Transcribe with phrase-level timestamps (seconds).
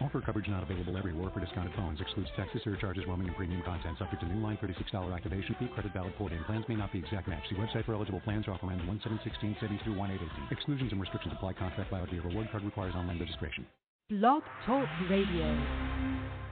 [0.00, 2.00] Offer coverage not available everywhere for discounted phones.
[2.00, 3.96] Excludes taxes, surcharges, roaming, and premium content.
[3.98, 5.68] Subject to new line $36 activation fee.
[5.72, 7.42] Credit valid 4 day plans may not be exact match.
[7.48, 8.46] See website for eligible plans.
[8.48, 10.52] Offer ends 1716 70 through 1818.
[10.52, 11.54] Exclusions and restrictions apply.
[11.54, 13.66] Contract valid via reward card requires online registration.
[14.10, 16.45] Blog Talk Radio.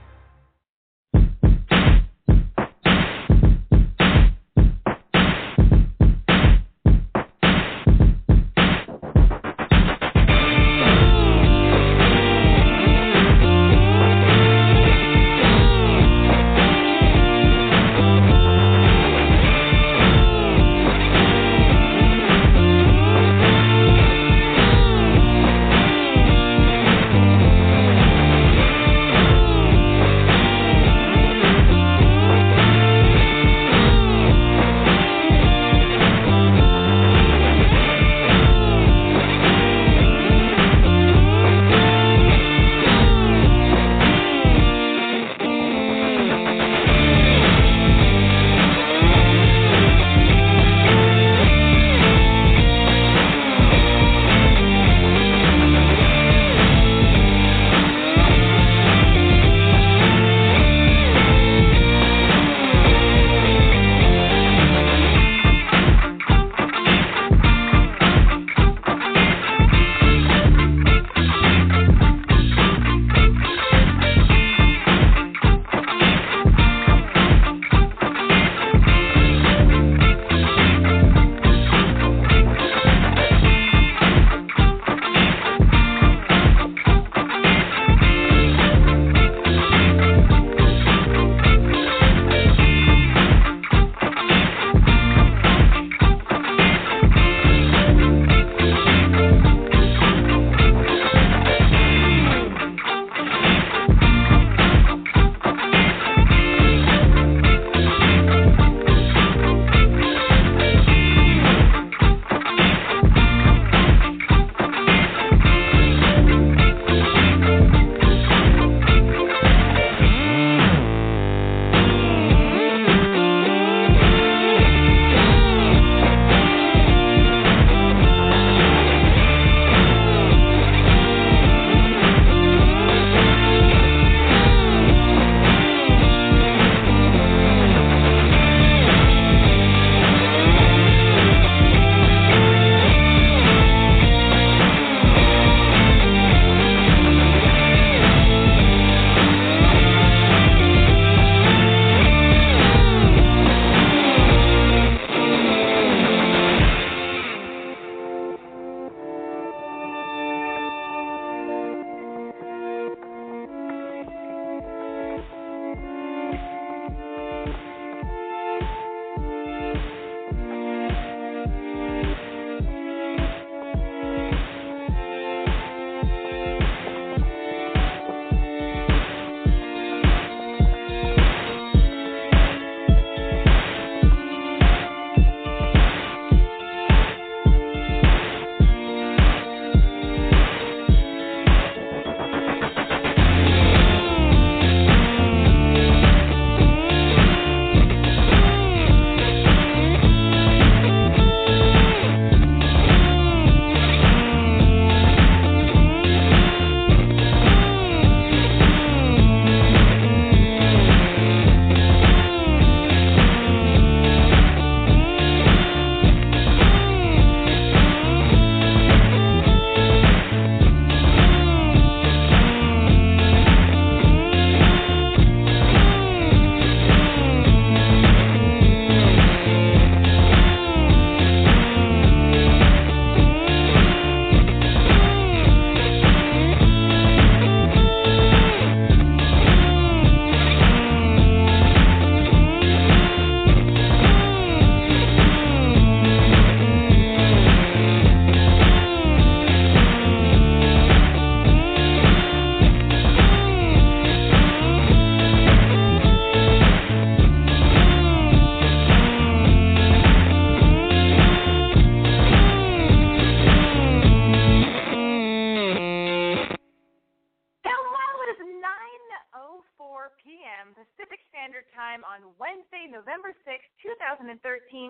[271.33, 274.29] Standard Time on Wednesday, November 6th, 2013,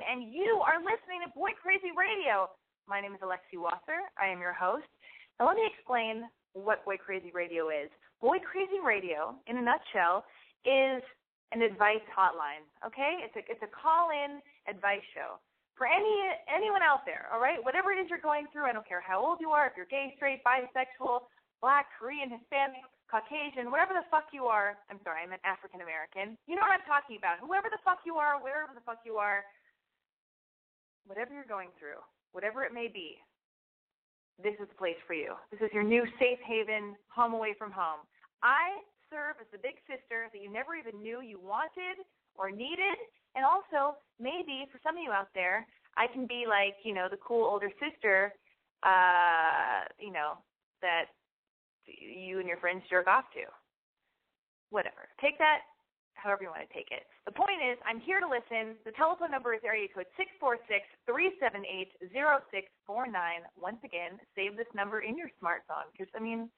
[0.03, 2.51] and you are listening to Boy Crazy Radio.
[2.91, 4.03] My name is Alexi Wasser.
[4.19, 4.83] I am your host.
[5.39, 7.87] Now, let me explain what Boy Crazy Radio is.
[8.19, 10.27] Boy Crazy Radio, in a nutshell,
[10.67, 10.99] is
[11.55, 12.67] an advice hotline.
[12.83, 15.39] Okay, it's a it's a call-in advice show
[15.79, 17.31] for any anyone out there.
[17.31, 19.71] All right, whatever it is you're going through, I don't care how old you are,
[19.71, 21.31] if you're gay, straight, bisexual,
[21.63, 22.83] black, Korean, Hispanic,
[23.15, 24.75] Caucasian, whatever the fuck you are.
[24.91, 26.35] I'm sorry, I meant African American.
[26.51, 27.39] You know what I'm talking about.
[27.39, 29.47] Whoever the fuck you are, wherever the fuck you are,
[31.07, 32.03] whatever you're going through,
[32.35, 33.15] whatever it may be,
[34.43, 35.31] this is the place for you.
[35.47, 38.03] This is your new safe haven, home away from home.
[38.43, 42.03] I serve as the big sister that you never even knew you wanted
[42.35, 42.99] or needed.
[43.39, 45.63] And also, maybe for some of you out there,
[45.95, 48.35] I can be like, you know, the cool older sister,
[48.83, 50.35] uh, you know,
[50.83, 51.14] that
[51.87, 53.45] you and your friends jerk off to.
[54.69, 55.07] Whatever.
[55.21, 55.61] Take that
[56.15, 57.05] however you want to take it.
[57.29, 58.79] The point is, I'm here to listen.
[58.83, 63.05] The telephone number is area code six four six three seven eight zero six four
[63.05, 63.45] nine.
[63.59, 66.49] Once again, save this number in your smartphone because, I mean,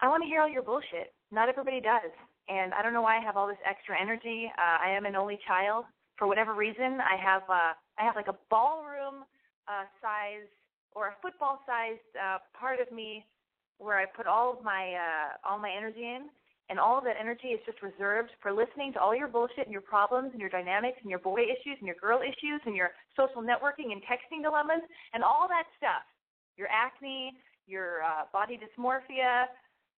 [0.00, 1.12] I want to hear all your bullshit.
[1.32, 2.12] Not everybody does.
[2.46, 4.52] And I don't know why I have all this extra energy.
[4.54, 5.86] Uh, I am an only child.
[6.16, 9.26] For whatever reason, I have uh, I have like a ballroom
[9.66, 10.46] uh, size
[10.92, 13.24] or a football sized uh, part of me
[13.78, 16.28] where I put all of my uh, all my energy in,
[16.70, 19.72] and all of that energy is just reserved for listening to all your bullshit and
[19.72, 22.90] your problems and your dynamics and your boy issues and your girl issues and your
[23.16, 24.82] social networking and texting dilemmas
[25.12, 26.06] and all that stuff.
[26.56, 27.34] Your acne,
[27.66, 29.50] your uh, body dysmorphia,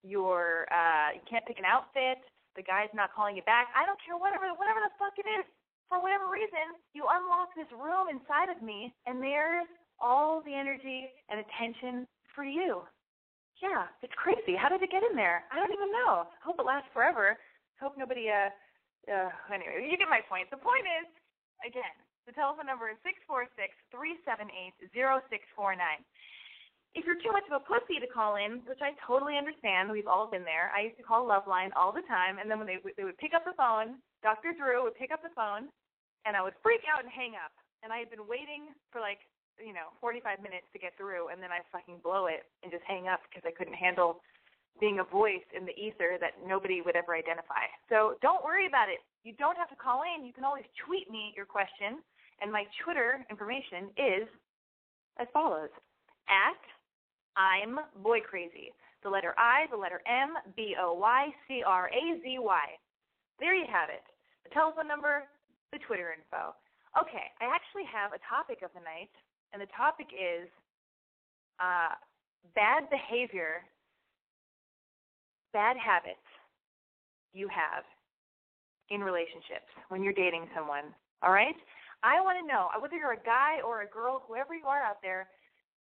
[0.02, 2.18] your uh, you can't pick an outfit,
[2.56, 3.68] the guy's not calling you back.
[3.76, 5.44] I don't care whatever whatever the fuck it is.
[5.86, 9.70] For whatever reason, you unlock this room inside of me, and there's
[10.00, 12.82] all the energy and attention for you.
[13.62, 14.52] Yeah, it's crazy.
[14.56, 15.44] How did it get in there?
[15.48, 16.28] I don't even know.
[16.28, 17.36] I hope it lasts forever.
[17.36, 18.52] I hope nobody uh
[19.08, 20.48] uh anyway, you get my point.
[20.52, 21.08] The point is
[21.64, 21.96] again,
[22.28, 26.04] the telephone number is six four six three seven eight zero six four nine.
[26.96, 30.08] If you're too much of a pussy to call in, which I totally understand, we've
[30.08, 30.72] all been there.
[30.72, 33.32] I used to call Loveline all the time, and then when they they would pick
[33.36, 34.52] up the phone, Dr.
[34.56, 35.68] Drew would pick up the phone,
[36.24, 37.52] and I would freak out and hang up.
[37.84, 39.20] And I had been waiting for like
[39.60, 42.84] you know 45 minutes to get through, and then I fucking blow it and just
[42.84, 44.20] hang up because I couldn't handle
[44.80, 47.64] being a voice in the ether that nobody would ever identify.
[47.88, 49.00] So don't worry about it.
[49.24, 50.24] You don't have to call in.
[50.24, 52.04] You can always tweet me your question,
[52.44, 54.28] and my Twitter information is
[55.18, 55.72] as follows:
[56.28, 56.60] at
[57.36, 58.72] I'm boy crazy.
[59.02, 62.66] The letter I, the letter M, B O Y C R A Z Y.
[63.38, 64.04] There you have it.
[64.44, 65.24] The telephone number,
[65.72, 66.56] the Twitter info.
[66.96, 69.12] Okay, I actually have a topic of the night
[69.56, 70.52] and the topic is
[71.64, 71.96] uh,
[72.52, 73.64] bad behavior,
[75.56, 76.20] bad habits
[77.32, 77.88] you have
[78.92, 80.92] in relationships when you're dating someone.
[81.24, 81.56] All right?
[82.04, 85.00] I want to know whether you're a guy or a girl, whoever you are out
[85.00, 85.24] there.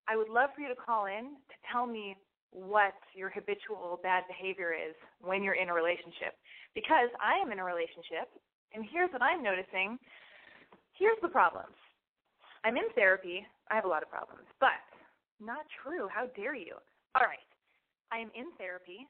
[0.07, 2.15] I would love for you to call in to tell me
[2.55, 6.39] what your habitual bad behavior is when you're in a relationship.
[6.71, 8.31] Because I am in a relationship,
[8.71, 9.99] and here's what I'm noticing.
[10.95, 11.75] Here's the problems.
[12.65, 13.45] I'm in therapy.
[13.69, 14.81] I have a lot of problems, but
[15.37, 16.09] not true.
[16.09, 16.73] How dare you?
[17.13, 17.45] All right.
[18.09, 19.05] I am in therapy.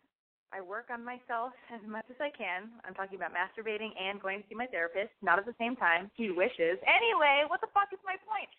[0.51, 2.67] I work on myself as much as I can.
[2.83, 6.11] I'm talking about masturbating and going to see my therapist, not at the same time.
[6.19, 6.75] He wishes.
[6.83, 8.51] Anyway, what the fuck is my point?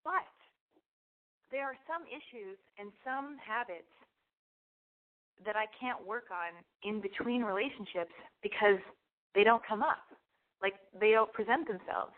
[0.00, 0.32] But
[1.52, 3.92] there are some issues and some habits
[5.44, 6.56] that I can't work on
[6.88, 8.80] in between relationships because
[9.36, 10.08] they don't come up.
[10.64, 12.16] Like they don't present themselves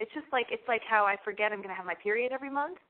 [0.00, 2.80] it's just like it's like how I forget I'm gonna have my period every month.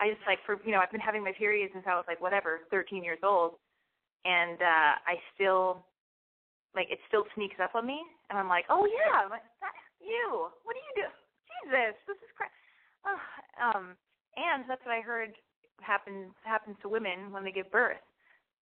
[0.00, 2.22] I just like for you know I've been having my period since I was like
[2.22, 3.58] whatever 13 years old,
[4.24, 5.84] and uh I still
[6.74, 7.98] like it still sneaks up on me,
[8.30, 10.46] and I'm like oh yeah like, that, you?
[10.62, 11.08] What do you do?
[11.50, 12.46] Jesus this is cra
[13.10, 13.20] oh,
[13.58, 13.98] um
[14.38, 15.34] and that's what I heard
[15.82, 18.00] happens happens to women when they give birth.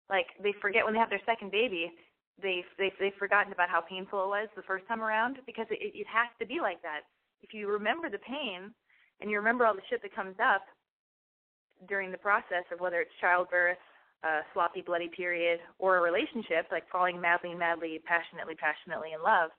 [0.09, 1.93] Like they forget when they have their second baby
[2.41, 5.77] they they they've forgotten about how painful it was the first time around because it
[5.81, 7.05] it has to be like that
[7.41, 8.73] if you remember the pain
[9.21, 10.63] and you remember all the shit that comes up
[11.87, 13.77] during the process of whether it's childbirth,
[14.23, 19.51] a sloppy, bloody period, or a relationship, like falling madly, madly, passionately, passionately in love,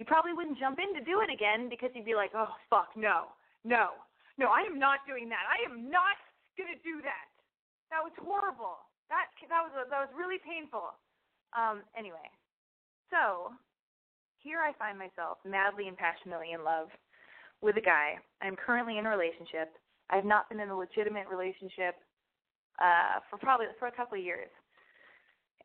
[0.00, 2.88] you probably wouldn't jump in to do it again because you'd be like, oh, fuck,
[2.96, 4.00] no, no,
[4.40, 5.44] no, I am not doing that.
[5.44, 6.16] I am not
[6.56, 7.28] going to do that.
[7.92, 8.80] That was horrible.
[9.12, 10.94] That that was that was really painful.
[11.52, 12.24] Um, anyway,
[13.10, 13.50] so
[14.38, 16.88] here I find myself madly and passionately in love
[17.62, 18.14] with a guy.
[18.42, 19.72] I'm currently in a relationship.
[20.10, 21.96] I've not been in a legitimate relationship
[22.80, 24.48] uh for probably for a couple of years.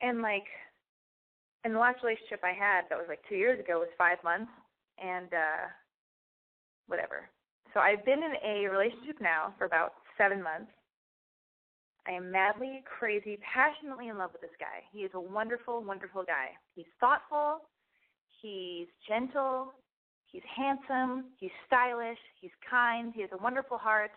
[0.02, 0.48] And like
[1.66, 4.54] and the last relationship I had that was like two years ago was five months,
[5.02, 5.66] and uh,
[6.86, 7.26] whatever.
[7.74, 10.70] So I've been in a relationship now for about seven months.
[12.08, 14.86] I am madly, crazy, passionately in love with this guy.
[14.94, 16.54] He is a wonderful, wonderful guy.
[16.76, 17.66] He's thoughtful.
[18.44, 19.74] He's gentle.
[20.36, 21.32] He's handsome.
[21.40, 22.20] He's stylish.
[22.44, 23.16] He's kind.
[23.16, 24.12] He has a wonderful heart.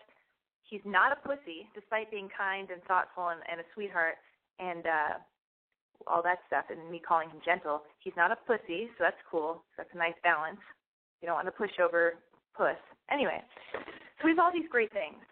[0.67, 4.19] He's not a pussy, despite being kind and thoughtful and, and a sweetheart
[4.59, 5.15] and uh,
[6.11, 7.87] all that stuff, and me calling him gentle.
[8.03, 9.63] He's not a pussy, so that's cool.
[9.79, 10.59] That's a nice balance.
[11.23, 12.19] You don't want to push over
[12.51, 12.75] puss.
[13.07, 13.39] Anyway,
[14.19, 15.23] so have all these great things.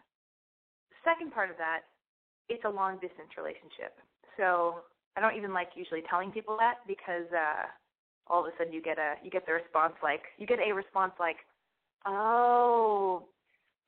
[1.03, 1.83] Second part of that
[2.47, 3.91] it's a long distance relationship.
[4.39, 7.67] So I don't even like usually telling people that because uh
[8.29, 10.73] all of a sudden you get a you get the response like you get a
[10.73, 11.37] response like,
[12.05, 13.23] Oh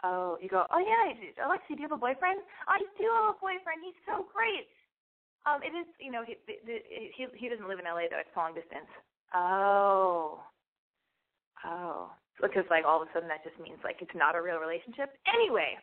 [0.03, 2.41] oh you go, Oh yeah, Alexi, do you have a boyfriend?
[2.67, 4.67] I do have a boyfriend, he's so great.
[5.47, 6.35] Um, it is you know, he
[7.15, 8.89] he he doesn't live in LA though, it's long distance.
[9.33, 10.39] Oh.
[11.65, 12.11] Oh.
[12.41, 15.11] Because like all of a sudden that just means like it's not a real relationship.
[15.27, 15.75] Anyway,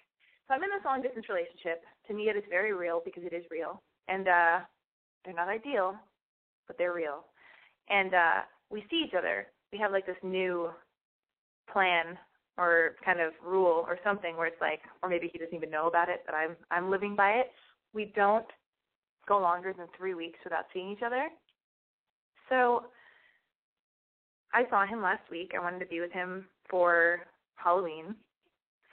[0.48, 1.82] so I'm in this long distance relationship.
[2.08, 4.58] To me, it is very real because it is real, and uh,
[5.24, 5.94] they're not ideal,
[6.66, 7.26] but they're real.
[7.88, 8.40] And uh,
[8.70, 9.46] we see each other.
[9.72, 10.70] We have like this new
[11.72, 12.18] plan
[12.58, 15.88] or kind of rule or something where it's like, or maybe he doesn't even know
[15.88, 17.50] about it, but I'm I'm living by it.
[17.92, 18.46] We don't
[19.28, 21.28] go longer than three weeks without seeing each other.
[22.48, 22.86] So
[24.52, 25.52] I saw him last week.
[25.54, 27.20] I wanted to be with him for
[27.56, 28.14] Halloween.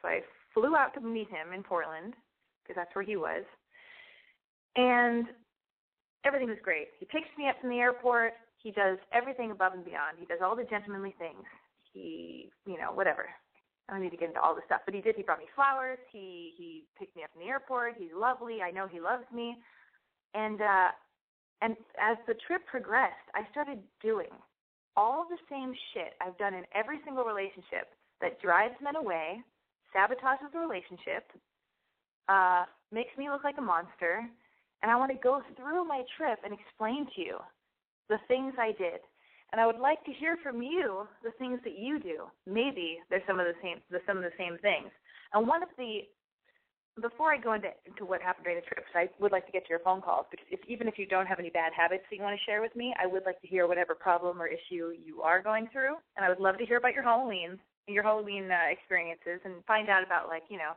[0.01, 0.21] So I
[0.53, 2.13] flew out to meet him in Portland
[2.63, 3.43] because that's where he was.
[4.75, 5.27] And
[6.25, 6.87] everything was great.
[6.99, 8.33] He picked me up from the airport.
[8.63, 10.17] He does everything above and beyond.
[10.19, 11.43] He does all the gentlemanly things.
[11.91, 13.27] He, you know, whatever.
[13.87, 15.15] I don't need to get into all this stuff, but he did.
[15.15, 15.99] He brought me flowers.
[16.11, 17.95] He he picked me up in the airport.
[17.99, 18.61] He's lovely.
[18.61, 19.57] I know he loves me.
[20.33, 20.89] And uh
[21.61, 24.31] and as the trip progressed, I started doing
[24.95, 27.91] all the same shit I've done in every single relationship
[28.21, 29.41] that drives men away,
[29.95, 31.31] sabotages the relationship,
[32.29, 34.27] uh, makes me look like a monster,
[34.81, 37.37] and I want to go through my trip and explain to you
[38.09, 39.01] the things I did.
[39.51, 42.25] And I would like to hear from you the things that you do.
[42.47, 44.89] Maybe they're some of the same some of the same things.
[45.33, 46.01] And one of the
[47.01, 49.69] before I go into, into what happened during the trip, I would like to get
[49.69, 52.21] your phone calls because if, even if you don't have any bad habits that you
[52.21, 55.21] want to share with me, I would like to hear whatever problem or issue you
[55.23, 57.57] are going through, and I would love to hear about your Halloweens
[57.87, 60.73] your Halloween uh, experiences and find out about like you know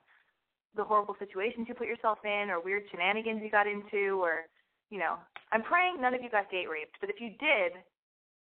[0.75, 4.47] the horrible situations you put yourself in or weird shenanigans you got into or
[4.91, 5.17] you know
[5.53, 7.79] I'm praying none of you got date raped, but if you did,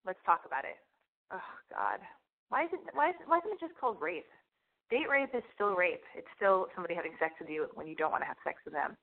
[0.05, 0.77] let's talk about it.
[1.33, 1.99] Oh God,
[2.49, 4.27] why is it why is, why isn't it just called rape?
[4.89, 6.03] Date rape is still rape.
[6.15, 8.73] It's still somebody having sex with you when you don't want to have sex with
[8.73, 8.97] them,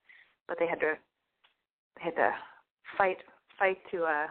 [0.46, 0.94] but they had to
[1.96, 2.30] they had to
[2.96, 3.18] fight
[3.58, 4.26] fight to uh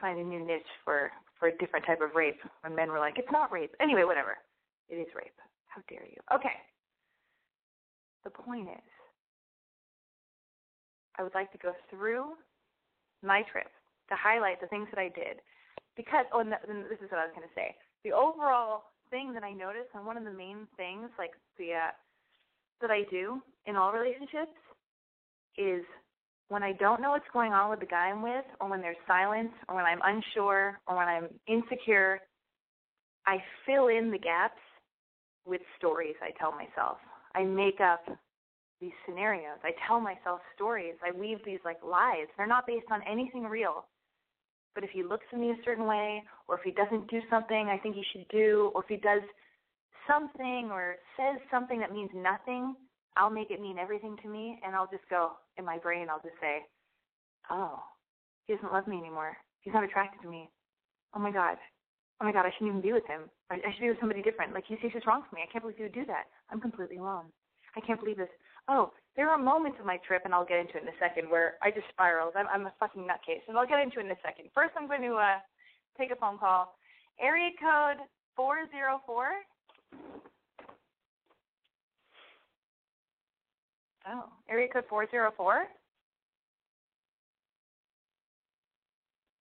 [0.00, 3.18] find a new niche for for a different type of rape when men were like
[3.18, 4.36] it's not rape anyway whatever
[4.88, 5.34] it is rape.
[5.68, 6.20] How dare you?
[6.34, 6.52] Okay.
[8.24, 8.91] The point is,
[11.18, 12.34] I would like to go through
[13.22, 13.68] my trip
[14.08, 15.40] to highlight the things that I did.
[15.96, 17.74] Because, oh, and this is what I was going to say.
[18.04, 21.92] The overall thing that I noticed, and one of the main things, like the uh,
[22.80, 24.56] that I do in all relationships,
[25.58, 25.84] is
[26.48, 28.96] when I don't know what's going on with the guy I'm with, or when there's
[29.06, 32.20] silence, or when I'm unsure, or when I'm insecure,
[33.26, 34.60] I fill in the gaps
[35.44, 36.98] with stories I tell myself.
[37.34, 38.04] I make up
[38.82, 39.62] these scenarios.
[39.62, 40.94] I tell myself stories.
[41.06, 42.26] I weave these like lies.
[42.36, 43.86] They're not based on anything real.
[44.74, 47.68] But if he looks at me a certain way, or if he doesn't do something
[47.70, 49.22] I think he should do, or if he does
[50.10, 52.74] something or says something that means nothing,
[53.16, 56.08] I'll make it mean everything to me, and I'll just go in my brain.
[56.10, 56.66] I'll just say,
[57.50, 57.78] "Oh,
[58.46, 59.36] he doesn't love me anymore.
[59.60, 60.50] He's not attracted to me.
[61.14, 61.56] Oh my God,
[62.20, 63.30] oh my god, I shouldn't even be with him.
[63.50, 64.54] I, should be with somebody different.
[64.54, 65.42] Like he's he's just wrong for me.
[65.46, 66.24] I can't believe he would do that.
[66.50, 67.26] I'm completely alone.
[67.76, 68.32] I can't believe this.
[68.68, 71.28] Oh, there are moments of my trip, and I'll get into it in a second,
[71.28, 72.34] where I just spiraled.
[72.36, 74.46] I'm, I'm a fucking nutcase, and I'll get into it in a second.
[74.54, 75.38] First, I'm going to uh,
[75.98, 76.74] take a phone call.
[77.20, 77.98] Area code
[78.36, 79.26] four zero four.
[84.08, 85.64] Oh, area code four zero four.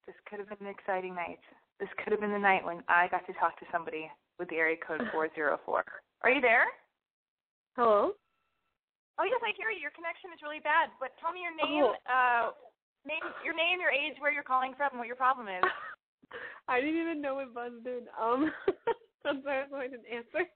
[0.05, 1.39] This could have been an exciting night.
[1.79, 4.57] This could have been the night when I got to talk to somebody with the
[4.57, 5.83] area code 404.
[6.23, 6.65] Are you there?
[7.77, 8.11] Hello?
[9.19, 9.83] Oh, yes, I hear you.
[9.83, 11.95] Your connection is really bad, but tell me your name, oh.
[12.07, 12.55] uh,
[13.03, 15.63] name, your name, your age, where you're calling from, and what your problem is.
[16.71, 17.83] I didn't even know it buzzed
[18.15, 18.51] Um,
[19.25, 20.47] that's why I didn't answer.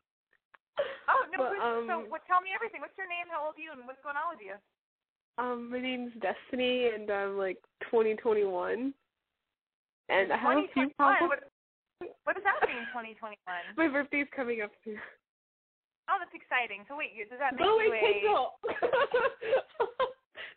[1.07, 1.37] Oh no!
[1.39, 2.23] But, um, so, what?
[2.27, 2.83] Tell me everything.
[2.83, 3.31] What's your name?
[3.31, 3.71] How old are you?
[3.71, 4.55] And what's going on with you?
[5.37, 7.59] Um, my name's Destiny, and I'm like
[7.91, 8.93] 2021.
[10.09, 10.95] and I have a few 2021.
[10.95, 11.43] problems.
[11.99, 13.39] What, what does that mean, 2021?
[13.75, 14.99] My birthday's coming up soon.
[16.09, 16.85] Oh, that's exciting.
[16.87, 18.29] So wait, you- does that make No, you wait, a?
[18.29, 18.51] No,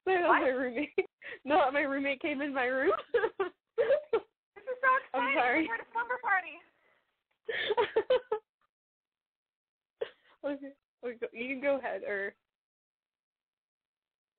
[0.07, 1.09] was my roommate.
[1.45, 2.93] No, my roommate came in my room.
[4.59, 5.39] This is so exciting.
[5.39, 5.63] I'm sorry.
[5.71, 6.59] We're at a slumber party.
[10.59, 10.75] okay,
[11.07, 12.03] okay, you can go ahead.
[12.03, 12.35] Or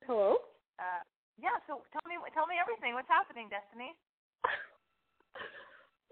[0.06, 0.44] hello.
[0.78, 1.02] Uh,
[1.42, 1.56] yeah.
[1.66, 2.94] So tell me, tell me everything.
[2.94, 3.96] What's happening, Destiny?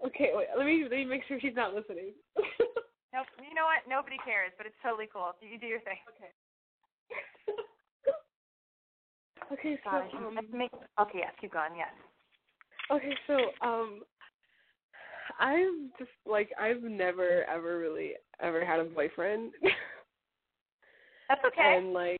[0.04, 0.48] Okay, wait.
[0.56, 2.16] Let me let me make sure she's not listening.
[3.12, 3.26] Nope.
[3.40, 3.88] You know what?
[3.88, 5.32] Nobody cares, but it's totally cool.
[5.40, 5.98] You do your thing.
[6.12, 6.32] okay.
[9.52, 10.14] okay, so Got it.
[10.14, 11.24] um, make- okay.
[11.24, 11.32] Yes.
[11.40, 11.72] Keep going.
[11.76, 11.92] Yes.
[12.90, 13.36] Okay, so
[13.66, 14.02] um
[15.38, 19.52] I'm just like I've never ever really ever had a boyfriend.
[21.28, 21.76] That's okay.
[21.76, 22.18] and like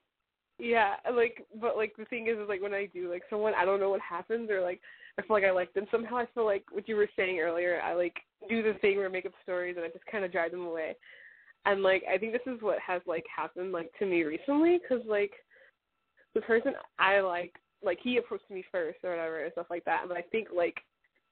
[0.58, 3.64] yeah, like but like the thing is, is like when I do like someone I
[3.64, 4.80] don't know what happens or like
[5.18, 7.80] I feel like I like them somehow I feel like what you were saying earlier,
[7.82, 8.14] I like
[8.48, 10.66] do the thing where I make up stories and I just kind of drive them
[10.66, 10.96] away.
[11.66, 15.00] And like I think this is what has like happened like to me recently cuz
[15.06, 15.32] like
[16.34, 20.04] the person I like like he approached me first or whatever and stuff like that.
[20.06, 20.78] But I think like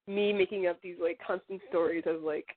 [0.09, 2.57] me making up these like constant stories of like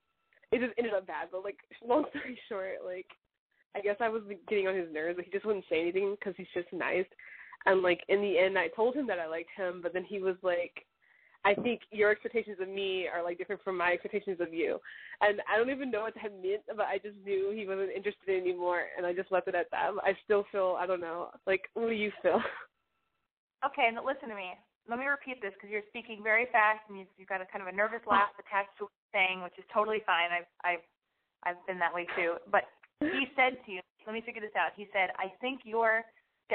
[0.51, 1.29] it just ended up bad.
[1.31, 3.07] But like long story short, like
[3.75, 5.17] I guess I was getting on his nerves.
[5.17, 7.05] Like he just wouldn't say anything because he's just nice.
[7.67, 10.19] And like in the end, I told him that I liked him, but then he
[10.19, 10.86] was like,
[11.46, 14.80] "I think your expectations of me are like different from my expectations of you."
[15.21, 18.30] And I don't even know what that meant, but I just knew he wasn't interested
[18.30, 19.91] anymore, and I just left it at that.
[20.04, 21.30] I still feel I don't know.
[21.45, 22.41] Like, what do you feel?
[23.65, 24.56] Okay, now listen to me.
[24.88, 27.67] Let me repeat this because you're speaking very fast and you've, got a kind of
[27.67, 30.32] a nervous laugh attached to what you're saying, which is totally fine.
[30.32, 30.86] I've I've
[31.43, 32.39] I've been that way too.
[32.49, 32.71] But
[33.04, 34.71] he said to you, let me figure this out.
[34.75, 36.04] He said, I think your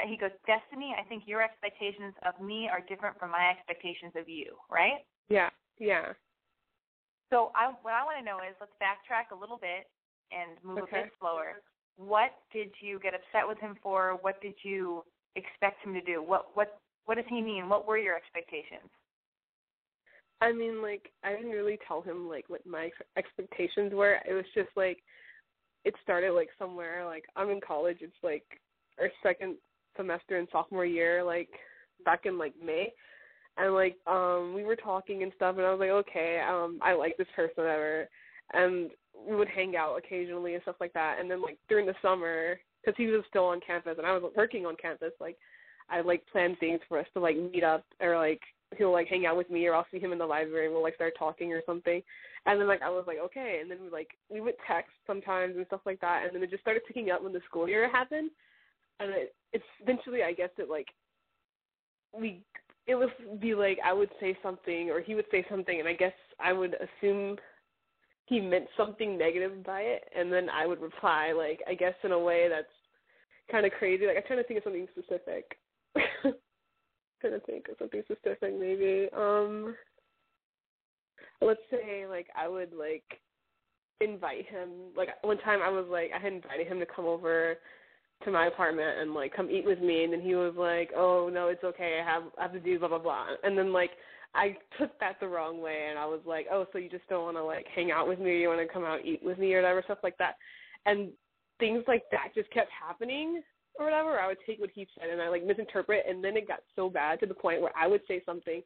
[0.03, 4.29] he goes, Destiny, I think your expectations of me are different from my expectations of
[4.29, 5.07] you, right?
[5.29, 6.13] Yeah, yeah.
[7.31, 9.87] So I what I want to know is let's backtrack a little bit
[10.31, 11.01] and move Okay.
[11.01, 11.63] a bit slower.
[11.97, 14.19] What did you get upset with him for?
[14.21, 15.05] What did you
[15.37, 16.23] expect him to do?
[16.23, 17.69] What what what does he mean?
[17.69, 18.91] What were your expectations?
[20.41, 24.19] I mean, like, I didn't really tell him like what my expectations were.
[24.29, 24.99] It was just like,
[25.85, 27.07] it started like somewhere.
[27.07, 27.99] Like, I'm in college.
[28.01, 28.45] It's like
[29.01, 29.57] our second
[29.97, 31.23] semester in sophomore year.
[31.25, 31.51] Like,
[32.05, 32.93] back in like May,
[33.57, 36.95] and like, um, we were talking and stuff, and I was like, okay, um, I
[36.95, 38.09] like this person, whatever,
[38.53, 38.91] and
[39.29, 41.19] we would hang out occasionally and stuff like that.
[41.21, 44.33] And then like during the summer, because he was still on campus and I was
[44.37, 45.37] working on campus, like,
[45.89, 48.41] I like planned things for us to like meet up or like
[48.77, 50.83] he'll like hang out with me or I'll see him in the library and we'll
[50.83, 52.03] like start talking or something.
[52.47, 55.57] And then like I was like, okay and then we like we would text sometimes
[55.57, 57.91] and stuff like that and then it just started picking up when the school year
[57.91, 58.31] happened.
[59.01, 59.35] And it
[59.81, 60.89] eventually I guess it like
[62.13, 62.43] we
[62.87, 65.95] it would be like I would say something or he would say something and I
[65.95, 67.37] guess I would assume
[68.27, 72.13] he meant something negative by it and then I would reply like I guess in
[72.13, 72.67] a way that's
[73.51, 74.07] kind of crazy.
[74.07, 75.59] Like I'm trying to think of something specific.
[77.21, 79.09] trying to think of something specific maybe.
[79.17, 79.75] Um
[81.41, 83.05] let's say like I would like
[84.01, 87.57] invite him like one time I was like I had invited him to come over
[88.25, 91.31] to my apartment and like come eat with me and then he was like, Oh
[91.33, 93.91] no, it's okay, I have I have to do blah blah blah and then like
[94.35, 97.25] I took that the wrong way and I was like, Oh, so you just don't
[97.25, 99.83] wanna like hang out with me, you wanna come out eat with me or whatever,
[99.85, 100.37] stuff like that.
[100.87, 101.11] And
[101.59, 103.43] things like that just kept happening
[103.79, 104.19] or whatever.
[104.19, 106.89] I would take what he said and I like misinterpret and then it got so
[106.89, 108.63] bad to the point where I would say something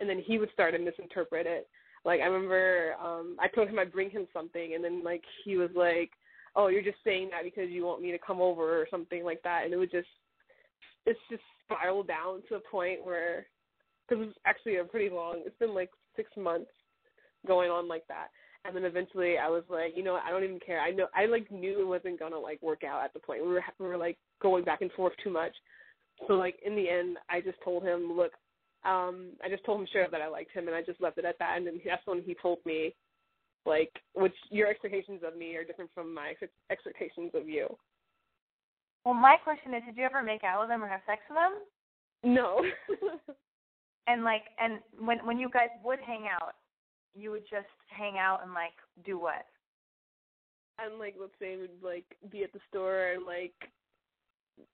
[0.00, 1.68] and then he would start to misinterpret it.
[2.04, 5.56] Like I remember um I told him I'd bring him something and then like he
[5.56, 6.10] was like,
[6.54, 9.42] "Oh, you're just saying that because you want me to come over or something like
[9.42, 10.08] that." And it would just
[11.06, 13.46] it's just spiraled down to a point where
[14.08, 15.42] because it's actually a pretty long.
[15.44, 16.70] It's been like 6 months
[17.46, 18.28] going on like that.
[18.64, 20.80] And then eventually I was like, you know, I don't even care.
[20.80, 23.42] I know I like knew it wasn't gonna like work out at the point.
[23.42, 25.52] We were we were like going back and forth too much.
[26.28, 28.32] So like in the end, I just told him, look,
[28.84, 31.18] um, I just told him straight up that I liked him, and I just left
[31.18, 31.56] it at that.
[31.56, 32.94] And then that's when he told me,
[33.66, 37.66] like, which your expectations of me are different from my ex- expectations of you.
[39.04, 41.38] Well, my question is, did you ever make out with them or have sex with
[41.38, 42.34] them?
[42.34, 42.62] No.
[44.08, 46.54] And like, and when when you guys would hang out,
[47.14, 49.46] you would just hang out and like do what?
[50.78, 53.54] and like let's say we'd like be at the store and like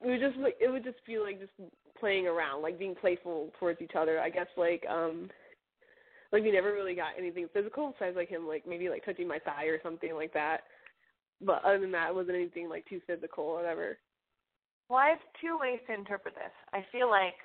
[0.01, 1.53] it would just like it would just be like just
[1.98, 4.20] playing around, like being playful towards each other.
[4.20, 5.31] I guess like um
[6.32, 9.38] like we never really got anything physical besides like him like maybe like touching my
[9.38, 10.62] thigh or something like that.
[11.40, 13.98] But other than that it wasn't anything like too physical or whatever.
[14.88, 16.52] Well, I have two ways to interpret this.
[16.72, 17.36] I feel like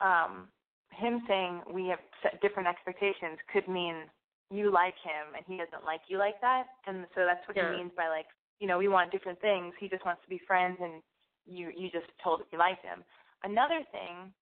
[0.00, 0.48] um
[0.92, 4.06] him saying we have set different expectations could mean
[4.50, 7.70] you like him and he doesn't like you like that, and so that's what Yeah.
[7.70, 8.26] he means by like,
[8.60, 9.74] you know, we want different things.
[9.80, 11.02] He just wants to be friends, and
[11.46, 13.02] you you just told him you liked him.
[13.42, 14.32] Another thing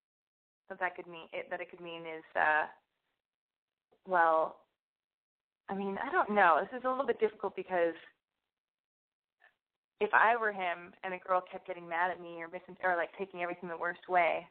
[0.68, 2.66] that that could mean it, that it could mean is, uh,
[4.06, 4.56] well,
[5.68, 6.58] I mean, I don't know.
[6.60, 7.94] This is a little bit difficult because
[10.00, 12.96] if I were him and a girl kept getting mad at me or missing or
[12.96, 14.46] like taking everything the worst way,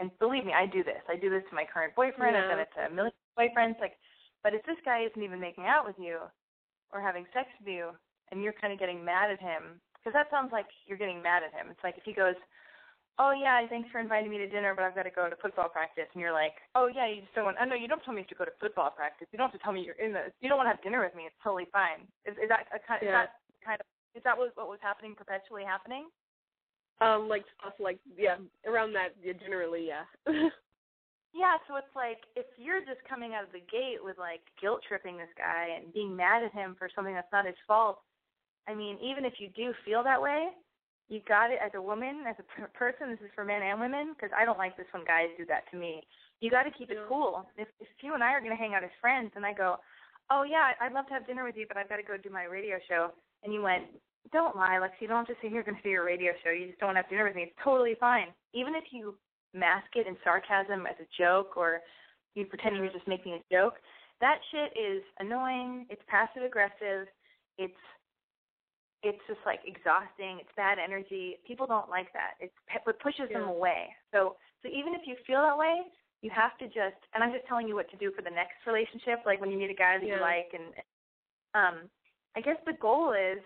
[0.00, 1.00] and believe me, I do this.
[1.08, 2.36] I do this to my current boyfriend.
[2.36, 2.50] I've Yeah.
[2.50, 3.80] done it to a million boyfriends.
[3.80, 3.96] Like,
[4.42, 6.20] but if this guy isn't even making out with you
[6.92, 7.96] or having sex with you,
[8.30, 11.42] and you're kind of getting mad at him, because that sounds like you're getting mad
[11.42, 11.70] at him.
[11.70, 12.34] It's like if he goes,
[13.18, 15.68] "Oh yeah, thanks for inviting me to dinner, but I've got to go to football
[15.68, 17.56] practice," and you're like, "Oh yeah, you just don't want.
[17.60, 19.28] I know you don't tell me you have to go to football practice.
[19.32, 20.32] You don't have to tell me you're in the.
[20.40, 21.24] You don't want to have dinner with me.
[21.24, 22.04] It's totally fine.
[22.24, 23.02] Is, is that a kind?
[23.02, 23.86] Is that kind of?
[24.14, 26.08] Is that what what was happening perpetually happening?
[27.00, 30.04] Um, like stuff like yeah, around that yeah, generally yeah.
[31.36, 34.80] Yeah, so it's like if you're just coming out of the gate with like guilt
[34.88, 38.00] tripping this guy and being mad at him for something that's not his fault.
[38.66, 40.48] I mean, even if you do feel that way,
[41.08, 43.10] you got it as a woman, as a per- person.
[43.10, 45.70] This is for men and women because I don't like this when guys do that
[45.70, 46.02] to me.
[46.40, 47.46] You got to keep it cool.
[47.56, 49.76] If, if you and I are going to hang out as friends, and I go,
[50.30, 52.30] "Oh yeah, I'd love to have dinner with you, but I've got to go do
[52.30, 53.10] my radio show,"
[53.44, 53.84] and you went,
[54.32, 55.06] "Don't lie, Lexi.
[55.06, 56.50] You don't have to you're going to do your radio show.
[56.50, 57.42] You just don't want to have dinner with me.
[57.48, 58.28] It's totally fine.
[58.52, 59.16] Even if you
[59.54, 61.80] mask it in sarcasm as a joke or
[62.34, 63.74] you pretend you're just making a joke.
[64.20, 65.86] That shit is annoying.
[65.88, 67.08] It's passive aggressive.
[67.58, 67.82] It's
[69.02, 70.38] it's just like exhausting.
[70.40, 71.36] It's bad energy.
[71.46, 72.34] People don't like that.
[72.40, 73.88] It's it pushes them away.
[74.12, 75.82] So so even if you feel that way,
[76.22, 78.64] you have to just and I'm just telling you what to do for the next
[78.66, 79.20] relationship.
[79.26, 80.16] Like when you meet a guy that Yeah.
[80.16, 80.72] you like and
[81.54, 81.76] um
[82.36, 83.42] I guess the goal is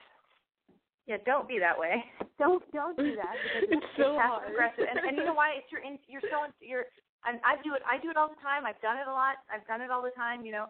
[1.06, 2.04] yeah, don't be that way.
[2.38, 4.52] Don't don't do that because It's so passive hard.
[4.52, 4.86] aggressive.
[4.88, 5.52] And, and you know why?
[5.60, 6.86] It's your in, you're so in, you're
[7.28, 7.82] and I do it.
[7.84, 8.64] I do it all the time.
[8.64, 9.36] I've done it a lot.
[9.52, 10.40] I've done it all the time.
[10.46, 10.66] You know,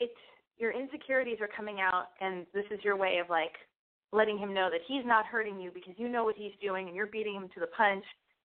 [0.00, 0.16] it's
[0.56, 3.52] your insecurities are coming out, and this is your way of like
[4.12, 6.96] letting him know that he's not hurting you because you know what he's doing, and
[6.96, 8.04] you're beating him to the punch,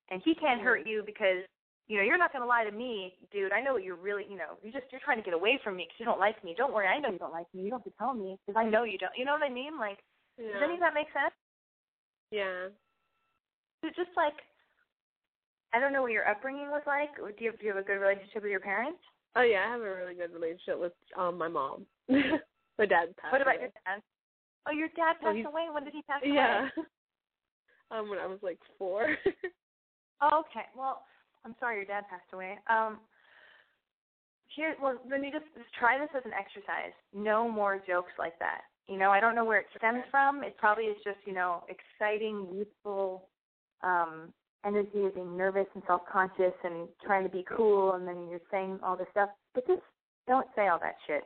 [0.09, 1.43] and he can't hurt you because
[1.87, 3.51] you know you're not going to lie to me, dude.
[3.53, 4.25] I know what you're really.
[4.29, 6.43] You know, you're just you're trying to get away from me because you don't like
[6.43, 6.55] me.
[6.57, 7.63] Don't worry, I know you don't like me.
[7.63, 9.11] You don't have to tell me because I know you don't.
[9.17, 9.79] You know what I mean?
[9.79, 9.99] Like,
[10.37, 10.53] yeah.
[10.53, 11.33] does any of that make sense?
[12.31, 12.67] yeah.
[13.83, 14.33] It's just like
[15.73, 17.15] I don't know what your upbringing was like.
[17.17, 18.99] Do you, do you have a good relationship with your parents?
[19.35, 21.85] Oh yeah, I have a really good relationship with um my mom.
[22.09, 23.67] my dad What about away.
[23.67, 24.01] your dad?
[24.67, 25.67] Oh, your dad passed away.
[25.71, 26.35] When did he pass away?
[26.35, 26.69] Yeah.
[27.91, 29.15] um when I was like four.
[30.21, 30.65] Oh, okay.
[30.77, 31.03] Well,
[31.45, 32.57] I'm sorry your dad passed away.
[32.69, 32.99] Um,
[34.55, 36.93] here, well, then you just, just try this as an exercise.
[37.13, 38.61] No more jokes like that.
[38.87, 40.43] You know, I don't know where it stems from.
[40.43, 43.29] It probably is just, you know, exciting, youthful
[43.81, 44.33] um,
[44.65, 48.79] energy of being nervous and self-conscious and trying to be cool, and then you're saying
[48.83, 49.29] all this stuff.
[49.53, 49.81] But just
[50.27, 51.23] don't say all that shit.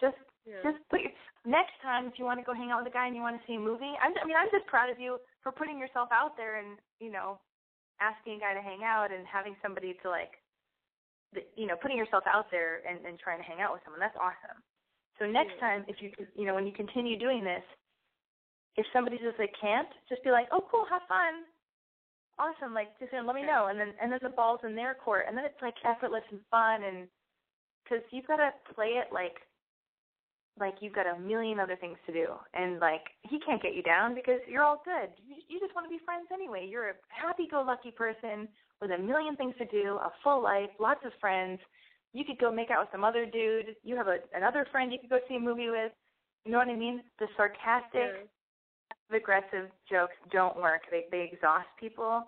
[0.00, 0.62] Just yeah.
[0.62, 1.12] just put your
[1.44, 3.36] next time if you want to go hang out with a guy and you want
[3.38, 3.92] to see a movie.
[4.00, 7.10] I'm, I mean, I'm just proud of you for putting yourself out there and you
[7.10, 7.38] know
[8.00, 10.36] asking a guy to hang out and having somebody to like,
[11.56, 14.00] you know, putting yourself out there and, and trying to hang out with someone.
[14.00, 14.60] That's awesome.
[15.18, 15.60] So next Yeah.
[15.60, 17.64] time, if you you know when you continue doing this,
[18.76, 21.44] if somebody says they can't, just be like, oh cool, have fun.
[22.38, 25.24] Awesome, like just let me know, and then and then the ball's in their court,
[25.26, 27.08] and then it's like effortless and fun, and
[27.82, 29.40] because you've got to play it like
[30.58, 33.82] like you've got a million other things to do and like he can't get you
[33.82, 35.10] down because you're all good.
[35.26, 36.66] You, you just want to be friends anyway.
[36.68, 38.48] You're a happy go lucky person
[38.80, 41.60] with a million things to do a full life lots of friends.
[42.12, 43.76] You could go make out with some other dude.
[43.84, 45.92] You have a another friend you could go see a movie with.
[46.44, 47.02] You know what i mean?
[47.18, 48.28] The sarcastic
[49.10, 49.16] Yeah.
[49.16, 50.82] aggressive jokes don't work.
[50.90, 52.24] They they exhaust people.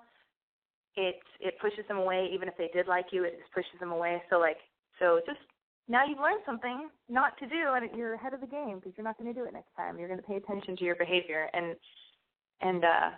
[0.97, 2.29] It it pushes them away.
[2.33, 4.23] Even if they did like you it just pushes them away.
[4.31, 4.59] So like
[4.99, 5.41] so just
[5.89, 9.05] now you've learned something not to do and you're ahead of the game because you're
[9.05, 11.49] not going to do it next time you're going to pay attention to your behavior
[11.53, 11.75] and
[12.61, 13.11] and uh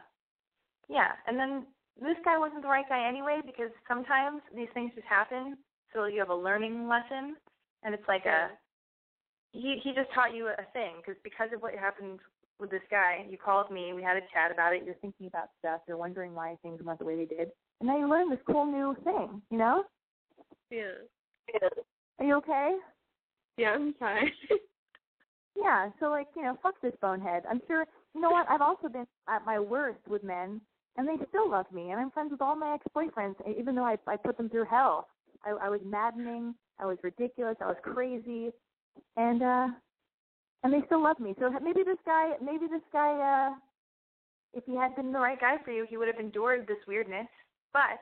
[0.88, 1.66] yeah and then
[2.00, 5.56] this guy wasn't the right guy anyway because sometimes these things just happen
[5.92, 7.36] so you have a learning lesson
[7.82, 8.48] and it's like a
[9.52, 12.20] he he just taught you a thing because because of what happened
[12.60, 15.48] with this guy you called me we had a chat about it you're thinking about
[15.58, 17.48] stuff you're wondering why things went the way they did
[17.80, 19.82] and now you learned this cool new thing you know
[20.70, 21.02] Yeah.
[21.52, 21.68] Yeah.
[22.20, 22.76] Are you okay
[23.56, 24.30] Yeah, I'm fine.
[25.56, 27.42] Yeah, so like, you know, fuck this bonehead.
[27.50, 30.60] I'm sure you know what, I've also been at my worst with men
[30.96, 33.84] and they still love me and I'm friends with all my ex boyfriends, even though
[33.84, 35.08] I I put them through hell.
[35.44, 38.50] I I was maddening, I was ridiculous, I was crazy
[39.16, 39.68] and uh
[40.62, 41.34] and they still love me.
[41.38, 43.54] So maybe this guy maybe this guy uh
[44.54, 47.28] if he had been the right guy for you, he would have endured this weirdness.
[47.72, 48.00] But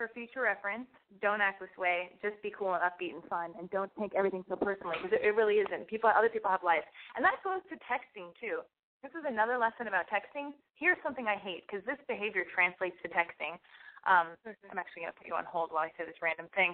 [0.00, 0.88] for future reference,
[1.20, 2.08] don't act this way.
[2.24, 5.20] Just be cool and upbeat and fun, and don't take everything so personally because it,
[5.20, 5.84] it really isn't.
[5.92, 6.88] People, other people have lives,
[7.20, 8.64] and that goes to texting too.
[9.04, 10.56] This is another lesson about texting.
[10.72, 13.60] Here's something I hate because this behavior translates to texting.
[14.08, 14.32] Um,
[14.72, 16.72] I'm actually going to put you on hold while I say this random thing.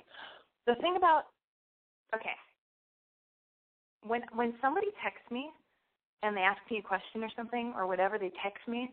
[0.71, 1.35] The thing about
[2.15, 2.39] okay,
[4.07, 5.51] when when somebody texts me
[6.23, 8.87] and they ask me a question or something or whatever, they text me,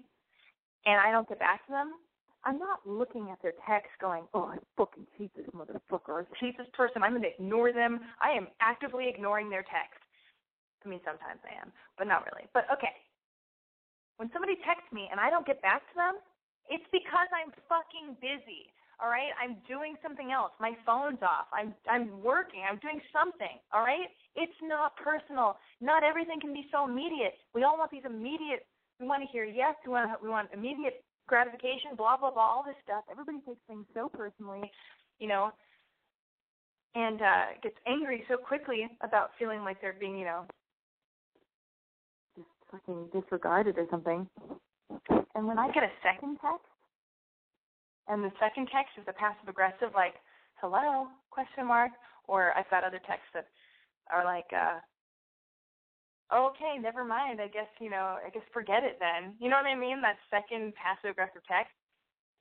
[0.90, 2.02] and I don't get back to them,
[2.46, 6.58] I'm not looking at their text going, oh, I fucking hate this motherfucker or hate
[6.58, 7.04] this person.
[7.04, 8.02] I'm going to ignore them.
[8.22, 10.00] I am actively ignoring their text.
[10.86, 12.48] I mean, sometimes I am, but not really.
[12.54, 12.92] But okay.
[14.18, 16.16] When somebody texts me and I don't get back to them,
[16.68, 18.68] it's because I'm fucking busy.
[19.00, 19.32] All right?
[19.40, 20.52] I'm doing something else.
[20.60, 21.48] My phone's off.
[21.52, 22.62] I'm I'm working.
[22.68, 23.58] I'm doing something.
[23.74, 24.12] All right?
[24.36, 25.58] It's not personal.
[25.82, 27.40] Not everything can be so immediate.
[27.56, 28.68] We all want these immediate
[29.00, 32.64] we want to hear yes, we want we want immediate gratification, blah blah blah, all
[32.66, 33.04] this stuff.
[33.12, 34.70] Everybody takes things so personally,
[35.20, 35.52] you know,
[36.96, 40.46] and uh gets angry so quickly about feeling like they're being, you know,
[42.36, 44.28] just fucking disregarded or something.
[45.36, 46.66] And when I get a second text,
[48.08, 50.16] and the second text is a passive aggressive like
[50.56, 51.92] hello question mark,
[52.28, 53.48] or I've got other texts that
[54.12, 54.80] are like uh
[56.34, 57.42] okay, never mind.
[57.42, 59.36] I guess, you know, I guess forget it then.
[59.40, 60.02] You know what I mean?
[60.02, 61.74] That second passive aggressive text.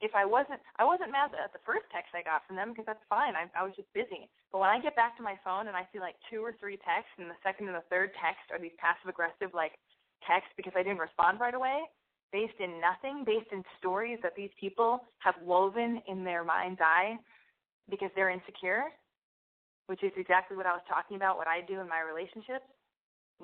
[0.02, 2.90] If I wasn't, I wasn't mad at the first text I got from them because
[2.90, 3.38] that's fine.
[3.38, 4.26] I, I was just busy.
[4.50, 6.74] But when I get back to my phone and I see like two or three
[6.82, 9.78] texts, and the second and the third text are these passive aggressive like
[10.26, 11.86] texts because I didn't respond right away,
[12.34, 17.14] based in nothing, based in stories that these people have woven in their mind's eye
[17.86, 18.90] because they're insecure,
[19.86, 22.66] which is exactly what I was talking about, what I do in my relationships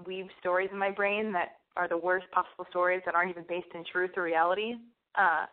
[0.06, 3.68] weave stories in my brain that are the worst possible stories that aren't even based
[3.74, 4.74] in truth or reality.
[5.14, 5.46] Uh,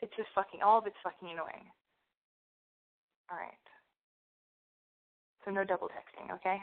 [0.00, 1.68] it's just fucking all of it's fucking annoying.
[3.30, 3.64] All right.
[5.44, 6.58] So no double texting, okay?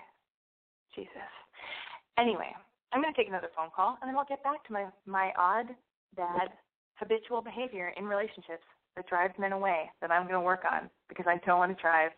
[0.96, 1.32] Jesus.
[2.18, 2.50] Anyway,
[2.92, 5.68] I'm gonna take another phone call and then I'll get back to my my odd,
[6.16, 6.50] bad,
[6.96, 11.38] habitual behavior in relationships that drives men away that I'm gonna work on because I
[11.46, 12.12] don't want to drive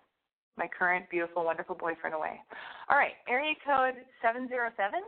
[0.57, 2.39] my current beautiful, wonderful boyfriend away.
[2.91, 4.99] All right, area code seven zero seven.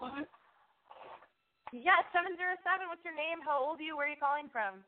[0.00, 0.24] What?
[1.72, 2.88] Yeah, seven zero seven.
[2.88, 3.44] What's your name?
[3.44, 3.96] How old are you?
[3.96, 4.80] Where are you calling from?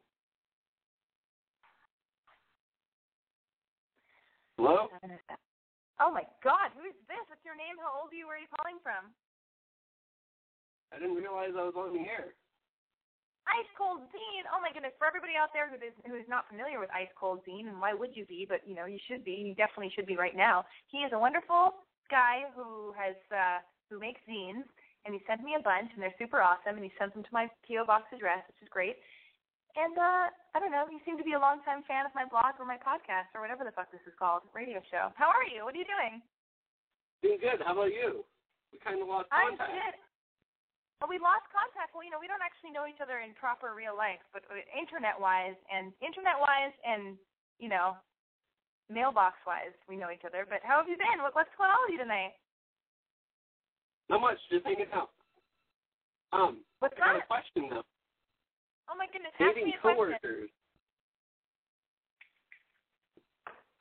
[4.56, 4.88] Hello?
[6.00, 7.20] Oh my God, who is this?
[7.28, 7.76] What's your name?
[7.80, 8.24] How old are you?
[8.24, 9.12] Where are you calling from?
[10.92, 12.32] I didn't realize I was on the air.
[13.46, 14.46] Ice Cold Zine.
[14.50, 14.94] Oh my goodness!
[14.98, 17.78] For everybody out there who is who is not familiar with Ice Cold Zine, and
[17.78, 18.42] why would you be?
[18.42, 19.38] But you know, you should be.
[19.38, 20.66] You definitely should be right now.
[20.90, 24.66] He is a wonderful guy who has uh, who makes zines,
[25.06, 26.74] and he sent me a bunch, and they're super awesome.
[26.74, 28.98] And he sends them to my PO box address, which is great.
[29.76, 32.56] And uh, I don't know, you seem to be a longtime fan of my blog
[32.56, 35.12] or my podcast or whatever the fuck this is called, radio show.
[35.20, 35.68] How are you?
[35.68, 36.24] What are you doing?
[37.20, 37.60] Doing good.
[37.60, 38.24] How about you?
[38.72, 39.60] We kind of lost contact.
[39.60, 39.94] I'm good.
[41.00, 41.92] Well, we lost contact.
[41.92, 44.56] Well, you know, we don't actually know each other in proper real life, but uh,
[44.72, 47.20] internet-wise and internet-wise and
[47.58, 47.96] you know,
[48.92, 50.46] mailbox-wise, we know each other.
[50.48, 51.22] But how have you been?
[51.22, 52.36] What, what's going on with you tonight?
[54.08, 54.38] Not much.
[54.50, 55.10] Just hanging out.
[56.32, 57.86] Um, What's I got a question though.
[58.90, 60.20] Oh my goodness, ask me a question.
[60.20, 60.50] coworkers.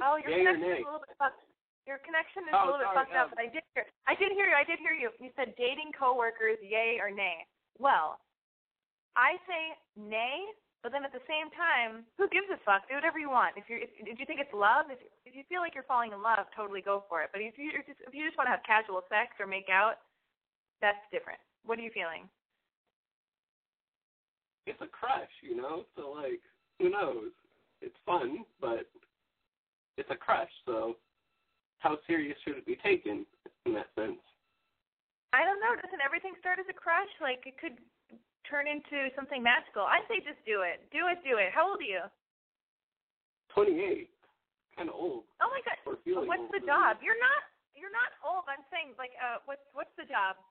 [0.01, 1.41] Oh, your or connection is a little bit fucked.
[1.85, 3.85] Your connection is Oh, a little bit sorry, fucked up, um, but I did hear.
[4.09, 4.57] I did hear you.
[4.57, 5.13] I did hear you.
[5.21, 7.45] You said dating coworkers, yay or nay.
[7.77, 8.17] Well,
[9.13, 10.49] I say nay,
[10.81, 12.89] but then at the same time, who gives a fuck?
[12.89, 13.53] Do whatever you want.
[13.53, 14.97] If you if, if you think it's love, if
[15.29, 17.29] if you feel like you're falling in love, totally go for it.
[17.29, 20.01] But if you just, if you just want to have casual sex or make out,
[20.81, 21.39] that's different.
[21.65, 22.25] What are you feeling?
[24.65, 25.85] It's a crush, you know.
[25.93, 26.41] So like,
[26.81, 27.29] who knows?
[27.81, 28.89] It's fun, but
[29.97, 30.49] it's a crush.
[30.65, 30.95] So,
[31.85, 33.29] how serious should it be taken
[33.69, 34.17] in that sense?
[35.37, 35.77] I don't know.
[35.77, 37.13] Doesn't everything start as a crush?
[37.21, 37.77] Like it could
[38.49, 39.85] turn into something magical.
[39.85, 40.81] I say just do it.
[40.89, 41.21] Do it.
[41.21, 41.53] Do it.
[41.53, 42.09] How old are you?
[43.53, 44.09] Twenty-eight,
[44.73, 45.29] kind of old.
[45.37, 45.77] Oh my god.
[45.85, 46.73] What's old, the really.
[46.73, 46.97] job?
[47.05, 47.45] You're not.
[47.77, 48.49] You're not old.
[48.49, 50.41] I'm saying like uh what's what's the job?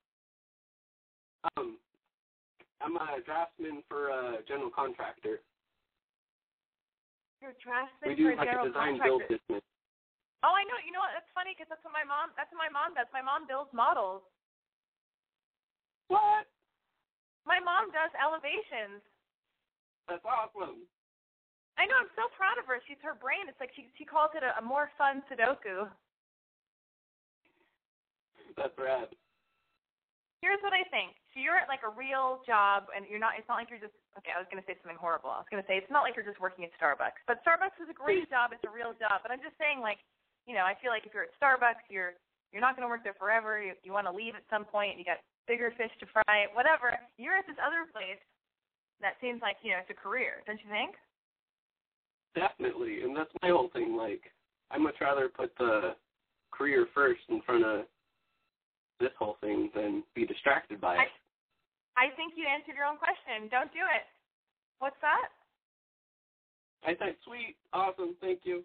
[1.58, 1.76] Um,
[2.78, 5.42] I'm a draftsman for a general contractor.
[7.42, 9.66] You're a draftsman We do for a like general a design build business.
[10.44, 10.76] Oh, I know.
[10.85, 11.16] You know what?
[11.16, 12.37] That's funny because that's what my mom.
[12.37, 13.09] That's what my mom does.
[13.16, 14.20] My mom builds models.
[16.12, 16.44] What?
[17.48, 19.00] My mom does elevations.
[20.04, 20.85] That's awesome.
[21.80, 21.96] I know.
[21.96, 22.76] I'm so proud of her.
[22.85, 23.48] She's her brain.
[23.48, 25.88] It's like she she calls it a, a more fun Sudoku.
[28.61, 29.11] That's rad.
[30.44, 31.16] here's what I think.
[31.35, 33.35] So you're at like a real job, and you're not.
[33.40, 33.96] It's not like you're just.
[34.20, 35.33] Okay, I was gonna say something horrible.
[35.33, 37.18] I was gonna say it's not like you're just working at Starbucks.
[37.26, 38.52] But Starbucks is a great job.
[38.52, 39.24] It's a real job.
[39.24, 39.98] But I'm just saying, like,
[40.46, 42.14] you know, I feel like if you're at Starbucks, you're
[42.52, 43.61] you're not gonna work there forever.
[43.62, 44.98] You you want to leave at some point.
[44.98, 46.46] You got bigger fish to fry.
[46.52, 46.96] Whatever.
[47.16, 48.20] You're at this other place
[49.00, 50.44] that seems like you know it's a career.
[50.46, 50.94] Don't you think?
[52.35, 53.96] Definitely, and that's my whole thing.
[53.96, 54.22] Like,
[54.70, 55.94] I'd much rather put the
[56.50, 57.87] career first in front of
[58.98, 61.11] this whole thing than be distracted by it.
[61.94, 63.46] I, I think you answered your own question.
[63.50, 64.07] Don't do it.
[64.78, 65.30] What's that?
[66.85, 68.62] I said, sweet, awesome, thank you.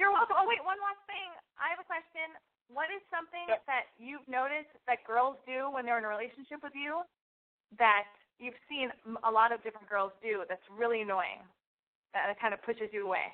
[0.00, 0.36] You're welcome.
[0.40, 1.28] Oh, wait, one last thing.
[1.60, 2.32] I have a question.
[2.72, 3.66] What is something Yep.
[3.68, 7.04] that you've noticed that girls do when they're in a relationship with you
[7.76, 11.44] that you've seen m- a lot of different girls do that's really annoying?
[12.14, 13.32] That kind of pushes you away.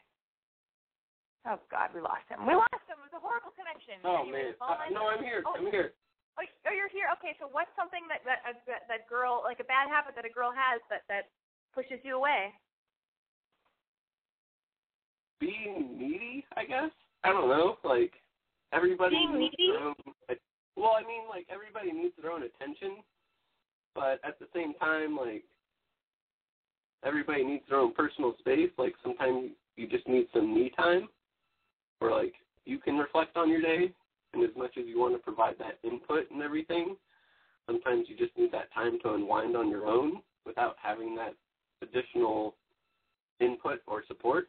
[1.47, 2.43] Oh God, we lost him.
[2.47, 2.99] We lost him.
[2.99, 4.03] It was a horrible connection.
[4.03, 5.43] Oh man, uh, no, I'm here.
[5.47, 5.55] Oh.
[5.57, 5.95] I'm here.
[6.39, 7.11] Oh, oh, you're here.
[7.19, 10.27] Okay, so what's something that that uh, that, that girl like a bad habit that
[10.27, 11.31] a girl has that that
[11.75, 12.55] pushes you away?
[15.41, 16.91] Being needy, I guess.
[17.25, 17.77] I don't know.
[17.85, 18.13] Like
[18.73, 19.73] everybody Being needs needy?
[19.73, 19.95] their own.
[20.77, 22.99] Well, I mean, like everybody needs their own attention,
[23.95, 25.45] but at the same time, like
[27.05, 28.71] everybody needs their own personal space.
[28.79, 31.09] Like sometimes you just need some me time,
[31.99, 33.93] where like you can reflect on your day,
[34.35, 36.97] and as much as you want to provide that input and everything,
[37.67, 41.35] sometimes you just need that time to unwind on your own without having that
[41.83, 42.55] additional
[43.41, 44.49] input or support.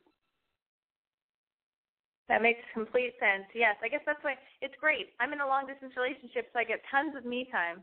[2.29, 3.49] That makes complete sense.
[3.57, 5.17] Yes, I guess that's why it's great.
[5.19, 7.81] I'm in a long distance relationship, so I get tons of me time.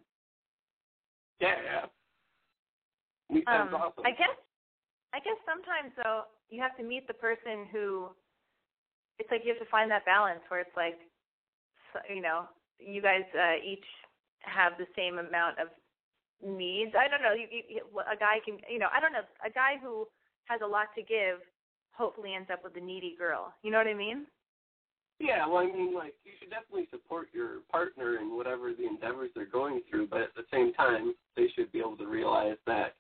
[1.41, 1.85] Yeah, yeah.
[3.29, 4.07] Me time's Um, awesome.
[4.07, 4.39] I guess,
[5.13, 8.15] I guess sometimes though you have to meet the person who.
[9.19, 11.01] It's like you have to find that balance where it's like,
[12.09, 12.47] you know,
[12.79, 13.85] you guys uh, each
[14.41, 15.69] have the same amount of
[16.45, 16.93] needs.
[16.95, 17.33] I don't know.
[17.33, 19.25] You, you, a guy can, you know, I don't know.
[19.45, 20.07] A guy who
[20.45, 21.41] has a lot to give
[21.97, 23.55] hopefully ends up with a needy girl.
[23.63, 24.27] You know what I mean?
[25.19, 29.31] Yeah, well, I mean, like, you should definitely support your partner in whatever the endeavors
[29.35, 32.97] they're going through, but at the same time, they should be able to realize that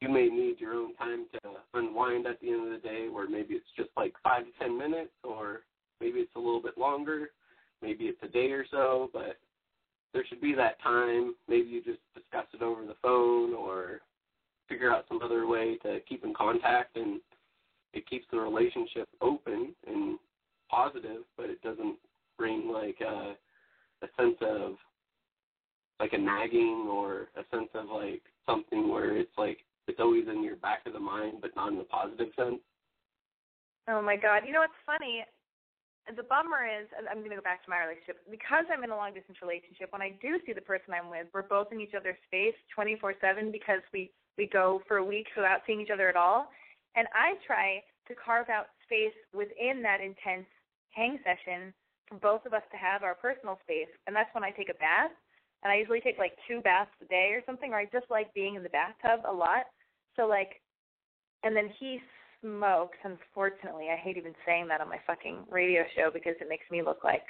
[0.00, 3.28] you may need your own time to unwind at the end of the day, where
[3.28, 5.60] maybe it's just like five to ten minutes, or
[6.00, 7.30] maybe it's a little bit longer,
[7.80, 9.38] maybe it's a day or so, but
[10.12, 11.34] there should be that time.
[11.48, 14.00] Maybe you just discuss it over the phone or
[14.68, 17.20] figure out some other way to keep in contact, and
[17.92, 20.18] it keeps the relationship open and
[20.70, 21.96] positive, but it doesn't
[22.38, 23.34] bring like a,
[24.02, 24.74] a sense of
[25.98, 30.42] like a nagging or a sense of like something where it's like it's always in
[30.42, 32.62] your back of the mind, but not in a positive sense.
[33.88, 34.42] Oh my God!
[34.46, 35.24] You know what's funny?
[36.16, 38.96] The bummer is, I'm going to go back to my relationship because I'm in a
[38.96, 39.92] long distance relationship.
[39.92, 43.52] When I do see the person I'm with, we're both in each other's space 24/7
[43.52, 46.48] because we we go for weeks without seeing each other at all,
[46.96, 50.48] and I try to carve out space within that intense
[50.90, 51.72] hang session
[52.08, 54.78] for both of us to have our personal space, and that's when I take a
[54.78, 55.14] bath.
[55.62, 58.32] And I usually take like two baths a day or something, or I just like
[58.32, 59.68] being in the bathtub a lot.
[60.16, 60.60] So like,
[61.44, 62.00] and then he
[62.40, 62.96] smokes.
[63.04, 66.82] Unfortunately, I hate even saying that on my fucking radio show because it makes me
[66.82, 67.24] look like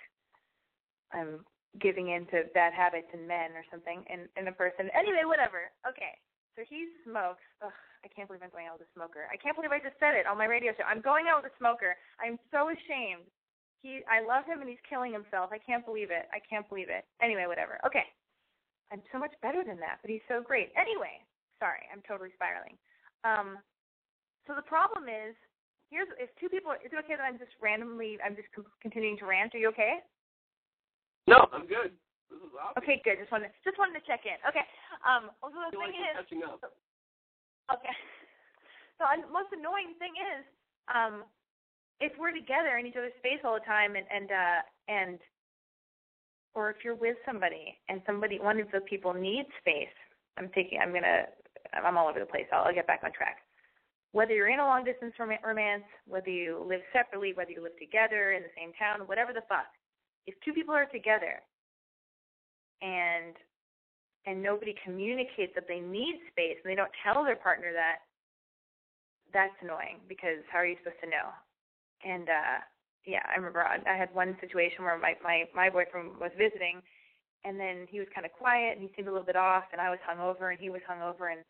[1.12, 1.44] I'm
[1.78, 4.90] giving in to bad habits in men or something in in a person.
[4.94, 5.70] Anyway, whatever.
[5.82, 6.14] Okay,
[6.54, 7.42] so he smokes.
[7.62, 9.26] Ugh, I can't believe I'm going out with a smoker.
[9.26, 10.86] I can't believe I just said it on my radio show.
[10.86, 11.98] I'm going out with a smoker.
[12.22, 13.26] I'm so ashamed.
[13.82, 15.50] He, I love him and he's killing himself.
[15.52, 16.28] I can't believe it.
[16.32, 17.08] I can't believe it.
[17.24, 17.80] Anyway, whatever.
[17.86, 18.04] Okay.
[18.92, 20.74] I'm so much better than that, but he's so great.
[20.74, 21.22] Anyway,
[21.62, 22.74] sorry, I'm totally spiraling.
[23.22, 23.62] Um,
[24.50, 25.38] so the problem is,
[25.94, 26.74] here's if two people.
[26.82, 28.18] Is it okay that I'm just randomly?
[28.18, 28.50] I'm just
[28.82, 29.55] continuing to rant.
[29.55, 30.02] Are you okay?
[31.30, 31.94] No, I'm good.
[32.34, 32.50] This is.
[32.82, 33.22] Okay, good.
[33.22, 34.42] Just wanted just wanted to check in.
[34.42, 34.66] Okay.
[35.07, 35.30] Um.
[35.38, 36.59] So the thing like is, catching up.
[37.70, 37.94] Okay.
[39.00, 40.44] So the most annoying thing is,
[40.92, 41.24] um,
[42.01, 45.18] if we're together in each other's space all the time, and and uh, and
[46.55, 49.94] or if you're with somebody and somebody one of the people needs space,
[50.36, 51.26] I'm thinking I'm gonna.
[51.72, 52.46] I'm all over the place.
[52.53, 53.38] I'll, I'll get back on track.
[54.12, 57.78] Whether you're in a long distance rom- romance, whether you live separately, whether you live
[57.78, 59.70] together in the same town, whatever the fuck,
[60.26, 61.38] if two people are together
[62.82, 63.36] and
[64.26, 68.05] and nobody communicates that they need space and they don't tell their partner that,
[69.32, 71.32] that's annoying because how are you supposed to know?
[72.05, 72.59] And uh
[73.07, 76.82] yeah, I remember I I had one situation where my my my boyfriend was visiting
[77.44, 79.80] and then he was kind of quiet and he seemed a little bit off and
[79.80, 81.40] I was hungover and he was hungover and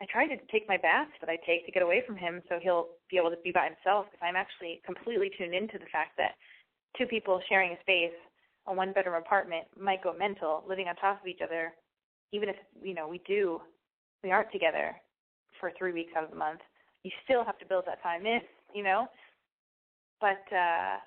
[0.00, 2.58] I tried to take my baths that I take to get away from him so
[2.62, 6.16] he'll be able to be by himself because I'm actually completely tuned into the fact
[6.16, 6.38] that
[6.96, 8.16] two people sharing a space,
[8.66, 11.74] a one bedroom apartment might go mental, living on top of each other
[12.32, 13.60] even if you know we do,
[14.22, 14.94] we aren't together
[15.58, 16.60] for three weeks out of the month.
[17.02, 18.40] You still have to build that time in,
[18.74, 19.06] you know.
[20.20, 20.98] But uh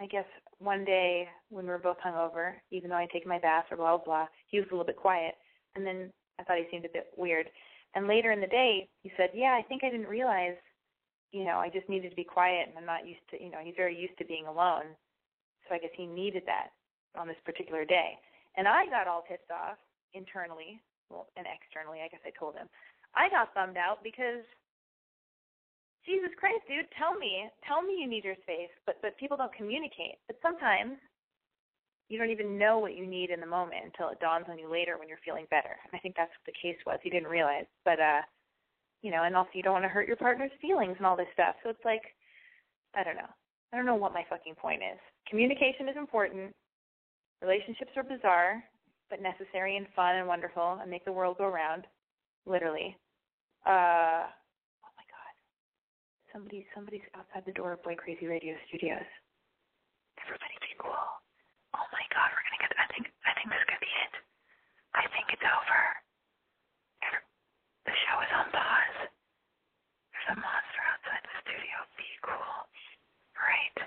[0.00, 0.24] I guess
[0.58, 3.96] one day when we were both hungover, even though I take my bath or blah
[3.98, 5.34] blah blah, he was a little bit quiet,
[5.74, 7.50] and then I thought he seemed a bit weird.
[7.94, 10.56] And later in the day, he said, "Yeah, I think I didn't realize,
[11.32, 13.58] you know, I just needed to be quiet, and I'm not used to, you know,
[13.62, 14.96] he's very used to being alone,
[15.68, 16.70] so I guess he needed that
[17.18, 18.16] on this particular day."
[18.56, 19.76] And I got all pissed off
[20.14, 20.80] internally,
[21.10, 22.68] well, and externally, I guess I told him.
[23.14, 24.44] I got bummed out because
[26.06, 29.52] Jesus Christ, dude, tell me, tell me you need your space, but but people don't
[29.52, 30.16] communicate.
[30.26, 30.96] But sometimes
[32.08, 34.70] you don't even know what you need in the moment until it dawns on you
[34.70, 35.76] later when you're feeling better.
[35.84, 36.98] And I think that's what the case was.
[37.04, 38.22] You didn't realize, but uh,
[39.02, 41.30] you know, and also you don't want to hurt your partner's feelings and all this
[41.32, 41.54] stuff.
[41.62, 42.02] So it's like,
[42.96, 43.30] I don't know.
[43.72, 44.98] I don't know what my fucking point is.
[45.28, 46.52] Communication is important.
[47.40, 48.64] Relationships are bizarre,
[49.08, 51.86] but necessary and fun and wonderful and make the world go round.
[52.46, 52.96] Literally.
[53.66, 54.24] Uh
[56.30, 59.02] Somebody, somebody's outside the door of Boy Crazy Radio Studios.
[60.22, 61.06] Everybody be cool.
[61.74, 62.70] Oh my God, we're gonna get.
[62.78, 64.14] I think, I think this could be it.
[64.94, 65.82] I think it's over.
[67.82, 68.98] The show is on pause.
[70.14, 71.76] There's a monster outside the studio.
[71.98, 72.56] Be cool.
[73.34, 73.78] Right.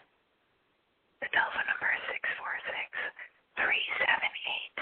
[1.23, 2.89] The telephone number is six four six
[3.55, 4.77] three seven eight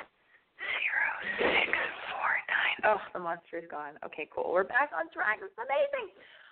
[0.66, 1.10] zero
[1.46, 1.70] six
[2.10, 2.78] four nine.
[2.90, 4.02] Oh, the monster is gone.
[4.02, 4.50] Okay, cool.
[4.50, 5.38] We're back on track.
[5.46, 6.10] It's amazing.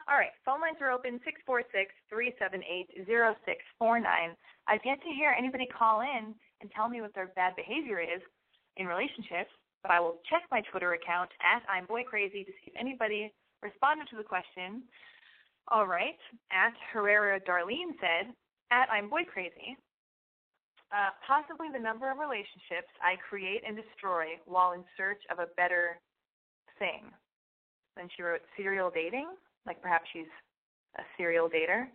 [0.10, 4.01] All right, phone lines are open six four six three seven eight zero six four
[4.01, 4.34] nine.
[4.66, 8.18] I've yet to hear anybody call in and tell me what their bad behavior is
[8.78, 9.53] in relationships,
[9.86, 13.32] but I will check my Twitter account at I'm Boy Crazy to see if anybody
[13.62, 14.82] responded to the question.
[15.70, 16.18] All right,
[16.49, 18.34] at Herrera Darlene said,
[18.74, 19.78] at I'm Boy Crazy,
[20.89, 25.53] uh, possibly the number of relationships I create and destroy while in search of a
[25.53, 26.01] better
[26.80, 27.14] thing.
[27.95, 29.30] Then she wrote serial dating
[29.70, 30.30] like perhaps she's
[30.97, 31.86] a serial dater.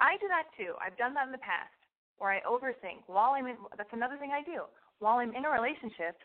[0.00, 0.72] I do that too.
[0.80, 1.76] I've done that in the past
[2.16, 4.64] where I overthink while I'm in that's another thing I do.
[4.98, 6.18] While I'm in a relationship,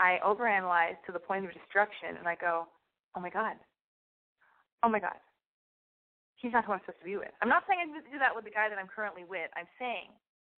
[0.00, 2.66] I overanalyze to the point of destruction and I go,
[3.14, 3.60] Oh my God.
[4.82, 5.20] Oh my God.
[6.40, 7.30] He's not who I'm supposed to be with.
[7.38, 9.46] I'm not saying I do that with the guy that I'm currently with.
[9.54, 10.10] I'm saying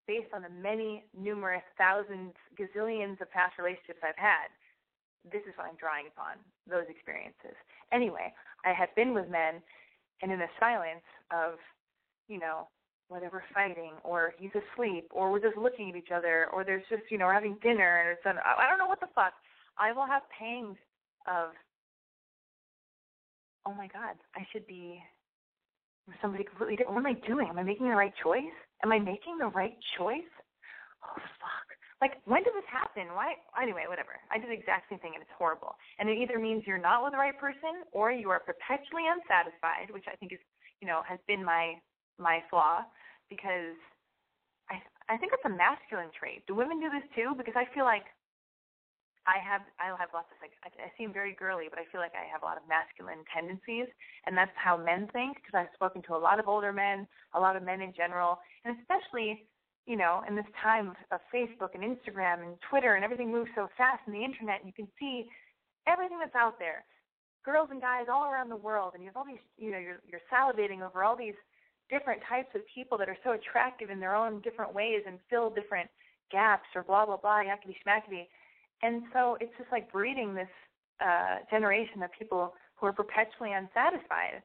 [0.07, 4.49] based on the many, numerous, thousands, gazillions of past relationships I've had,
[5.25, 6.37] this is what I'm drawing upon,
[6.69, 7.57] those experiences.
[7.95, 8.33] Anyway,
[8.65, 9.61] I have been with men
[10.21, 11.53] and in the silence of,
[12.27, 12.67] you know,
[13.07, 16.83] whether we're fighting or he's asleep or we're just looking at each other or there's
[16.89, 19.33] just, you know, we're having dinner and it's, I don't know what the fuck.
[19.77, 20.77] I will have pangs
[21.27, 21.51] of,
[23.65, 25.01] oh my God, I should be
[26.07, 26.95] with somebody completely different.
[26.95, 27.47] What am I doing?
[27.49, 28.55] Am I making the right choice?
[28.83, 30.31] Am I making the right choice?
[31.03, 31.64] Oh fuck.
[32.01, 33.07] Like, when did this happen?
[33.15, 33.39] Why?
[33.55, 34.19] Anyway, whatever.
[34.27, 35.75] I did the exact same thing, and it's horrible.
[35.97, 39.95] And it either means you're not with the right person, or you are perpetually unsatisfied,
[39.95, 40.43] which I think is,
[40.83, 41.79] you know, has been my
[42.19, 42.83] my flaw,
[43.31, 43.79] because
[44.69, 46.43] I I think it's a masculine trait.
[46.47, 47.31] Do women do this too?
[47.37, 48.11] Because I feel like
[49.25, 52.01] I have I have lots of like I, I seem very girly, but I feel
[52.01, 53.87] like I have a lot of masculine tendencies,
[54.27, 55.39] and that's how men think.
[55.39, 58.37] Because I've spoken to a lot of older men, a lot of men in general,
[58.63, 59.47] and especially
[59.85, 63.69] you know, in this time of Facebook and Instagram and Twitter and everything moves so
[63.77, 65.25] fast and the internet, you can see
[65.87, 66.83] everything that's out there.
[67.45, 70.01] Girls and guys all around the world and you have all these you know, you're
[70.09, 71.37] you're salivating over all these
[71.89, 75.51] different types of people that are so attractive in their own different ways and fill
[75.51, 75.89] different
[76.31, 78.25] gaps or blah blah blah, be smackety.
[78.81, 80.49] And so it's just like breeding this
[80.99, 84.41] uh generation of people who are perpetually unsatisfied.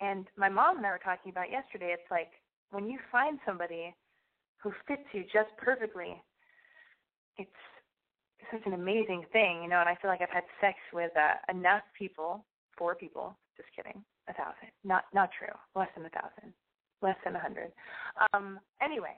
[0.00, 2.32] And my mom and I were talking about yesterday, it's like
[2.70, 3.94] when you find somebody
[4.62, 6.22] who fits you just perfectly,
[7.36, 7.50] it's
[8.50, 9.80] such an amazing thing, you know.
[9.80, 12.44] And I feel like I've had sex with uh, enough people,
[12.76, 13.36] four people.
[13.56, 14.72] Just kidding, a thousand.
[14.84, 15.52] Not not true.
[15.74, 16.52] Less than a thousand.
[17.02, 17.72] Less than a hundred.
[18.32, 18.60] Um.
[18.82, 19.16] Anyway,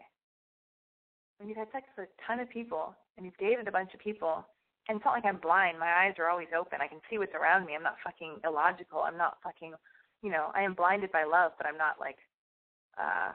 [1.38, 4.00] when you've had sex with a ton of people and you've dated a bunch of
[4.00, 4.46] people,
[4.88, 5.78] and it's not like I'm blind.
[5.78, 6.80] My eyes are always open.
[6.80, 7.74] I can see what's around me.
[7.74, 9.00] I'm not fucking illogical.
[9.00, 9.74] I'm not fucking,
[10.22, 12.18] you know, I am blinded by love, but I'm not like
[12.98, 13.32] uh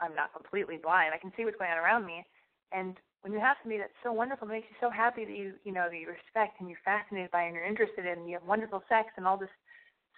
[0.00, 1.12] I'm not completely blind.
[1.14, 2.24] I can see what's going on around me.
[2.72, 5.54] And when you have somebody that's so wonderful, it makes you so happy that you,
[5.64, 8.34] you know, that you respect and you're fascinated by and you're interested in, and you
[8.38, 9.50] have wonderful sex and all this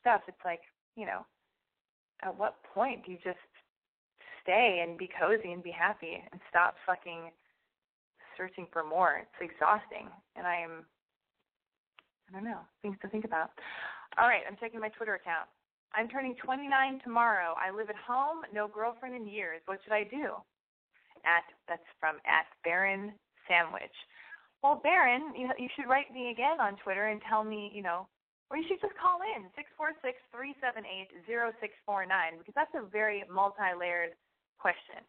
[0.01, 0.21] stuff.
[0.29, 0.61] It's like,
[0.97, 1.25] you know,
[2.23, 3.41] at what point do you just
[4.43, 7.31] stay and be cozy and be happy and stop fucking
[8.37, 9.23] searching for more?
[9.25, 10.85] It's exhausting, and I am,
[12.29, 13.51] I don't know, things to think about.
[14.19, 15.49] All right, I'm checking my Twitter account.
[15.95, 17.55] I'm turning 29 tomorrow.
[17.59, 19.61] I live at home, no girlfriend in years.
[19.67, 20.39] What should I do?
[21.27, 23.13] At that's from at Baron
[23.49, 23.93] Sandwich.
[24.63, 28.07] Well, Baron, you you should write me again on Twitter and tell me, you know,
[28.51, 32.07] or you should just call in six four six three seven eight zero six four
[32.07, 34.17] nine because that's a very multi-layered
[34.59, 35.05] question.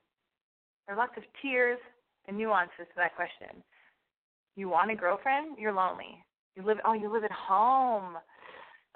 [0.86, 1.80] There are lots of tiers
[2.28, 3.64] and nuances to that question.
[4.56, 5.58] You want a girlfriend?
[5.58, 6.20] You're lonely.
[6.56, 8.18] You live oh, you live at home.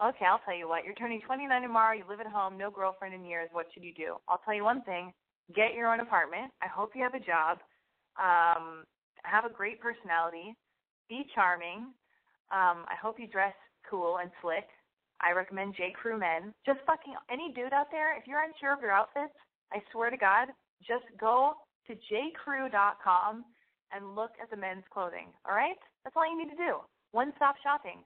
[0.03, 0.83] Okay, I'll tell you what.
[0.83, 1.95] You're turning 29 tomorrow.
[1.95, 3.49] You live at home, no girlfriend in years.
[3.53, 4.15] What should you do?
[4.27, 5.13] I'll tell you one thing.
[5.55, 6.51] Get your own apartment.
[6.61, 7.59] I hope you have a job.
[8.19, 8.83] Um,
[9.23, 10.55] have a great personality.
[11.07, 11.93] Be charming.
[12.51, 13.53] Um, I hope you dress
[13.89, 14.67] cool and slick.
[15.21, 15.93] I recommend J.
[15.95, 16.53] Crew men.
[16.65, 19.33] Just fucking any dude out there, if you're unsure of your outfits,
[19.71, 20.49] I swear to God,
[20.85, 21.53] just go
[21.87, 23.45] to jcrew.com
[23.93, 25.31] and look at the men's clothing.
[25.47, 25.77] All right?
[26.03, 26.83] That's all you need to do.
[27.11, 28.03] One stop shopping.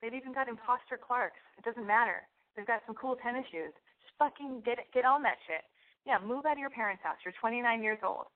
[0.00, 1.40] They've even got imposter Clarks.
[1.58, 2.24] It doesn't matter.
[2.56, 3.72] They've got some cool tennis shoes.
[4.00, 5.62] Just fucking get get on that shit.
[6.06, 7.16] Yeah, move out of your parents' house.
[7.24, 8.26] You're 29 years old.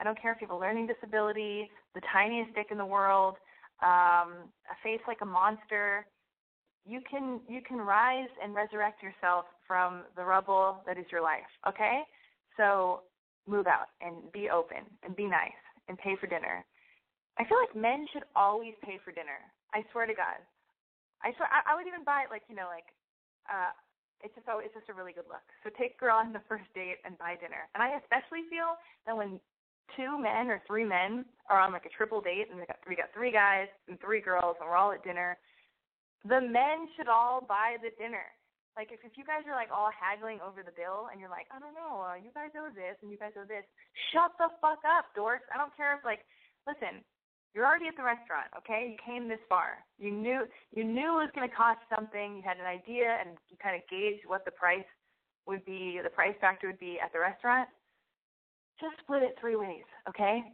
[0.00, 3.36] I don't care if you have a learning disability, the tiniest dick in the world,
[3.82, 6.06] um, a face like a monster.
[6.86, 11.48] You can you can rise and resurrect yourself from the rubble that is your life.
[11.68, 12.02] Okay,
[12.56, 13.02] so
[13.46, 16.64] move out and be open and be nice and pay for dinner.
[17.38, 19.40] I feel like men should always pay for dinner.
[19.74, 20.40] I swear to God.
[21.22, 22.88] I swear I, I would even buy it like you know like
[23.48, 23.72] uh
[24.20, 25.44] it's just oh it's just a really good look.
[25.64, 27.68] So take girl on the first date and buy dinner.
[27.74, 28.76] And I especially feel
[29.08, 29.40] that when
[29.96, 32.94] two men or three men are on like a triple date and we got we
[32.96, 35.38] got three guys and three girls and we're all at dinner,
[36.24, 38.24] the men should all buy the dinner.
[38.78, 41.50] Like if, if you guys are like all haggling over the bill and you're like,
[41.50, 43.66] I don't know, uh, you guys owe this and you guys owe this,
[44.14, 45.44] shut the fuck up, dorks.
[45.50, 46.22] I don't care if like,
[46.70, 47.02] listen,
[47.54, 48.94] you're already at the restaurant, okay?
[48.94, 49.82] You came this far.
[49.98, 52.38] You knew you knew it was going to cost something.
[52.38, 54.86] You had an idea, and you kind of gauged what the price
[55.46, 57.68] would be, the price factor would be at the restaurant.
[58.78, 60.46] Just split it three ways, okay?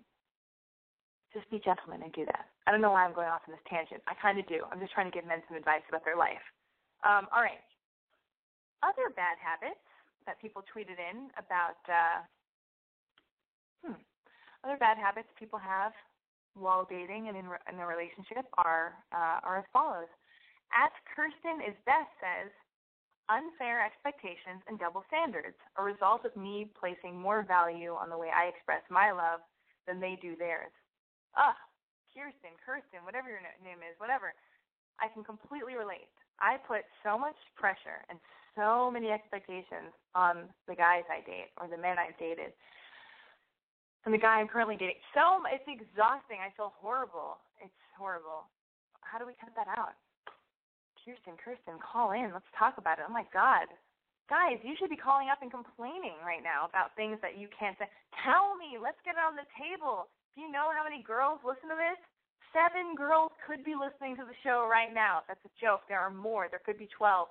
[1.34, 2.49] Just be gentlemen and do that.
[2.66, 4.03] I don't know why I'm going off on this tangent.
[4.09, 4.64] I kind of do.
[4.72, 6.42] I'm just trying to give men some advice about their life.
[7.05, 7.62] Um, all right.
[8.82, 9.84] Other bad habits
[10.24, 11.78] that people tweeted in about.
[11.86, 12.18] Uh,
[13.84, 14.01] hmm.
[14.64, 15.92] Other bad habits people have
[16.57, 20.11] while dating and in, in a relationship are uh, are as follows.
[20.72, 22.50] At Kirsten is best says,
[23.28, 28.30] unfair expectations and double standards, a result of me placing more value on the way
[28.30, 29.42] I express my love
[29.86, 30.74] than they do theirs.
[31.38, 31.59] Ugh,
[32.11, 34.34] Kirsten, Kirsten, whatever your name is, whatever.
[34.98, 36.11] I can completely relate.
[36.40, 38.18] I put so much pressure and
[38.57, 42.57] so many expectations on the guys I date or the men I've dated
[44.07, 45.02] and the guy I'm currently dating.
[45.12, 46.38] So it's exhausting.
[46.38, 47.42] I feel horrible.
[47.59, 48.46] It's horrible.
[49.02, 49.98] How do we cut that out?
[51.02, 52.30] Kirsten, Kirsten, call in.
[52.30, 53.07] Let's talk about it.
[53.07, 53.66] Oh my God.
[54.30, 57.78] Guys, you should be calling up and complaining right now about things that you can't
[57.78, 57.86] say.
[58.22, 58.78] Tell me.
[58.78, 60.11] Let's get it on the table.
[60.34, 61.98] Do you know how many girls listen to this?
[62.54, 65.26] Seven girls could be listening to the show right now.
[65.26, 65.86] That's a joke.
[65.90, 66.46] There are more.
[66.46, 67.26] There could be 12.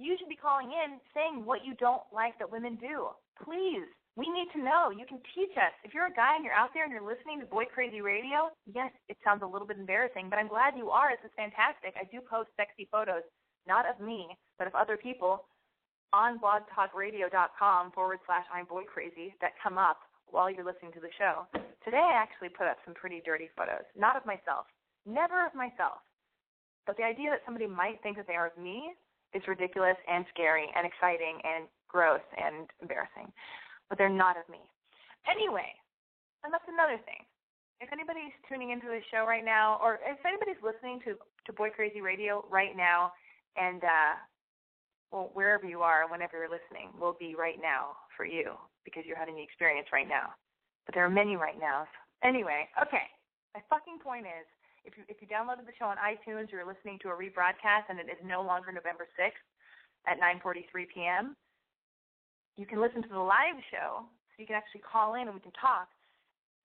[0.00, 3.12] You should be calling in saying what you don't like that women do.
[3.36, 3.88] Please
[4.20, 4.92] we need to know.
[4.92, 5.72] You can teach us.
[5.80, 8.52] If you're a guy and you're out there and you're listening to Boy Crazy Radio,
[8.68, 11.16] yes, it sounds a little bit embarrassing, but I'm glad you are.
[11.16, 11.96] This is fantastic.
[11.96, 13.24] I do post sexy photos,
[13.64, 14.28] not of me,
[14.60, 15.48] but of other people
[16.12, 21.16] on blogtalkradio.com forward slash I'm Boy Crazy that come up while you're listening to the
[21.16, 21.48] show.
[21.80, 24.68] Today I actually put up some pretty dirty photos, not of myself,
[25.08, 26.04] never of myself.
[26.84, 28.92] But the idea that somebody might think that they are of me
[29.32, 33.32] is ridiculous and scary and exciting and gross and embarrassing
[33.90, 34.62] but they're not of me.
[35.28, 35.68] Anyway,
[36.46, 37.26] and that's another thing.
[37.82, 41.68] If anybody's tuning into the show right now, or if anybody's listening to to Boy
[41.74, 43.12] Crazy Radio right now,
[43.58, 44.14] and uh,
[45.10, 49.18] well, wherever you are, whenever you're listening, will be right now for you because you're
[49.18, 50.32] having the experience right now.
[50.86, 51.88] But there are many right now.
[52.22, 53.08] Anyway, okay.
[53.56, 54.46] My fucking point is,
[54.84, 57.98] if you if you downloaded the show on iTunes, you're listening to a rebroadcast, and
[57.98, 59.44] it is no longer November 6th
[60.06, 61.36] at 9:43 p.m
[62.60, 65.40] you can listen to the live show, so you can actually call in and we
[65.40, 65.88] can talk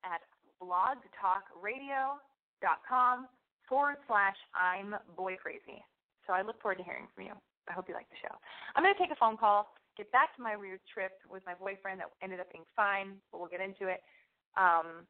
[0.03, 0.19] at
[0.59, 3.15] blogtalkradio.com
[3.63, 5.79] forward slash I'm boy crazy.
[6.27, 7.35] So I look forward to hearing from you.
[7.71, 8.35] I hope you like the show.
[8.75, 11.55] I'm going to take a phone call, get back to my weird trip with my
[11.55, 14.03] boyfriend that ended up being fine, but we'll get into it.
[14.59, 15.07] Um,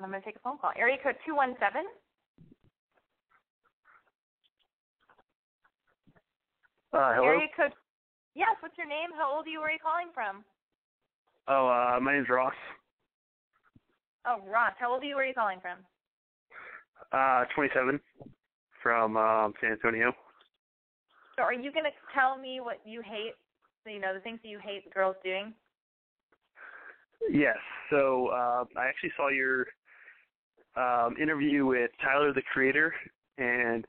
[0.00, 0.70] and I'm going to take a phone call.
[0.72, 1.84] Area code 217.
[6.96, 7.28] Uh, hello.
[7.28, 7.76] Area code
[8.38, 9.10] Yes, what's your name?
[9.18, 9.58] How old are you?
[9.58, 10.44] Where are you calling from?
[11.48, 12.54] Oh, uh, my name's Ross.
[14.24, 14.74] Oh, Ross.
[14.78, 15.16] How old are you?
[15.16, 15.78] Where are you calling from?
[17.10, 17.98] Uh, 27,
[18.80, 20.12] from um, San Antonio.
[21.34, 23.34] So, are you gonna tell me what you hate?
[23.84, 25.52] You know, the things that you hate the girls doing.
[27.28, 27.56] Yes.
[27.90, 29.66] So, uh, I actually saw your
[30.76, 32.94] um, interview with Tyler the Creator,
[33.38, 33.84] and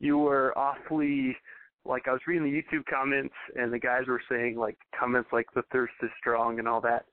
[0.00, 1.36] you were awfully
[1.84, 5.46] like I was reading the YouTube comments, and the guys were saying like comments like
[5.54, 7.04] the thirst is strong and all that.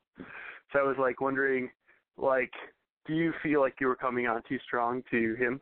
[0.72, 1.70] So I was like wondering,
[2.18, 2.54] like,
[3.06, 5.60] do you feel like you were coming on too strong to him?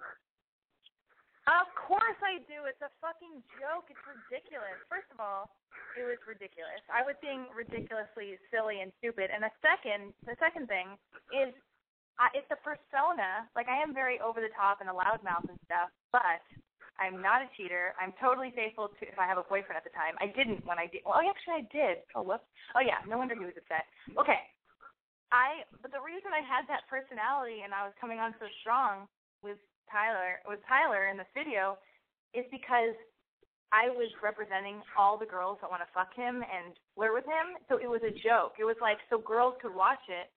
[1.49, 2.70] Of course I do.
[2.70, 3.89] It's a fucking joke.
[3.89, 4.78] It's ridiculous.
[4.86, 5.49] First of all,
[5.97, 6.78] it was ridiculous.
[6.93, 9.34] I was being ridiculously silly and stupid.
[9.34, 10.93] And the second, the second thing
[11.34, 11.49] is,
[12.22, 13.49] I, it's a persona.
[13.57, 16.45] Like I am very over the top and a loudmouth and stuff, but
[16.98, 17.94] I'm not a cheater.
[18.02, 20.18] I'm totally faithful to if I have a boyfriend at the time.
[20.18, 21.06] I didn't when I did.
[21.06, 22.04] Well, actually, I did.
[22.18, 22.48] Oh, whoops.
[22.74, 23.00] Oh, yeah.
[23.06, 23.86] No wonder he was upset.
[24.18, 24.42] Okay.
[25.30, 25.64] I.
[25.86, 29.06] But the reason I had that personality and I was coming on so strong
[29.46, 31.78] with Tyler with Tyler in this video
[32.34, 32.94] is because
[33.70, 37.58] I was representing all the girls that want to fuck him and flirt with him.
[37.70, 38.58] So it was a joke.
[38.58, 40.30] It was like so girls could watch it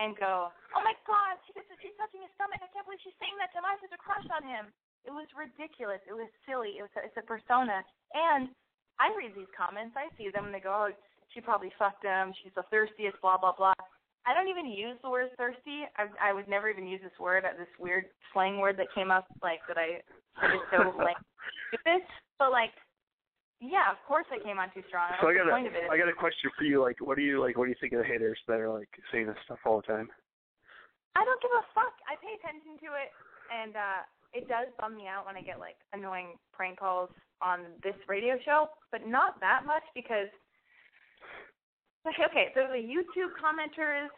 [0.00, 2.60] and go, "Oh my God, she just, she's touching his stomach.
[2.64, 3.68] I can't believe she's saying that to him.
[3.68, 4.72] I have such a crush on him."
[5.04, 6.00] It was ridiculous.
[6.04, 6.76] It was silly.
[6.76, 7.80] It was a, it's a persona.
[8.12, 8.52] And
[9.00, 9.96] I read these comments.
[9.96, 10.92] I see them and they go, "Oh,
[11.32, 12.36] she probably fucked him.
[12.42, 13.76] She's the thirstiest." Blah blah blah.
[14.28, 15.88] I don't even use the word thirsty.
[15.96, 19.10] I I would never even use this word, uh, this weird slang word that came
[19.10, 20.04] up like that I
[20.44, 21.16] that is so like
[21.72, 22.04] stupid.
[22.36, 22.76] But like,
[23.64, 25.16] yeah, of course I came on too strong.
[25.20, 25.88] So I got the point of it?
[25.88, 26.84] a I got a question for you.
[26.84, 27.56] Like, what do you like?
[27.56, 29.88] What do you think of the haters that are like saying this stuff all the
[29.88, 30.12] time?
[31.16, 31.96] I don't give a fuck.
[32.04, 33.08] I pay attention to it,
[33.48, 34.00] and uh
[34.32, 37.10] it does bum me out when I get like annoying prank calls
[37.42, 40.28] on this radio show, but not that much because
[42.08, 44.08] Okay, okay, so the YouTube commenters,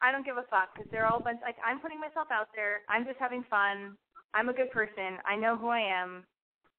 [0.00, 1.40] I don't give a fuck because they're all a bunch.
[1.42, 2.80] Like I'm putting myself out there.
[2.88, 3.98] I'm just having fun.
[4.32, 5.20] I'm a good person.
[5.26, 6.24] I know who I am.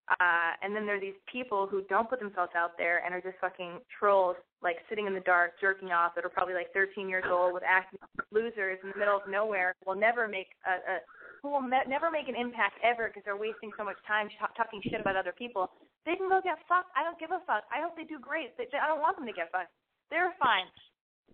[0.10, 3.22] Uh, and then there are these people who don't put themselves out there and are
[3.22, 7.08] just fucking trolls, like sitting in the dark, jerking off, that are probably like 13
[7.08, 8.00] years old with acting
[8.32, 9.76] losers in the middle of nowhere.
[9.86, 10.96] Will never make a, a
[11.42, 14.82] who will ne- never make an impact ever because they're wasting so much time talking
[14.84, 15.72] shit about other people.
[16.06, 16.92] They can go get fucked.
[16.96, 17.64] I don't give a fuck.
[17.72, 18.56] I hope they do great.
[18.58, 19.72] They, I don't want them to get fucked.
[20.12, 20.68] They're fine.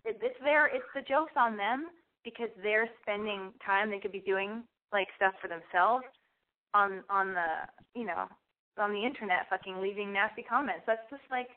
[0.03, 1.89] It, it's their it's the jokes on them
[2.23, 6.05] because they're spending time they could be doing like stuff for themselves
[6.73, 7.49] on on the
[7.97, 8.27] you know
[8.77, 10.83] on the internet fucking leaving nasty comments.
[10.85, 11.47] That's just like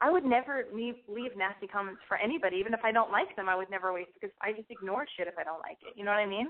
[0.00, 3.48] I would never leave leave nasty comments for anybody, even if I don't like them.
[3.48, 5.94] I would never waste because I just ignore shit if I don't like it.
[5.96, 6.48] You know what I mean?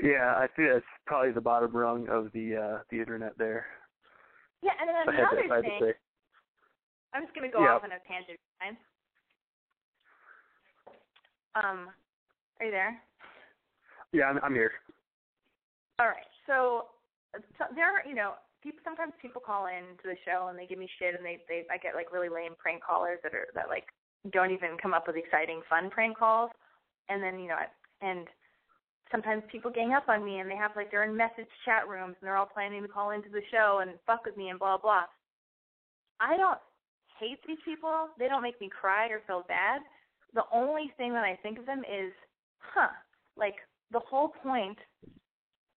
[0.00, 3.66] Yeah, I think that's probably the bottom rung of the uh the internet there.
[4.62, 5.78] Yeah, and then I another to, I thing.
[5.80, 5.94] say.
[7.12, 7.74] I'm just gonna go Yeah.
[7.76, 8.38] off on a tangent.
[8.58, 8.76] Fine.
[11.54, 11.90] Um,
[12.58, 12.96] are you there?
[14.12, 14.72] Yeah, I'm, I'm here.
[15.98, 16.24] All right.
[16.46, 16.86] So,
[17.58, 20.66] so there are, you know, people sometimes people call in to the show and they
[20.66, 23.48] give me shit and they they I get like really lame prank callers that are
[23.54, 23.84] that like
[24.30, 26.50] don't even come up with exciting fun prank calls.
[27.08, 27.58] And then, you know,
[28.00, 28.26] and
[29.12, 32.16] sometimes people gang up on me and they have like they're in message chat rooms
[32.18, 34.78] and they're all planning to call into the show and fuck with me and blah
[34.78, 35.04] blah.
[36.18, 36.58] I don't
[37.20, 38.08] hate these people.
[38.18, 39.82] They don't make me cry or feel bad.
[40.34, 42.12] The only thing that I think of them is,
[42.58, 42.88] huh,
[43.36, 43.56] like
[43.92, 44.78] the whole point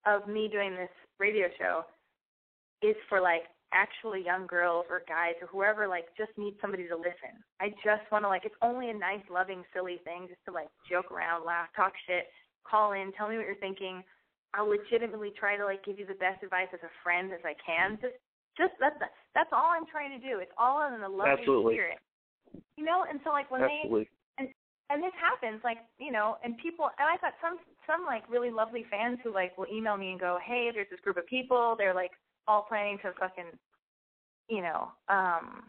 [0.05, 1.83] of me doing this radio show
[2.81, 6.95] is for like actually young girls or guys or whoever like just need somebody to
[6.95, 7.35] listen.
[7.59, 10.69] I just want to like it's only a nice, loving, silly thing just to like
[10.89, 12.25] joke around, laugh, talk shit,
[12.69, 14.03] call in, tell me what you're thinking.
[14.53, 17.55] I'll legitimately try to like give you the best advice as a friend as I
[17.59, 17.97] can.
[18.01, 18.17] Just
[18.57, 18.97] just that's
[19.33, 20.39] that's all I'm trying to do.
[20.39, 21.75] It's all in a lovely Absolutely.
[21.75, 21.99] spirit.
[22.77, 24.09] You know, and so like when they Absolutely.
[24.89, 27.57] and this happens like you know and people and i got some
[27.87, 30.99] some like really lovely fans who like will email me and go hey there's this
[30.99, 32.11] group of people they're like
[32.47, 33.49] all planning to fucking
[34.49, 35.63] you know um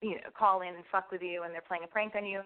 [0.00, 2.40] you know call in and fuck with you and they're playing a prank on you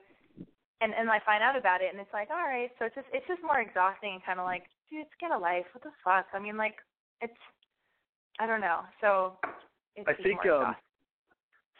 [0.83, 3.07] and and i find out about it and it's like all right so it's just
[3.13, 6.27] it's just more exhausting and kind of like dude get a life what the fuck
[6.35, 6.75] i mean like
[7.21, 7.39] it's
[8.41, 9.39] i don't know so
[9.97, 10.75] it's I think um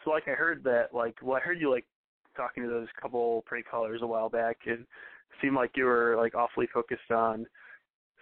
[0.03, 1.85] so like I heard that like well I heard you like
[2.35, 4.87] talking to those couple prank callers a while back and it
[5.41, 7.45] seemed like you were like awfully focused on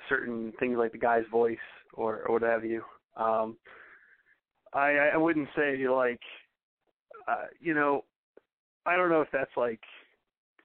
[0.09, 1.57] certain things like the guy's voice
[1.93, 2.83] or, or what have you.
[3.17, 3.57] Um
[4.73, 6.21] I I wouldn't say like
[7.27, 8.05] uh you know
[8.85, 9.81] I don't know if that's like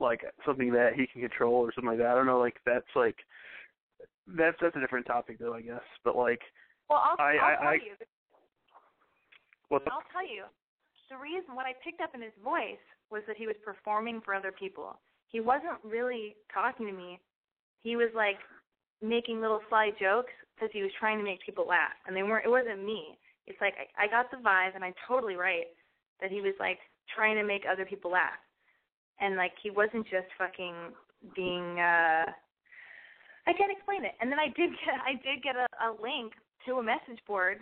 [0.00, 2.08] like something that he can control or something like that.
[2.08, 3.16] I don't know like that's like
[4.26, 5.84] that's that's a different topic though I guess.
[6.04, 6.40] But like
[6.88, 7.92] well i'll, I- I'll I- tell I- you
[9.68, 10.44] what I'll tell you.
[11.10, 14.34] The reason what I picked up in his voice was that he was performing for
[14.34, 14.98] other people.
[15.28, 17.20] He wasn't really talking to me.
[17.82, 18.38] He was like
[19.02, 22.46] making little sly jokes because he was trying to make people laugh, and they weren't.
[22.46, 23.18] It wasn't me.
[23.46, 25.66] It's like I, I got the vibe, and I'm totally right
[26.20, 26.78] that he was like
[27.14, 28.38] trying to make other people laugh,
[29.20, 30.74] and like he wasn't just fucking
[31.34, 32.26] being uh
[33.46, 34.18] I can't explain it.
[34.20, 36.34] And then I did get I did get a, a link
[36.66, 37.60] to a message board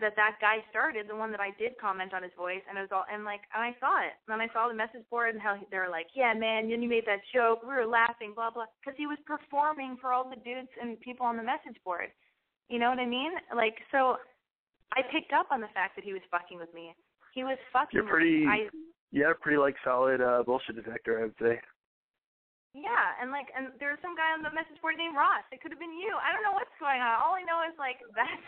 [0.00, 2.82] that that guy started, the one that I did comment on his voice, and it
[2.86, 5.34] was all and like and I saw it, and then I saw the message board
[5.34, 8.50] and how they were like, yeah, man, you made that joke, we were laughing, blah
[8.50, 12.14] blah, because he was performing for all the dudes and people on the message board.
[12.68, 13.32] You know what I mean?
[13.54, 14.16] Like so,
[14.92, 16.94] I picked up on the fact that he was fucking with me.
[17.34, 17.96] He was fucking.
[17.96, 18.46] You're pretty.
[18.46, 18.70] With me.
[18.70, 21.60] I, yeah, pretty like solid uh bullshit detector, I would say.
[22.76, 25.42] Yeah, and like, and there was some guy on the message board named Ross.
[25.48, 26.12] It could have been you.
[26.20, 27.16] I don't know what's going on.
[27.18, 28.38] All I know is like that.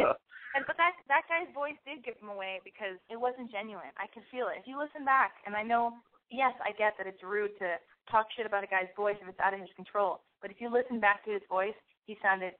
[0.54, 3.90] and but that that guy's voice did give him away because it wasn't genuine.
[3.98, 4.62] I could feel it.
[4.62, 5.98] If you listen back, and I know,
[6.30, 7.76] yes, I get that it's rude to
[8.06, 10.22] talk shit about a guy's voice if it's out of his control.
[10.38, 11.76] But if you listen back to his voice,
[12.06, 12.54] he sounded.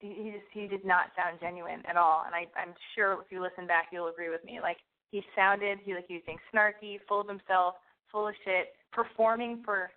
[0.00, 2.24] He, he just he did not sound genuine at all.
[2.24, 4.56] And I I'm sure if you listen back, you'll agree with me.
[4.56, 4.80] Like
[5.10, 7.74] he sounded, he like he was being snarky, full of himself,
[8.10, 9.90] full of shit, performing for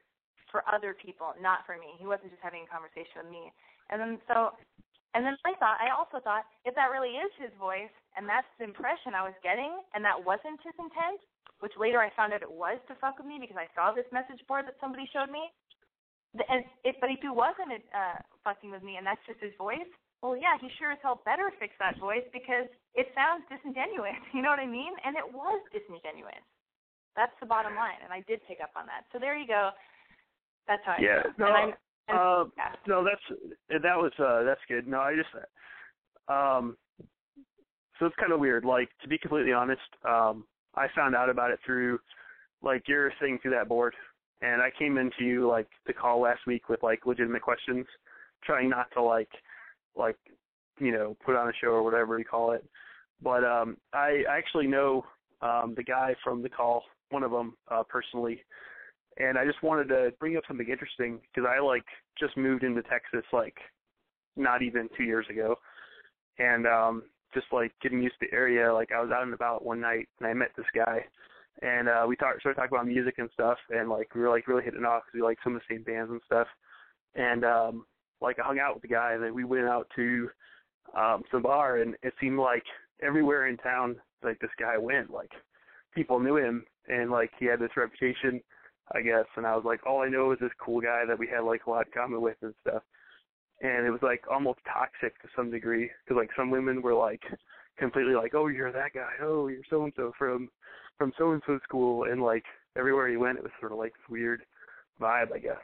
[0.50, 1.98] for other people, not for me.
[1.98, 3.50] He wasn't just having a conversation with me.
[3.90, 4.54] And then so
[5.14, 8.50] and then I thought I also thought if that really is his voice and that's
[8.58, 11.22] the impression I was getting and that wasn't his intent,
[11.62, 14.10] which later I found out it was to fuck with me because I saw this
[14.14, 15.50] message board that somebody showed me.
[16.50, 19.90] And it, but if he wasn't uh, fucking with me and that's just his voice,
[20.24, 24.16] well, yeah, he sure as hell better fix that voice because it sounds disingenuous.
[24.34, 24.96] You know what I mean?
[25.04, 26.42] And it was disingenuous.
[27.20, 29.04] That's the bottom line, and I did pick up on that.
[29.12, 29.70] So there you go.
[30.66, 31.22] That's how I yeah.
[31.22, 31.32] feel.
[31.38, 31.74] No, and
[32.08, 32.72] and, uh, yeah.
[32.88, 33.28] no, that's
[33.70, 34.88] that was uh that's good.
[34.88, 35.30] No, I just
[36.28, 36.78] um
[38.00, 38.66] so it's kind of weird.
[38.66, 42.00] Like to be completely honest, um I found out about it through
[42.64, 43.94] like your thing through that board,
[44.42, 47.86] and I came into you like the call last week with like legitimate questions,
[48.44, 49.30] trying not to like
[49.96, 50.18] like
[50.80, 52.66] you know put on a show or whatever you call it.
[53.22, 55.06] But um I actually know
[55.42, 58.42] um the guy from the call, one of them uh personally
[59.18, 61.86] and I just wanted to bring up something interesting because I like
[62.20, 63.56] just moved into Texas like
[64.36, 65.56] not even two years ago,
[66.40, 68.74] and um just like getting used to the area.
[68.74, 71.06] Like I was out and about one night and I met this guy,
[71.62, 74.48] and uh we talked started talking about music and stuff, and like we were like
[74.48, 76.48] really hitting it off because we like some of the same bands and stuff,
[77.16, 77.86] and um
[78.24, 80.30] like I hung out with the guy and then we went out to
[80.98, 82.64] um some bar and it seemed like
[83.02, 85.32] everywhere in town like this guy went like
[85.94, 88.42] people knew him and like he had this reputation
[88.92, 89.26] I guess.
[89.36, 91.66] And I was like, all I know is this cool guy that we had like
[91.66, 92.84] a lot in common with and stuff.
[93.62, 97.22] And it was like almost toxic to some degree because like some women were like
[97.78, 99.12] completely like, oh, you're that guy.
[99.22, 100.50] Oh, you're so and so from
[100.98, 102.06] from so and so school.
[102.06, 102.44] And like
[102.78, 104.42] everywhere he went, it was sort of like this weird
[105.02, 105.56] vibe, I guess.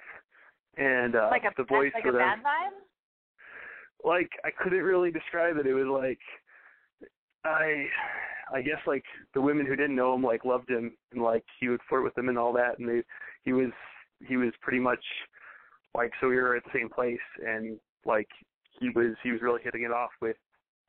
[0.78, 2.42] And uh like a the voice like for them,
[4.04, 5.68] like I couldn't really describe it.
[5.68, 6.20] It was like
[7.44, 7.86] I
[8.54, 9.04] I guess like
[9.34, 12.16] the women who didn't know him like loved him and like he would flirt with
[12.16, 12.80] them and all that.
[12.80, 13.04] And they
[13.44, 13.72] he was
[14.28, 15.04] he was pretty much
[15.96, 17.18] like so we were at the same place.
[17.46, 18.30] And like
[18.80, 20.38] he was he was really hitting it off with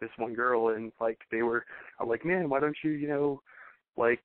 [0.00, 0.68] this one girl.
[0.68, 1.64] And like they were
[1.98, 3.42] I'm like, Man, why don't you, you know,
[3.96, 4.20] like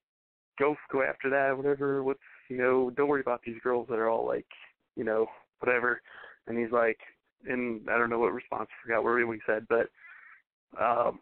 [0.59, 4.09] go go after that, whatever, what's you know, don't worry about these girls that are
[4.09, 4.45] all like,
[4.95, 5.27] you know,
[5.65, 6.01] whatever
[6.47, 6.99] and he's like
[7.47, 9.89] and I don't know what response I forgot what he said, but
[10.81, 11.19] um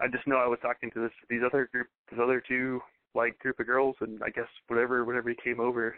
[0.00, 2.80] I just know I was talking to this these other group these other two
[3.14, 5.96] like group of girls and I guess whatever whenever he came over,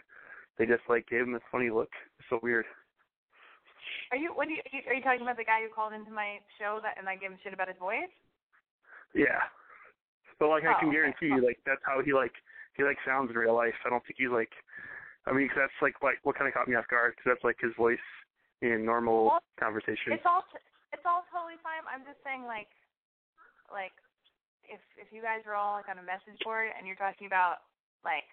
[0.57, 1.89] they just like gave him this funny look.
[2.19, 2.65] It's so weird.
[4.11, 6.39] Are you what do you are you talking about the guy who called into my
[6.59, 8.11] show that and I gave him shit about his voice?
[9.13, 9.43] Yeah.
[10.39, 10.95] But like I Oh, can okay.
[10.95, 12.33] guarantee you like that's how he like
[12.75, 13.75] he like sounds in real life.
[13.85, 14.51] I don't think he's like
[15.27, 17.43] I mean 'cause that's like like what kind of caught me off guard because that's
[17.43, 17.99] like his voice
[18.61, 20.13] in normal Well, conversation.
[20.13, 20.43] It's all
[20.91, 21.83] it's all totally fine.
[21.87, 22.69] I'm just saying like
[23.71, 23.93] like
[24.65, 27.65] if if you guys are all like on a message board and you're talking about
[28.03, 28.25] like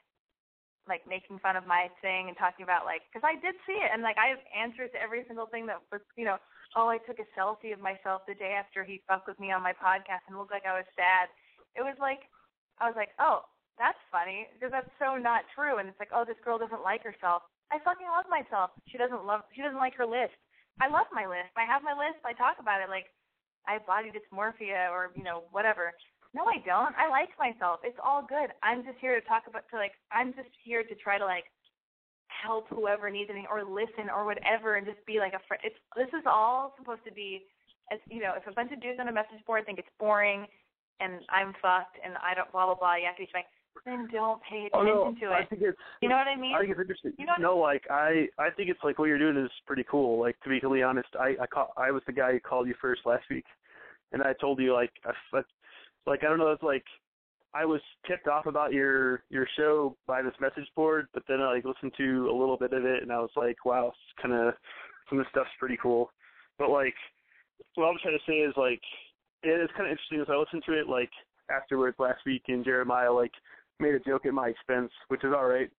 [0.87, 3.91] like making fun of my thing and talking about like because I did see it
[3.93, 6.39] and like I have answers to every single thing that was you know
[6.79, 9.63] oh I took a selfie of myself the day after he fucked with me on
[9.67, 11.27] my podcast and looked like I was sad.
[11.75, 12.31] It was like
[12.79, 13.43] I was like oh
[13.79, 17.03] that's funny because that's so not true and it's like oh this girl doesn't like
[17.03, 17.43] herself.
[17.71, 18.71] I fucking love myself.
[18.89, 20.37] She doesn't love she doesn't like her list.
[20.81, 21.53] I love my list.
[21.57, 22.21] I have my list.
[22.25, 23.09] I talk about it like
[23.67, 25.93] I have body dysmorphia or you know whatever.
[26.35, 26.93] No, I don't.
[27.01, 27.81] I like myself.
[27.81, 28.53] It's all good.
[28.61, 31.49] I'm just here to talk about to like I'm just here to try to like
[32.29, 35.63] help whoever needs anything or listen or whatever and just be like a friend.
[35.65, 37.47] It's this is all supposed to be
[37.93, 40.47] as you know, if a bunch of dudes on a message board think it's boring
[41.01, 43.31] and I'm fucked and I don't blah blah blah, you have to be
[43.85, 45.51] then don't pay oh attention no, to I it.
[45.51, 46.55] think it's You know what I mean?
[46.55, 47.13] I think it's interesting.
[47.19, 50.21] You know no, like I, I think it's like what you're doing is pretty cool.
[50.21, 52.75] Like to be completely honest, I, I call, I was the guy who called you
[52.81, 53.45] first last week,
[54.13, 55.41] and I told you like, I,
[56.07, 56.85] like I don't know, it's like
[57.55, 61.55] I was tipped off about your your show by this message board, but then I
[61.55, 64.35] like listened to a little bit of it, and I was like, wow, it's kind
[64.35, 64.55] of
[65.09, 66.11] some of the stuff's pretty cool.
[66.59, 66.95] But like,
[67.75, 68.81] what I'm trying to say is like,
[69.43, 71.11] it's kind of interesting as I listened to it like
[71.51, 73.33] afterwards last week, and Jeremiah like
[73.81, 75.71] made a joke at my expense, which is all right.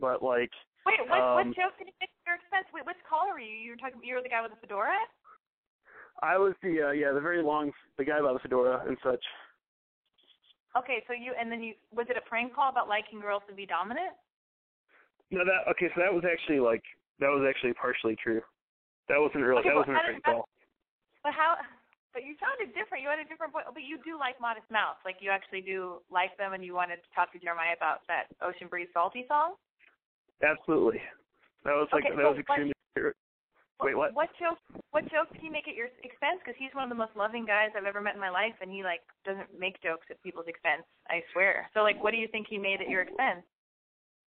[0.00, 0.50] But like,
[0.84, 2.70] Wait, what, um, what joke did you make at your expense?
[2.72, 3.50] Wait, which caller were you?
[3.50, 3.98] You were talking.
[4.02, 4.94] You were the guy with the fedora.
[6.22, 9.20] I was the uh, yeah the very long the guy by the fedora and such.
[10.76, 13.54] Okay, so you and then you was it a prank call about liking girls to
[13.54, 14.14] be dominant?
[15.30, 15.90] No, that okay.
[15.94, 16.84] So that was actually like
[17.18, 18.40] that was actually partially true.
[19.08, 20.48] That wasn't really Okay, that well, wasn't a prank call.
[21.24, 21.58] But how?
[22.16, 23.04] But you sounded different.
[23.04, 23.68] You had a different point.
[23.68, 24.96] But you do like Modest Mouse.
[25.04, 28.32] Like you actually do like them, and you wanted to talk to Jeremiah about that
[28.40, 29.60] Ocean Breathes Salty song.
[30.40, 31.04] Absolutely.
[31.68, 32.72] That was like Okay, that so was extremely.
[33.84, 34.16] Wait, what?
[34.16, 34.56] What joke?
[34.96, 36.40] What joke did he make at your expense?
[36.40, 38.72] Because he's one of the most loving guys I've ever met in my life, and
[38.72, 40.88] he like doesn't make jokes at people's expense.
[41.12, 41.68] I swear.
[41.76, 43.44] So like, what do you think he made at your expense?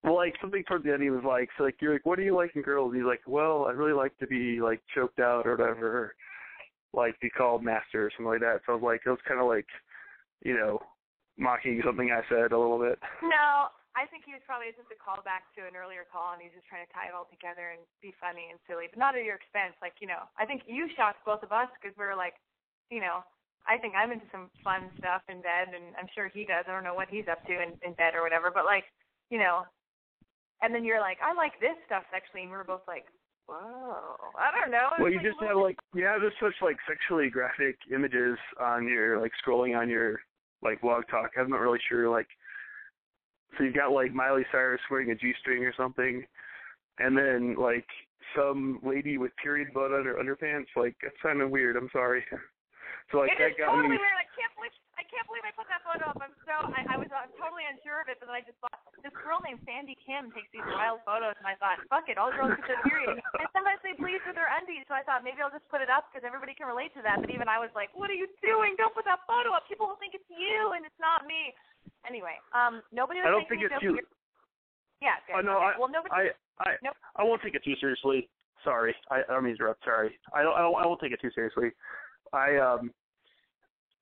[0.06, 2.24] Well, like something towards the end, he was like, so like you're like, what do
[2.24, 2.94] you like in girls?
[2.94, 6.14] And he's like, well, I really like to be like choked out or whatever,
[6.92, 8.62] like be called master or something like that.
[8.66, 9.68] So I was like, it was kind of like,
[10.42, 10.82] you know,
[11.38, 12.98] mocking something I said a little bit.
[13.22, 16.54] No, I think he was probably just a callback to an earlier call, and he's
[16.54, 19.26] just trying to tie it all together and be funny and silly, but not at
[19.26, 19.74] your expense.
[19.82, 22.38] Like you know, I think you shocked both of us because we were like,
[22.90, 23.26] you know,
[23.66, 26.70] I think I'm into some fun stuff in bed, and I'm sure he does.
[26.70, 28.86] I don't know what he's up to in, in bed or whatever, but like,
[29.28, 29.66] you know,
[30.62, 33.10] and then you're like, I like this stuff sexually, and we were both like,
[33.50, 34.88] whoa, I don't know.
[34.98, 39.20] Well, you like just have like you have such like sexually graphic images on your
[39.20, 40.20] like scrolling on your
[40.62, 41.30] like blog talk.
[41.38, 42.28] I'm not really sure like.
[43.58, 46.24] So you've got like Miley Cyrus wearing a g-string or something,
[47.00, 47.86] and then like
[48.36, 50.70] some lady with period blood on her underpants.
[50.76, 51.76] Like that's kind of weird.
[51.76, 52.24] I'm sorry.
[53.10, 53.98] So like it that is got totally me.
[53.98, 54.22] weird.
[54.22, 54.70] I can't believe
[55.00, 56.20] I can't believe I put that photo up.
[56.20, 58.76] I'm so I, I was uh, totally unsure of it, but then I just thought
[59.00, 62.28] this girl named Sandy Kim takes these wild photos, and I thought, fuck it, all
[62.28, 63.16] girls get their period.
[63.16, 65.88] and sometimes they bleed through their undies, so I thought maybe I'll just put it
[65.88, 67.16] up because everybody can relate to that.
[67.24, 68.76] But even I was like, what are you doing?
[68.76, 69.64] Don't put that photo up.
[69.72, 71.56] People will think it's you, and it's not me.
[72.04, 73.96] Anyway, um, nobody was I don't think it's you.
[75.00, 75.16] Yeah.
[75.32, 75.48] Oh good.
[75.48, 75.64] no, okay.
[75.64, 76.12] I well, nobody.
[76.12, 76.22] I
[76.60, 76.96] I Nope.
[77.16, 78.28] I won't take it too seriously.
[78.60, 79.80] Sorry, I, I don't mean to interrupt.
[79.80, 81.72] Sorry, I don't I, don't, I won't take it too seriously.
[82.36, 82.92] I um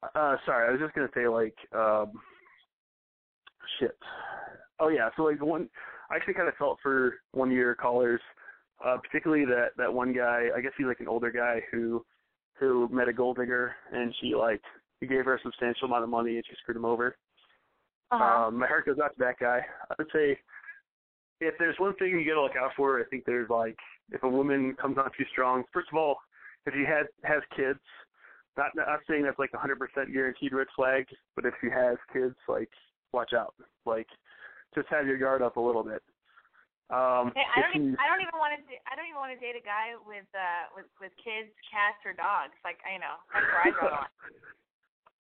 [0.02, 2.12] uh sorry, I was just gonna say like um
[3.78, 3.96] shit.
[4.80, 5.68] Oh yeah, so like the one
[6.10, 8.20] I actually kind of felt for one your callers,
[8.84, 10.48] uh particularly that that one guy.
[10.56, 12.04] I guess he's like an older guy who
[12.58, 14.62] who met a gold digger and she like
[15.00, 17.16] he gave her a substantial amount of money and she screwed him over.
[18.10, 18.46] Uh-huh.
[18.46, 19.60] Um, my heart goes out to that guy.
[19.90, 20.38] I would say
[21.40, 23.76] if there's one thing you gotta look out for, I think there's like
[24.10, 25.64] if a woman comes on too strong.
[25.72, 26.16] First of all,
[26.66, 27.78] if she had has kids,
[28.58, 31.06] not not saying that's like a hundred percent guaranteed red flag,
[31.38, 32.68] but if she has kids, like
[33.14, 33.54] watch out.
[33.86, 34.10] Like
[34.74, 36.02] just have your guard up a little bit.
[36.90, 37.76] Um, Hey, I don't.
[37.76, 38.60] Even, I don't even want to.
[38.90, 42.12] I don't even want to date a guy with uh with with kids, cats, or
[42.12, 42.58] dogs.
[42.66, 44.04] Like you know, that's where I draw.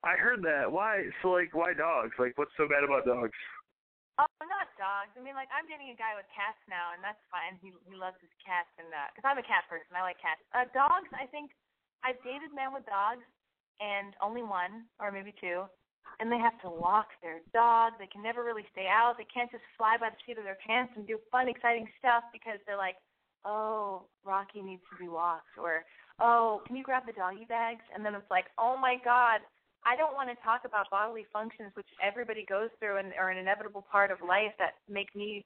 [0.06, 0.70] I heard that.
[0.70, 1.06] Why?
[1.22, 2.14] So like, why dogs?
[2.18, 3.34] Like, what's so bad about dogs?
[4.18, 5.14] Oh, not dogs.
[5.14, 7.54] I mean, like I'm dating a guy with cats now, and that's fine.
[7.62, 10.42] He he loves his cats, and because I'm a cat person, I like cats.
[10.50, 11.06] Uh, dogs.
[11.14, 11.54] I think
[12.04, 13.24] I've dated men with dogs,
[13.80, 15.62] and only one or maybe two,
[16.18, 17.94] and they have to walk their dog.
[17.98, 19.14] They can never really stay out.
[19.18, 22.24] They can't just fly by the seat of their pants and do fun, exciting stuff
[22.32, 22.96] because they're like,
[23.44, 25.84] oh, Rocky needs to be walked, or
[26.20, 27.86] oh, can you grab the doggy bags?
[27.94, 29.38] And then it's like, oh my God,
[29.86, 33.38] I don't want to talk about bodily functions, which everybody goes through and are an
[33.38, 35.44] inevitable part of life that make me.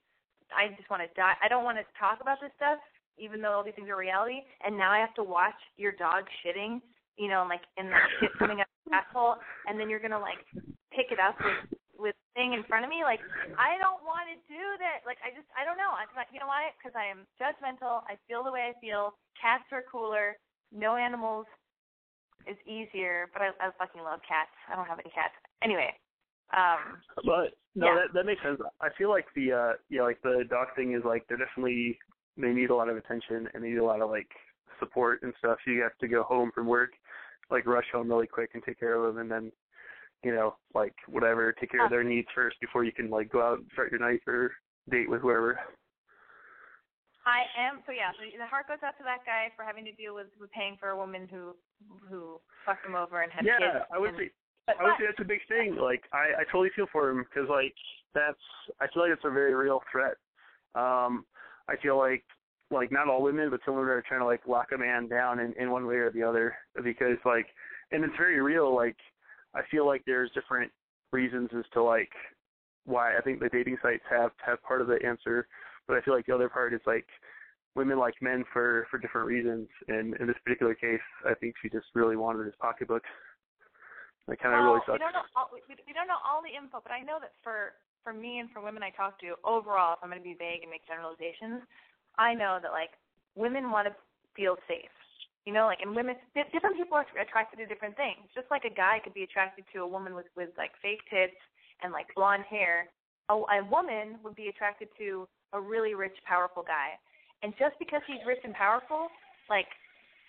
[0.53, 1.37] I just want to die.
[1.45, 2.81] I don't want to talk about this stuff,
[3.19, 4.41] even though all these things are reality.
[4.65, 6.81] And now I have to watch your dog shitting,
[7.17, 9.37] you know, like and the shit coming out of your asshole,
[9.69, 10.41] and then you're gonna like
[10.95, 13.05] pick it up with with thing in front of me.
[13.05, 13.21] Like
[13.59, 15.07] I don't want to do that.
[15.07, 15.93] Like I just I don't know.
[15.95, 16.73] I'm like you know why?
[16.79, 18.03] Because I am judgmental.
[18.09, 19.15] I feel the way I feel.
[19.41, 20.37] Cats are cooler.
[20.73, 21.47] No animals
[22.49, 24.51] is easier, but I, I fucking love cats.
[24.67, 25.35] I don't have any cats.
[25.63, 25.95] Anyway,
[26.57, 27.95] um, But no, Yeah.
[27.95, 28.61] that that makes sense.
[28.81, 31.99] I feel like the uh you know, like the dog thing is like they're definitely
[32.37, 34.29] they need a lot of attention and they need a lot of like
[34.79, 35.59] support and stuff.
[35.67, 36.91] You have to go home from work,
[37.51, 39.53] like rush home really quick and take care of them and then
[40.25, 43.43] you know, like whatever, take care of their needs first before you can like go
[43.43, 44.53] out and start your night or
[44.91, 45.59] date with whoever.
[47.27, 48.11] I am so yeah.
[48.19, 50.77] So the heart goes out to that guy for having to deal with, with paying
[50.79, 51.55] for a woman who
[52.09, 53.75] who fucked him over and had yeah, kids.
[53.75, 54.31] Yeah, I would and, say
[54.67, 55.77] but, I would say that's a big thing.
[55.79, 57.75] Like I, I totally feel for him because like
[58.15, 58.43] that's
[58.81, 60.19] I feel like it's a very real threat.
[60.75, 61.27] Um,
[61.69, 62.25] I feel like
[62.71, 65.41] like not all women, but some women are trying to like lock a man down
[65.41, 67.47] in, in one way or the other because like
[67.91, 68.75] and it's very real.
[68.75, 68.97] Like
[69.55, 70.71] I feel like there's different
[71.13, 72.11] reasons as to like
[72.85, 75.47] why I think the dating sites have have part of the answer,
[75.87, 77.07] but I feel like the other part is like
[77.75, 79.69] women like men for for different reasons.
[79.89, 83.03] And in this particular case, I think she just really wanted his pocketbook.
[84.29, 84.99] That kind of well, really sucks.
[84.99, 87.35] We don't know all, we, we don't know all the info, but I know that
[87.43, 90.37] for for me and for women I talk to, overall, if I'm going to be
[90.39, 91.63] vague and make generalizations,
[92.19, 92.95] I know that like
[93.35, 93.95] women want to
[94.37, 94.93] feel safe.
[95.47, 98.31] You know, like and women, different people are attracted to different things.
[98.31, 101.35] Just like a guy could be attracted to a woman with with like fake tits
[101.83, 102.87] and like blonde hair,
[103.29, 106.95] a, a woman would be attracted to a really rich, powerful guy.
[107.43, 109.11] And just because he's rich and powerful,
[109.51, 109.67] like,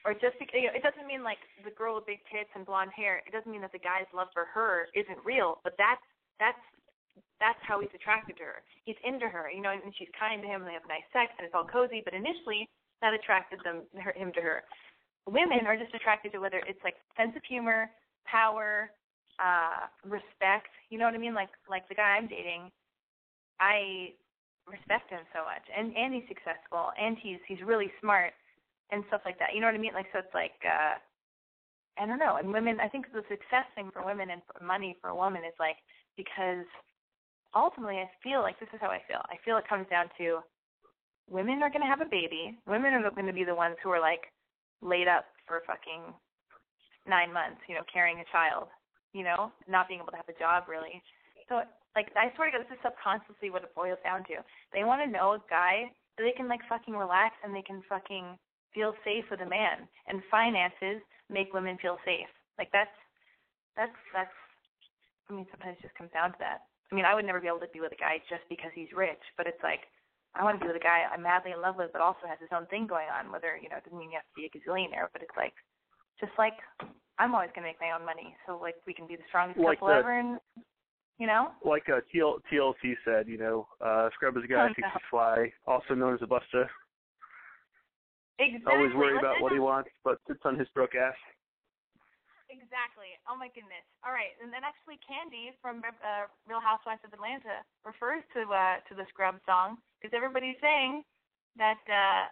[0.01, 2.65] or just because you know, it doesn't mean like the girl with big tits and
[2.65, 3.21] blonde hair.
[3.21, 5.61] It doesn't mean that the guy's love for her isn't real.
[5.61, 6.01] But that's
[6.41, 6.59] that's
[7.39, 8.59] that's how he's attracted to her.
[8.85, 10.61] He's into her, you know, and she's kind to him.
[10.63, 12.01] And they have nice sex, and it's all cozy.
[12.03, 12.67] But initially,
[13.01, 14.63] that attracted them her, him to her
[15.25, 17.89] women are just attracted to whether it's like sense of humor,
[18.25, 18.91] power,
[19.39, 20.71] uh, respect.
[20.89, 21.33] You know what I mean?
[21.33, 22.71] Like like the guy I'm dating,
[23.59, 24.13] I
[24.67, 28.33] respect him so much, and and he's successful, and he's he's really smart,
[28.91, 29.55] and stuff like that.
[29.55, 29.95] You know what I mean?
[29.95, 30.99] Like so, it's like uh,
[31.99, 32.37] I don't know.
[32.37, 35.43] And women, I think the success thing for women and for money for a woman
[35.47, 35.77] is like
[36.17, 36.67] because
[37.55, 39.21] ultimately, I feel like this is how I feel.
[39.29, 40.39] I feel it comes down to
[41.29, 42.57] women are going to have a baby.
[42.67, 44.27] Women are going to be the ones who are like
[44.81, 46.13] laid up for fucking
[47.07, 48.67] nine months, you know, carrying a child,
[49.13, 51.01] you know, not being able to have a job really.
[51.47, 51.61] So
[51.95, 54.41] like I swear to God, this is subconsciously what it boils down to.
[54.73, 57.83] They want to know a guy that they can like fucking relax and they can
[57.87, 58.37] fucking
[58.73, 59.87] feel safe with a man.
[60.07, 62.29] And finances make women feel safe.
[62.57, 62.93] Like that's
[63.75, 64.33] that's that's
[65.29, 66.65] I mean sometimes it just comes down to that.
[66.93, 68.93] I mean I would never be able to be with a guy just because he's
[68.93, 69.89] rich, but it's like
[70.37, 72.37] I want to be with a guy I'm madly in love with, but also has
[72.37, 73.33] his own thing going on.
[73.33, 75.57] Whether you know, it doesn't mean you have to be a gazillionaire, but it's like,
[76.21, 76.53] just like
[77.17, 79.81] I'm always gonna make my own money, so like we can be the strongest like
[79.81, 80.37] couple the, ever, and
[81.17, 81.49] you know.
[81.65, 84.93] Like uh, TL, TLC said, you know, uh, Scrub is a guy Oh, who thinks
[84.93, 84.93] no.
[84.93, 86.69] he's fly, also known as a buster.
[88.37, 88.69] Exactly.
[88.69, 91.17] Always worry about what he wants, but sits on his broke ass.
[92.53, 93.17] Exactly.
[93.25, 93.81] Oh my goodness.
[94.05, 98.77] All right, and then actually Kandi from uh, Real Housewives of Atlanta refers to uh,
[98.85, 101.01] to the Scrub song because everybody's saying
[101.57, 102.29] that uh,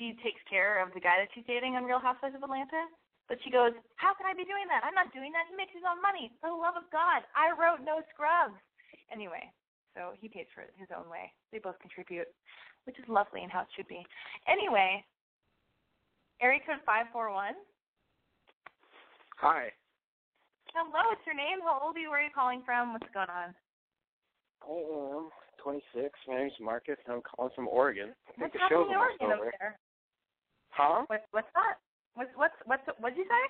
[0.00, 2.88] she takes care of the guy that she's dating on Real Housewives of Atlanta.
[3.28, 4.80] But she goes, "How can I be doing that?
[4.80, 5.44] I'm not doing that.
[5.44, 6.32] He makes his own money.
[6.40, 8.56] For the love of God, I wrote no scrubs."
[9.12, 9.44] Anyway,
[9.92, 11.28] so he pays for it his own way.
[11.52, 12.32] They both contribute,
[12.88, 14.00] which is lovely and how it should be.
[14.48, 15.04] Anyway,
[16.40, 17.60] area code five four one.
[19.42, 19.74] Hi.
[20.70, 21.58] Hello, what's your name?
[21.66, 22.14] How old are you?
[22.14, 22.94] Where are you calling from?
[22.94, 23.50] What's going on?
[24.62, 25.82] I am 26.
[26.30, 28.14] My name's Marcus, and I'm calling from Oregon.
[28.14, 29.34] I think What's the show's happening in Oregon over.
[29.34, 29.74] over there?
[30.70, 31.02] Huh?
[31.10, 31.82] What, what's that?
[32.14, 33.44] What's what's what's what'd you say?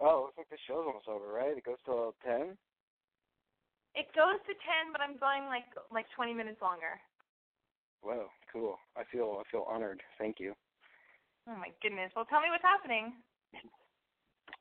[0.00, 1.52] Oh, looks like the show's almost over, right?
[1.52, 2.56] It goes till 10?
[3.92, 6.96] It goes to ten, but I'm going like like twenty minutes longer.
[8.00, 8.80] Whoa, cool.
[8.96, 10.00] I feel I feel honored.
[10.16, 10.56] Thank you.
[11.44, 12.08] Oh my goodness.
[12.16, 13.12] Well, tell me what's happening.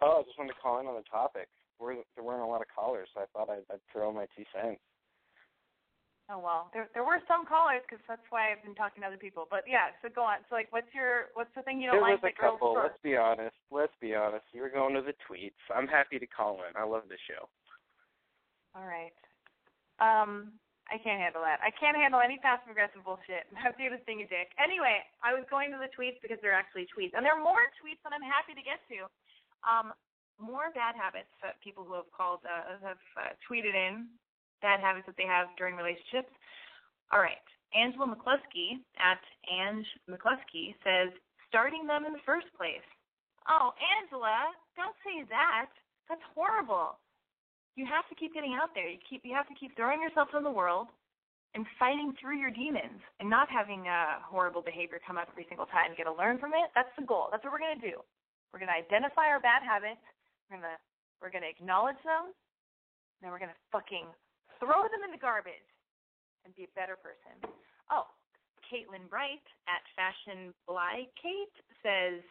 [0.02, 1.48] Oh, I just wanted to call in on the topic.
[1.80, 4.48] We're, there weren't a lot of callers, so I thought I'd, I'd throw my two
[4.56, 4.80] cents.
[6.26, 9.22] Oh well, there there were some callers because that's why I've been talking to other
[9.22, 9.46] people.
[9.46, 10.42] But yeah, so go on.
[10.50, 12.74] So like, what's your what's the thing you don't there like was a couple.
[12.74, 13.54] Let's be honest.
[13.70, 14.42] Let's be honest.
[14.50, 15.62] You were going to the tweets.
[15.70, 16.74] I'm happy to call in.
[16.74, 17.46] I love the show.
[18.74, 19.14] All right.
[20.02, 20.58] Um,
[20.90, 21.62] I can't handle that.
[21.62, 23.46] I can't handle any passive aggressive bullshit.
[23.62, 24.50] Have you just being a dick.
[24.58, 27.70] Anyway, I was going to the tweets because they're actually tweets, and there are more
[27.78, 29.06] tweets than I'm happy to get to.
[29.66, 29.94] Um,
[30.38, 34.08] more bad habits that people who have called uh, have uh, tweeted in
[34.62, 36.32] bad habits that they have during relationships.
[37.12, 37.42] All right,
[37.74, 41.10] Angela McCluskey at Ange McCluskey says
[41.48, 42.84] starting them in the first place.
[43.48, 45.70] Oh, Angela, don't say that.
[46.10, 47.00] That's horrible
[47.76, 48.88] you have to keep getting out there.
[48.88, 50.88] You keep you have to keep throwing yourself in the world
[51.54, 55.68] and fighting through your demons and not having uh, horrible behavior come up every single
[55.68, 55.92] time.
[55.92, 56.72] You got to learn from it.
[56.76, 57.28] That's the goal.
[57.32, 58.00] That's what we're gonna do.
[58.52, 60.02] We're gonna identify our bad habits.
[60.50, 60.80] We're gonna
[61.22, 62.32] we're gonna acknowledge them.
[62.32, 64.08] And Then we're gonna fucking
[64.60, 65.68] throw them in the garbage
[66.46, 67.42] and be a better person.
[67.92, 68.06] Oh,
[68.70, 72.22] Caitlin Bright at Fashion Bly Kate says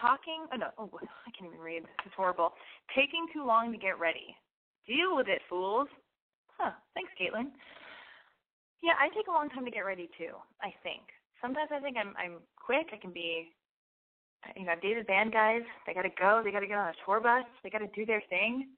[0.00, 0.90] talking oh no oh
[1.26, 1.84] I can't even read.
[1.84, 2.52] This is horrible.
[2.94, 4.36] Taking too long to get ready.
[4.86, 5.88] Deal with it, fools.
[6.58, 6.72] Huh.
[6.94, 7.50] Thanks, Caitlin.
[8.82, 11.02] Yeah, I take a long time to get ready too, I think.
[11.40, 13.52] Sometimes I think I'm I'm quick, I can be
[14.54, 17.20] you know, I've dated band guys, they gotta go, they gotta get on a tour
[17.20, 18.68] bus, they gotta do their thing.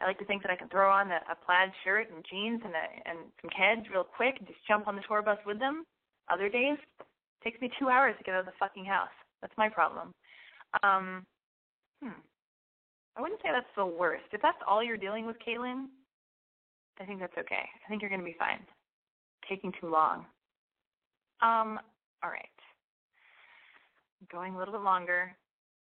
[0.00, 2.60] I like to think that I can throw on a, a plaid shirt and jeans
[2.64, 5.58] and a, and some Keds real quick and just jump on the tour bus with
[5.58, 5.84] them.
[6.28, 9.14] Other days, it takes me two hours to get out of the fucking house.
[9.40, 10.12] That's my problem.
[10.82, 11.26] Um,
[12.02, 12.18] hmm.
[13.16, 14.24] I wouldn't say that's the worst.
[14.32, 15.86] If that's all you're dealing with, Caitlin,
[17.00, 17.62] I think that's okay.
[17.62, 18.60] I think you're going to be fine.
[19.48, 20.24] Taking too long.
[21.42, 21.78] Um,
[22.22, 22.61] All right.
[24.30, 25.34] Going a little bit longer.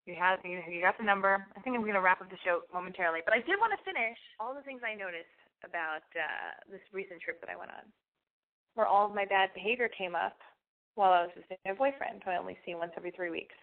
[0.08, 1.44] You have you, you got the number.
[1.52, 3.80] I think I'm going to wrap up the show momentarily, but I did want to
[3.84, 5.28] finish all the things I noticed
[5.60, 7.84] about uh, this recent trip that I went on,
[8.74, 10.40] where all of my bad behavior came up
[10.96, 13.54] while I was with my boyfriend, who I only see once every three weeks.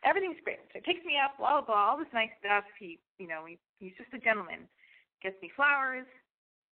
[0.00, 0.64] Everything's great.
[0.72, 2.64] So he picks me up, blah blah blah, all this nice stuff.
[2.80, 4.64] He, you know, he, he's just a gentleman.
[5.20, 6.08] Gets me flowers,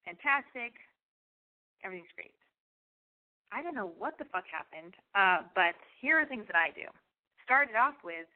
[0.09, 0.73] fantastic.
[1.85, 2.33] Everything's great.
[3.53, 6.89] I don't know what the fuck happened, uh, but here are things that I do.
[7.49, 8.29] Started off with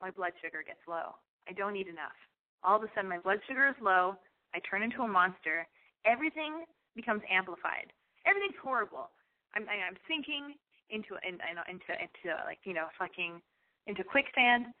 [0.00, 1.12] my blood sugar gets low.
[1.44, 2.16] I don't eat enough.
[2.64, 4.16] All of a sudden, my blood sugar is low.
[4.56, 5.68] I turn into a monster.
[6.08, 6.64] Everything
[6.96, 7.92] becomes amplified.
[8.24, 9.12] Everything's horrible.
[9.52, 10.56] I'm I'm sinking
[10.88, 13.44] into into into into like you know fucking
[13.84, 14.72] into quicksand,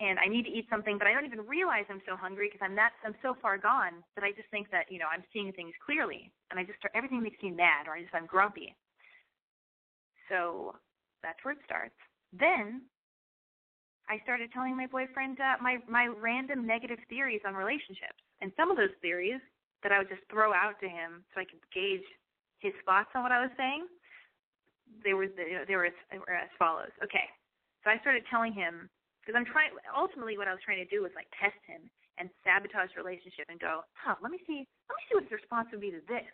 [0.00, 2.64] and I need to eat something, but I don't even realize I'm so hungry because
[2.64, 5.52] I'm that I'm so far gone that I just think that you know I'm seeing
[5.52, 8.72] things clearly, and I just start everything makes me mad, or I just I'm grumpy.
[10.32, 10.80] So
[11.20, 12.00] that's where it starts.
[12.32, 12.88] Then
[14.08, 18.70] I started telling my boyfriend uh, my my random negative theories on relationships, and some
[18.70, 19.40] of those theories
[19.82, 22.06] that I would just throw out to him so I could gauge
[22.58, 23.86] his thoughts on what I was saying.
[25.02, 26.92] They were they were as, were as follows.
[27.02, 27.26] Okay,
[27.82, 28.90] so I started telling him
[29.22, 29.74] because I'm trying.
[29.94, 31.86] Ultimately, what I was trying to do was like test him
[32.18, 34.14] and sabotage the relationship and go, huh?
[34.20, 34.66] Let me see.
[34.90, 36.28] Let me see what his response would be to this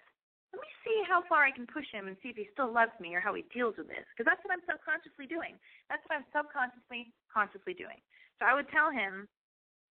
[0.53, 2.97] let me see how far I can push him and see if he still loves
[2.97, 4.07] me or how he deals with this.
[4.13, 5.61] Because that's what I'm subconsciously doing.
[5.93, 8.01] That's what I'm subconsciously, consciously doing.
[8.41, 9.29] So I would tell him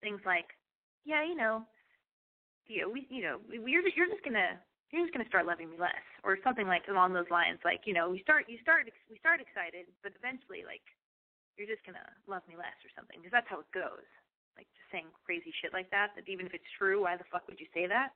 [0.02, 0.50] things like,
[1.06, 1.62] yeah, you know,
[2.66, 4.58] you know, we, you know, you're just, you're just gonna,
[4.90, 7.62] you're just gonna start loving me less, or something like along those lines.
[7.64, 10.84] Like, you know, we start, you start, we start excited, but eventually, like,
[11.56, 13.22] you're just gonna love me less or something.
[13.22, 14.06] Because that's how it goes.
[14.58, 16.18] Like just saying crazy shit like that.
[16.18, 18.10] That even if it's true, why the fuck would you say that?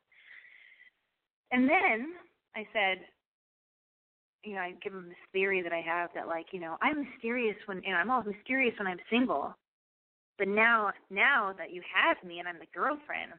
[1.54, 2.18] And then
[2.56, 3.06] I said,
[4.44, 7.06] you know, I give him this theory that I have that like, you know, I'm
[7.06, 9.56] mysterious when you know, I'm all mysterious when I'm single.
[10.38, 13.34] But now now that you have me and I'm the girlfriend,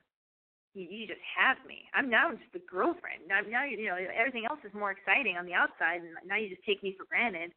[0.75, 1.85] you, you just have me.
[1.95, 3.29] I'm now just the girlfriend.
[3.29, 6.49] Now, now you know everything else is more exciting on the outside, and now you
[6.49, 7.53] just take me for granted,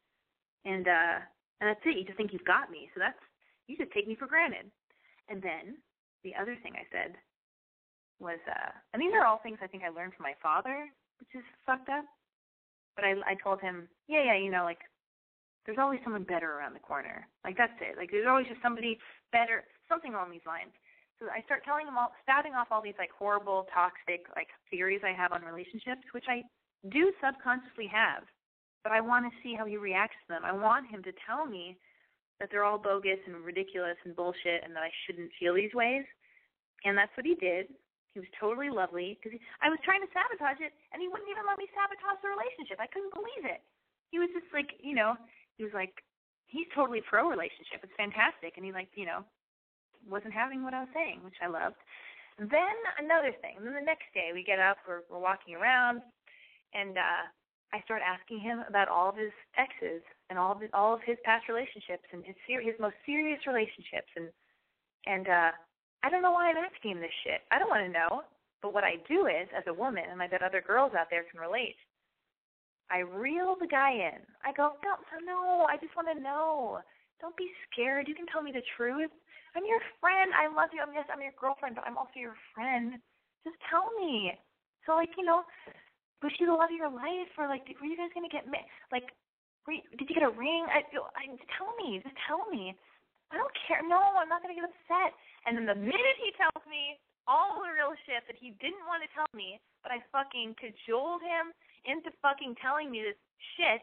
[0.66, 1.18] and uh,
[1.62, 1.98] and that's it.
[1.98, 3.20] You just think you've got me, so that's
[3.68, 4.68] you just take me for granted.
[5.30, 5.78] And then
[6.24, 7.16] the other thing I said
[8.20, 10.90] was, uh, and these are all things I think I learned from my father
[11.20, 12.06] which is fucked up.
[12.96, 14.80] But I I told him, yeah, yeah, you know, like
[15.66, 17.28] there's always someone better around the corner.
[17.44, 17.98] Like that's it.
[17.98, 19.00] Like there's always just somebody
[19.32, 20.72] better, something along these lines.
[21.20, 25.02] So I start telling him all, spouting off all these like horrible, toxic like theories
[25.04, 26.44] I have on relationships, which I
[26.92, 28.24] do subconsciously have,
[28.84, 30.46] but I want to see how he reacts to them.
[30.46, 31.78] I want him to tell me
[32.40, 36.04] that they're all bogus and ridiculous and bullshit, and that I shouldn't feel these ways.
[36.84, 37.68] And that's what he did.
[38.16, 41.44] He was totally lovely because I was trying to sabotage it, and he wouldn't even
[41.44, 42.80] let me sabotage the relationship.
[42.80, 43.60] I couldn't believe it.
[44.16, 45.20] He was just like, you know,
[45.60, 46.00] he was like,
[46.48, 47.84] he's totally pro relationship.
[47.84, 49.28] It's fantastic, and he like, you know,
[50.08, 51.76] wasn't having what I was saying, which I loved.
[52.40, 53.60] Then another thing.
[53.60, 56.00] Then the next day we get up, we're, we're walking around,
[56.72, 57.28] and uh,
[57.76, 60.00] I start asking him about all of his exes
[60.32, 63.44] and all of his, all of his past relationships and his ser- his most serious
[63.44, 64.32] relationships and
[65.06, 65.52] and uh
[66.06, 67.42] I don't know why I'm asking this shit.
[67.50, 68.22] I don't want to know.
[68.62, 71.26] But what I do is, as a woman, and I bet other girls out there
[71.26, 71.76] can relate,
[72.94, 74.22] I reel the guy in.
[74.46, 74.94] I go, no,
[75.26, 76.78] no, I just want to know.
[77.18, 78.06] Don't be scared.
[78.06, 79.10] You can tell me the truth.
[79.58, 80.30] I'm your friend.
[80.38, 80.86] I love you.
[80.86, 83.02] I'm yes, I'm your girlfriend, but I'm also your friend.
[83.42, 84.30] Just tell me.
[84.86, 85.42] So like, you know,
[86.22, 88.70] was she the love of your life, or like, were you guys gonna get ma-
[88.94, 89.10] like,
[89.66, 90.70] were you, did you get a ring?
[90.70, 90.86] I,
[91.18, 91.26] I
[91.58, 91.98] tell me.
[92.06, 92.78] Just tell me.
[93.32, 93.82] I don't care.
[93.82, 95.14] No, I'm not gonna get upset.
[95.46, 99.02] And then the minute he tells me all the real shit that he didn't want
[99.02, 101.54] to tell me, but I fucking cajoled him
[101.86, 103.18] into fucking telling me this
[103.58, 103.82] shit,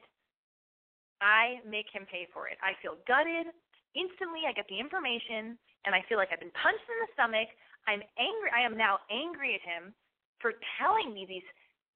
[1.23, 2.59] I make him pay for it.
[2.63, 3.51] I feel gutted.
[3.95, 5.55] Instantly, I get the information,
[5.87, 7.51] and I feel like I've been punched in the stomach.
[7.87, 8.51] I'm angry.
[8.51, 9.95] I am now angry at him
[10.43, 11.47] for telling me these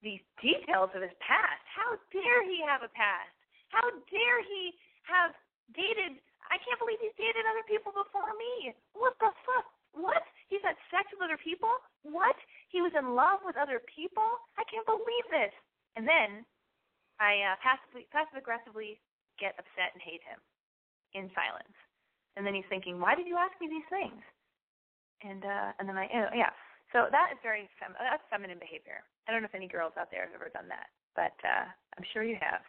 [0.05, 1.63] these details of his past.
[1.67, 3.33] How dare he have a past?
[3.75, 4.77] How dare he
[5.09, 5.35] have
[5.75, 6.21] dated
[6.51, 8.75] I can't believe he's dated other people before me.
[8.95, 9.67] What the fuck?
[9.97, 10.23] What?
[10.53, 11.73] He's had sex with other people?
[12.05, 12.37] What?
[12.69, 14.27] He was in love with other people?
[14.61, 15.55] I can't believe this.
[15.97, 16.45] And then
[17.17, 19.01] I uh, passively, passive aggressively
[19.41, 20.41] get upset and hate him
[21.17, 21.73] in silence.
[22.37, 24.21] And then he's thinking, why did you ask me these things?
[25.25, 26.53] And uh, and then I, you yeah.
[26.93, 29.01] So that is very fem- that's feminine behavior.
[29.25, 31.65] I don't know if any girls out there have ever done that, but uh,
[31.97, 32.61] I'm sure you have.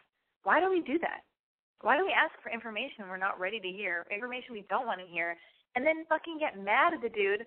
[0.48, 1.28] Why do we do that?
[1.80, 5.00] Why do we ask for information we're not ready to hear, information we don't want
[5.00, 5.36] to hear,
[5.76, 7.46] and then fucking get mad at the dude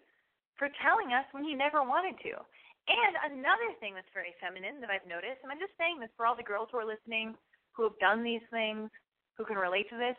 [0.56, 2.40] for telling us when he never wanted to?
[2.88, 6.26] And another thing that's very feminine that I've noticed, and I'm just saying this for
[6.26, 7.36] all the girls who are listening
[7.74, 8.90] who have done these things,
[9.38, 10.16] who can relate to this.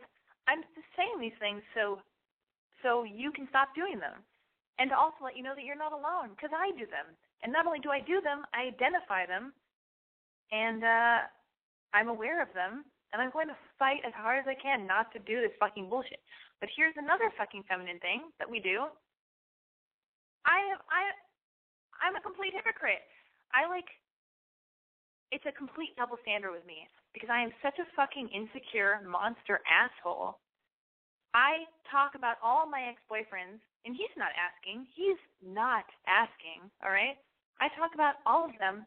[0.49, 2.01] I'm just saying these things so
[2.83, 4.27] so you can stop doing them.
[4.79, 7.07] And to also let you know that you're not alone because I do them.
[7.45, 9.53] And not only do I do them, I identify them
[10.51, 11.19] and uh
[11.95, 15.13] I'm aware of them and I'm going to fight as hard as I can not
[15.13, 16.21] to do this fucking bullshit.
[16.61, 18.89] But here's another fucking feminine thing that we do.
[20.49, 21.03] I I
[22.03, 23.05] I'm a complete hypocrite.
[23.55, 23.87] I like
[25.31, 26.85] it's a complete double standard with me
[27.17, 30.41] because I am such a fucking insecure monster asshole.
[31.33, 34.85] I talk about all my ex-boyfriends and he's not asking.
[34.93, 37.17] He's not asking, all right?
[37.61, 38.85] I talk about all of them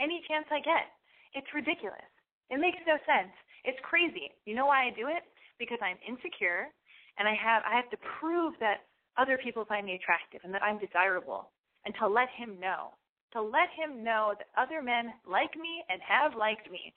[0.00, 0.92] any chance I get.
[1.34, 2.04] It's ridiculous.
[2.50, 3.32] It makes no sense.
[3.68, 4.32] It's crazy.
[4.48, 5.28] You know why I do it?
[5.60, 6.72] Because I'm insecure
[7.20, 8.88] and I have I have to prove that
[9.20, 11.52] other people find me attractive and that I'm desirable
[11.84, 12.96] and to let him know.
[13.36, 16.96] To let him know that other men like me and have liked me.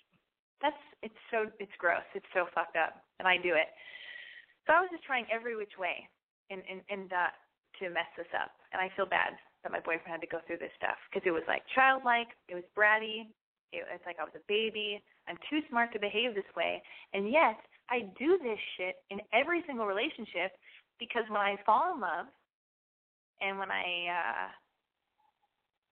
[0.64, 2.07] That's it's so it's gross.
[2.15, 3.03] It's so fucked up.
[3.19, 3.68] And I do it.
[4.64, 6.07] So I was just trying every which way
[6.48, 7.35] in in, in uh,
[7.84, 8.56] to mess this up.
[8.72, 9.35] And I feel bad
[9.68, 12.56] that my boyfriend had to go through this stuff because it was like childlike, it
[12.56, 13.27] was bratty,
[13.72, 15.02] it, it's like I was a baby.
[15.27, 16.81] I'm too smart to behave this way.
[17.14, 17.57] And yet,
[17.89, 20.52] I do this shit in every single relationship
[20.99, 22.27] because when I fall in love
[23.41, 24.48] and when I, uh,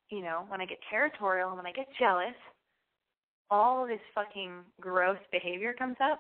[0.10, 2.36] you know, when I get territorial and when I get jealous,
[3.50, 6.20] all this fucking gross behavior comes up.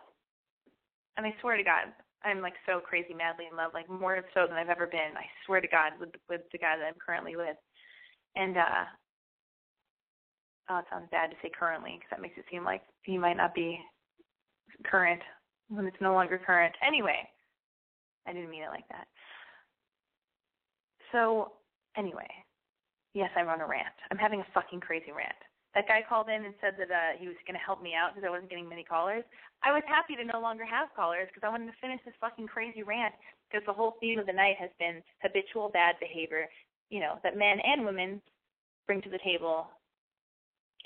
[1.17, 4.45] And I swear to God, I'm like so crazy madly in love, like more so
[4.47, 5.15] than I've ever been.
[5.15, 7.55] I swear to God, with with the guy that I'm currently with,
[8.35, 8.85] and uh
[10.69, 13.37] oh, it sounds bad to say currently because that makes it seem like he might
[13.37, 13.79] not be
[14.85, 15.21] current
[15.69, 16.73] when it's no longer current.
[16.85, 17.27] Anyway,
[18.27, 19.07] I didn't mean it like that.
[21.11, 21.53] So,
[21.97, 22.29] anyway,
[23.13, 23.97] yes, I'm on a rant.
[24.11, 25.37] I'm having a fucking crazy rant.
[25.75, 28.13] That guy called in and said that uh, he was going to help me out
[28.13, 29.23] because I wasn't getting many callers.
[29.61, 32.47] I was happy to no longer have callers because I wanted to finish this fucking
[32.47, 33.13] crazy rant
[33.45, 36.49] because the whole theme of the night has been habitual bad behavior,
[36.89, 38.21] you know, that men and women
[38.87, 39.69] bring to the table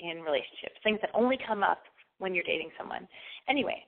[0.00, 1.82] in relationships, things that only come up
[2.18, 3.06] when you're dating someone.
[3.48, 3.82] Anyway,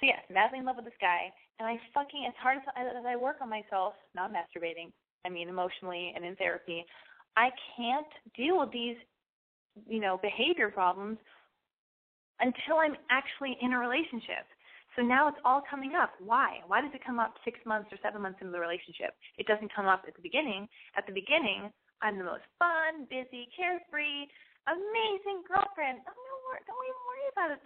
[0.00, 3.04] so yes, madly in love with this guy, and I fucking as hard as, as
[3.06, 4.90] I work on myself, not masturbating,
[5.24, 6.84] I mean emotionally and in therapy,
[7.36, 8.96] I can't deal with these,
[9.86, 11.18] you know, behavior problems
[12.40, 14.44] until I'm actually in a relationship.
[14.96, 16.12] So now it's all coming up.
[16.20, 16.60] Why?
[16.66, 19.16] Why does it come up six months or seven months into the relationship?
[19.38, 20.68] It doesn't come up at the beginning.
[20.98, 21.72] At the beginning,
[22.02, 24.28] I'm the most fun, busy, carefree,
[24.68, 26.02] amazing girlfriend.
[26.06, 26.34] Oh, no,
[26.66, 27.60] don't even worry about it.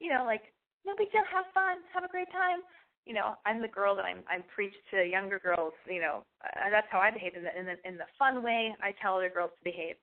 [0.00, 0.52] You know, like
[0.84, 1.24] no big deal.
[1.30, 1.80] Have fun.
[1.92, 2.60] Have a great time.
[3.06, 5.72] You know, I'm the girl that I'm I preach to younger girls.
[5.88, 8.74] You know, uh, that's how I behave in the in the in the fun way.
[8.82, 9.96] I tell other girls to behave.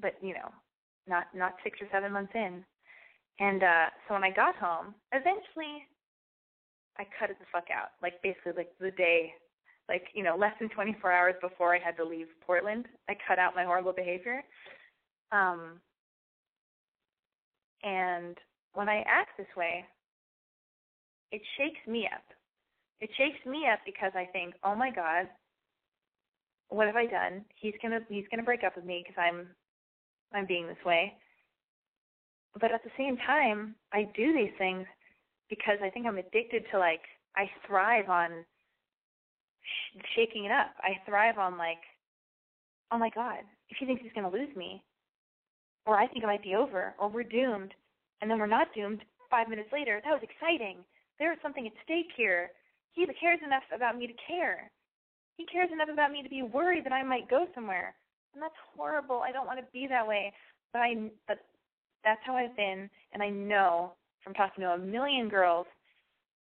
[0.00, 0.50] But you know,
[1.06, 2.64] not not six or seven months in.
[3.38, 5.86] And uh so when I got home, eventually
[6.98, 7.96] I cut it the fuck out.
[8.02, 9.34] Like basically like the day
[9.88, 13.38] like, you know, less than 24 hours before I had to leave Portland, I cut
[13.38, 14.42] out my horrible behavior.
[15.32, 15.80] Um,
[17.82, 18.36] and
[18.74, 19.84] when I act this way,
[21.32, 22.22] it shakes me up.
[23.00, 25.28] It shakes me up because I think, oh my God,
[26.68, 27.44] what have I done?
[27.54, 29.48] He's gonna he's gonna break up with me because I'm
[30.32, 31.14] I'm being this way.
[32.60, 34.86] But at the same time, I do these things
[35.50, 37.02] because I think I'm addicted to like
[37.36, 38.30] I thrive on
[39.62, 40.72] sh- shaking it up.
[40.80, 41.82] I thrive on like,
[42.90, 44.82] oh my God, if he thinks he's gonna lose me,
[45.86, 47.72] or I think it might be over, or we're doomed,
[48.20, 50.00] and then we're not doomed five minutes later.
[50.04, 50.78] That was exciting.
[51.18, 52.50] There is something at stake here.
[52.92, 54.70] He cares enough about me to care.
[55.36, 57.94] He cares enough about me to be worried that I might go somewhere.
[58.34, 59.22] And that's horrible.
[59.24, 60.32] I don't want to be that way.
[60.72, 60.94] But I
[61.28, 61.38] but
[62.04, 63.92] that's how I've been and I know
[64.22, 65.66] from talking to a million girls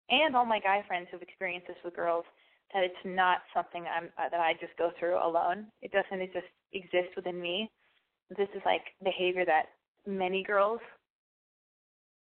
[0.09, 2.25] and all my guy friends who've experienced this with girls
[2.73, 5.67] that it's not something I'm uh, that I just go through alone.
[5.81, 7.71] It doesn't it just exists within me
[8.29, 9.65] this is like behavior that
[10.07, 10.79] many girls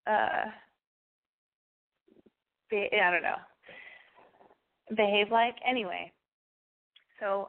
[0.07, 0.47] uh
[2.71, 3.37] be, I don't know
[4.97, 6.13] behave like anyway.
[7.19, 7.49] So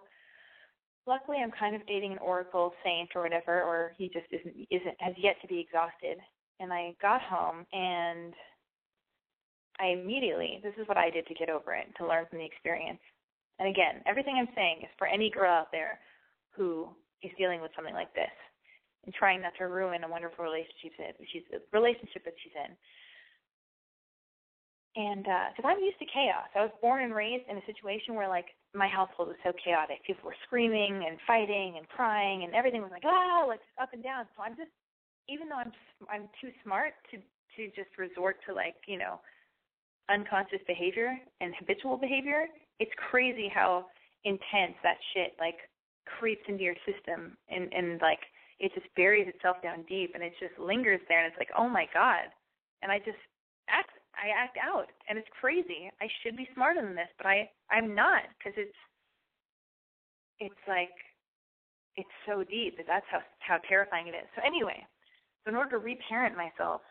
[1.08, 4.96] luckily I'm kind of dating an oracle saint or whatever or he just isn't isn't
[5.00, 6.18] has yet to be exhausted.
[6.60, 8.34] And I got home and
[9.80, 12.46] I immediately this is what I did to get over it, to learn from the
[12.46, 13.00] experience.
[13.60, 16.00] And again, everything I'm saying is for any girl out there
[16.56, 16.90] who
[17.24, 18.34] is dealing with something like this
[19.06, 22.72] and trying not to ruin a wonderful relationship that she's relationship that she's in.
[24.92, 28.14] And because uh, I'm used to chaos, I was born and raised in a situation
[28.14, 30.04] where like my household was so chaotic.
[30.06, 34.04] People were screaming and fighting and crying, and everything was like ah, like up and
[34.04, 34.28] down.
[34.36, 34.72] So I'm just,
[35.30, 35.72] even though I'm
[36.12, 39.20] I'm too smart to to just resort to like you know
[40.12, 42.48] unconscious behavior and habitual behavior,
[42.80, 43.86] it's crazy how
[44.26, 45.56] intense that shit like
[46.06, 48.20] creeps into your system and and like
[48.60, 51.70] it just buries itself down deep and it just lingers there and it's like oh
[51.70, 52.30] my god.
[52.82, 53.22] And i just
[53.70, 55.92] act i act out and it's crazy.
[56.02, 58.80] I should be smarter than this but i i'm not because it's
[60.40, 60.94] it's like
[61.96, 64.28] it's so deep that that's how how terrifying it is.
[64.36, 64.86] So anyway
[65.44, 66.82] so in order to reparent myself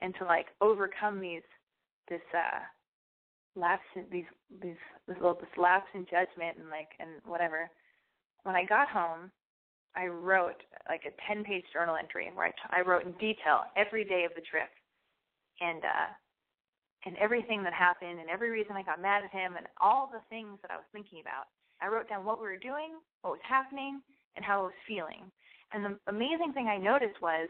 [0.00, 1.46] and to like overcome these
[2.08, 2.60] this uh
[3.56, 4.28] lapse in these
[4.62, 7.70] these this little this lapse in judgment and like and whatever
[8.44, 9.30] when i got home
[9.96, 14.24] I wrote like a 10 page journal entry where I, wrote in detail every day
[14.24, 14.70] of the trip
[15.60, 16.08] and uh
[17.04, 20.20] and everything that happened and every reason I got mad at him and all the
[20.28, 21.46] things that I was thinking about.
[21.80, 24.02] I wrote down what we were doing, what was happening,
[24.34, 25.30] and how I was feeling.
[25.72, 27.48] And the amazing thing I noticed was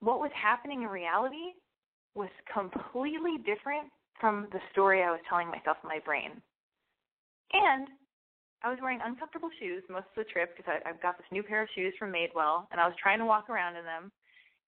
[0.00, 1.54] what was happening in reality
[2.14, 3.88] was completely different
[4.20, 6.42] from the story I was telling myself in my brain.
[7.52, 7.86] And
[8.62, 11.42] I was wearing uncomfortable shoes most of the trip because I, I've got this new
[11.42, 14.12] pair of shoes from Madewell, and I was trying to walk around in them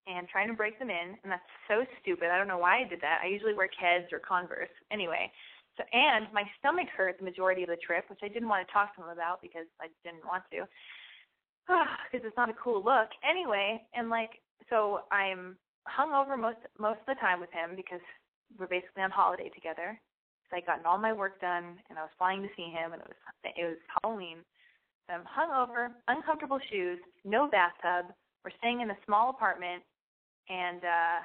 [0.06, 2.30] and trying to break them in, and that's so stupid.
[2.32, 3.20] I don't know why I did that.
[3.22, 4.72] I usually wear Keds or Converse.
[4.90, 5.30] Anyway,
[5.76, 8.72] so and my stomach hurt the majority of the trip, which I didn't want to
[8.72, 10.66] talk to him about because I didn't want to,
[12.10, 13.08] because it's not a cool look.
[13.28, 15.56] Anyway, and like so I'm
[15.86, 18.02] hung over most most of the time with him because
[18.58, 20.00] we're basically on holiday together.
[20.52, 23.08] I'd gotten all my work done and I was flying to see him and it
[23.08, 24.38] was it was Halloween.
[25.06, 28.14] So I'm hungover, uncomfortable shoes, no bathtub.
[28.44, 29.82] We're staying in a small apartment
[30.48, 31.18] and uh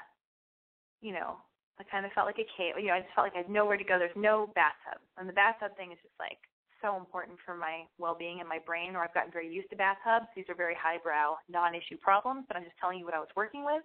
[1.02, 1.38] you know,
[1.80, 2.74] I kind of felt like a cave.
[2.80, 4.00] You know, I just felt like I had nowhere to go.
[4.00, 4.98] There's no bathtub.
[5.18, 6.42] And the bathtub thing is just like
[6.82, 10.26] so important for my well-being and my brain or I've gotten very used to bathtubs.
[10.36, 13.66] These are very highbrow, non-issue problems, but I'm just telling you what I was working
[13.66, 13.82] with.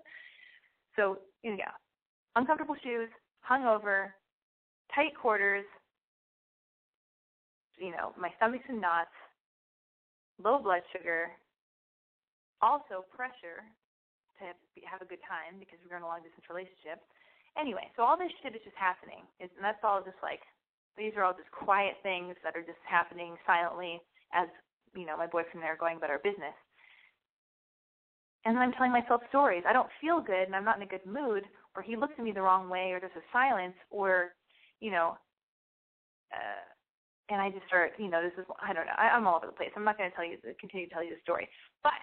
[0.96, 1.72] So, you know,
[2.36, 3.08] uncomfortable shoes,
[3.48, 4.12] hungover,
[4.94, 5.64] tight quarters,
[7.78, 9.12] you know, my stomach's in knots,
[10.42, 11.32] low blood sugar,
[12.60, 13.64] also pressure
[14.38, 14.50] to
[14.86, 17.02] have a good time because we're in a long distance relationship.
[17.54, 20.40] Anyway, so all this shit is just happening, and that's all just like
[20.96, 24.00] these are all just quiet things that are just happening silently
[24.32, 24.48] as
[24.96, 26.56] you know my boyfriend and I are going about our business.
[28.44, 29.62] And then I'm telling myself stories.
[29.68, 31.44] I don't feel good, and I'm not in a good mood,
[31.76, 34.34] or he looks at me the wrong way, or there's a silence, or
[34.82, 35.14] you know,
[36.34, 36.66] uh,
[37.30, 39.46] and I just start, you know, this is, I don't know, I, I'm all over
[39.46, 39.70] the place.
[39.78, 41.48] I'm not going to tell you, continue to tell you the story.
[41.86, 42.02] But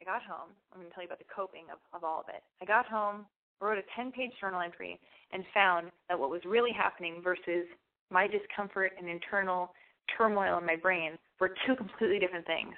[0.00, 0.56] I got home.
[0.72, 2.40] I'm going to tell you about the coping of, of all of it.
[2.62, 3.28] I got home,
[3.60, 4.98] wrote a 10 page journal entry,
[5.30, 7.68] and found that what was really happening versus
[8.10, 9.70] my discomfort and internal
[10.16, 12.72] turmoil in my brain were two completely different things.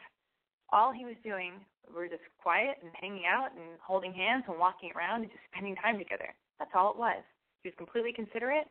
[0.74, 1.62] All he was doing
[1.94, 5.76] were just quiet and hanging out and holding hands and walking around and just spending
[5.76, 6.34] time together.
[6.58, 7.22] That's all it was.
[7.62, 8.66] He was completely considerate.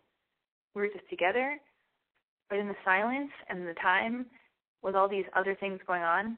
[0.76, 1.58] We were just together.
[2.50, 4.26] But in the silence and the time,
[4.82, 6.38] with all these other things going on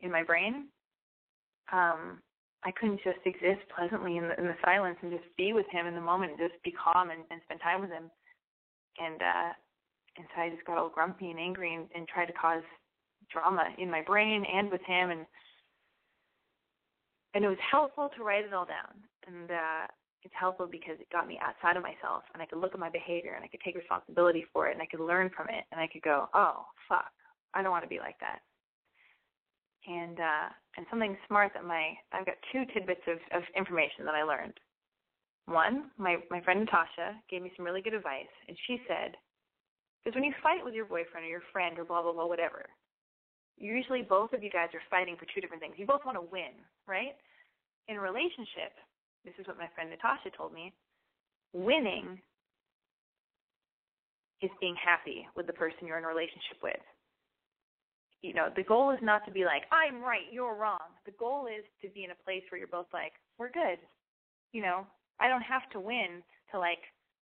[0.00, 0.68] in my brain,
[1.72, 2.20] um,
[2.64, 5.86] I couldn't just exist pleasantly in the, in the silence and just be with him
[5.86, 8.10] in the moment, and just be calm and, and spend time with him.
[8.98, 9.52] And uh,
[10.18, 12.62] and so I just got all grumpy and angry and, and tried to cause
[13.30, 15.26] drama in my brain and with him and
[17.34, 19.86] and it was helpful to write it all down and uh
[20.22, 22.90] it's helpful because it got me outside of myself and I could look at my
[22.90, 25.80] behavior and I could take responsibility for it and I could learn from it and
[25.80, 27.12] I could go, Oh, fuck,
[27.54, 28.40] I don't want to be like that.
[29.86, 34.14] And uh and something smart that my I've got two tidbits of, of information that
[34.14, 34.58] I learned.
[35.46, 39.14] One, my my friend Natasha gave me some really good advice and she said,
[40.02, 42.66] because when you fight with your boyfriend or your friend or blah blah blah whatever,
[43.56, 45.74] usually both of you guys are fighting for two different things.
[45.78, 47.14] You both want to win, right?
[47.88, 48.74] In a relationship,
[49.24, 50.72] this is what my friend Natasha told me,
[51.52, 52.20] winning
[54.40, 56.80] is being happy with the person you're in a relationship with.
[58.22, 60.94] You know, the goal is not to be like, I'm right, you're wrong.
[61.06, 63.78] The goal is to be in a place where you're both like, we're good.
[64.52, 64.86] You know,
[65.20, 66.82] I don't have to win to like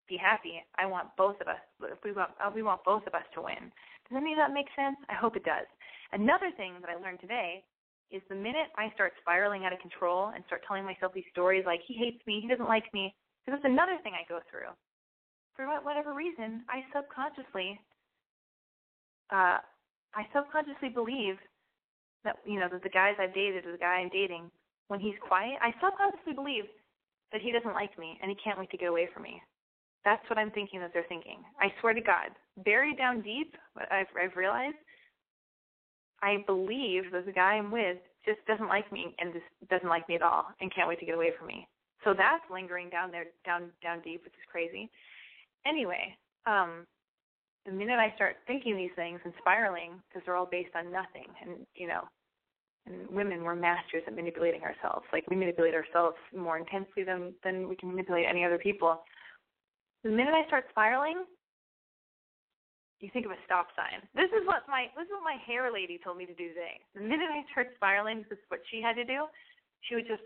[0.09, 0.63] be happy.
[0.77, 1.63] I want both of us.
[2.05, 3.73] We want we want both of us to win.
[4.09, 4.97] Does any of that make sense?
[5.09, 5.67] I hope it does.
[6.13, 7.65] Another thing that I learned today
[8.11, 11.65] is the minute I start spiraling out of control and start telling myself these stories
[11.67, 13.15] like he hates me, he doesn't like me,
[13.45, 14.73] because that's another thing I go through.
[15.57, 17.79] For whatever reason, I subconsciously,
[19.31, 19.63] uh,
[20.15, 21.37] I subconsciously believe
[22.25, 24.51] that you know that the guys I've dated or the guy I'm dating,
[24.89, 26.65] when he's quiet, I subconsciously believe
[27.33, 29.43] that he doesn't like me and he can't wait to get away from me.
[30.05, 31.39] That's what I'm thinking that they're thinking.
[31.61, 32.29] I swear to God,
[32.65, 33.57] buried down deep,
[33.91, 34.77] I've, I've realized
[36.25, 40.09] I believe that the guy I'm with just doesn't like me and just doesn't like
[40.09, 41.69] me at all and can't wait to get away from me.
[42.03, 44.91] So that's lingering down there, down down deep, which is crazy.
[45.67, 46.87] Anyway, um,
[47.67, 51.29] the minute I start thinking these things and spiraling, because they're all based on nothing,
[51.43, 52.03] and you know,
[52.87, 55.05] and women we're masters at manipulating ourselves.
[55.13, 59.03] Like we manipulate ourselves more intensely than than we can manipulate any other people.
[60.05, 61.25] The minute I start spiraling,
[63.05, 64.01] you think of a stop sign.
[64.17, 66.81] This is what my this is what my hair lady told me to do today.
[66.97, 69.29] The minute I start spiraling, this is what she had to do.
[69.85, 70.25] She would just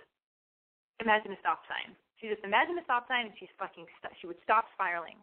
[1.02, 1.98] imagine a stop sign.
[2.22, 5.18] She just imagined a stop sign and she's fucking st- she would stop spiraling.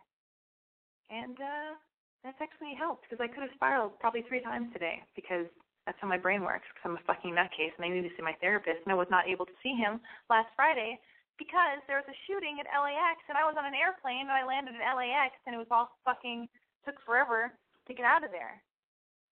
[1.07, 1.79] And uh
[2.27, 5.47] that's actually helped because I could have spiraled probably three times today because
[5.87, 6.67] that's how my brain works.
[6.73, 9.07] Because I'm a fucking nutcase and I need to see my therapist and I was
[9.07, 10.99] not able to see him last Friday
[11.39, 14.43] because there was a shooting at LAX and I was on an airplane and I
[14.43, 16.49] landed at LAX and it was all fucking
[16.85, 17.51] took forever
[17.87, 18.61] to get out of there.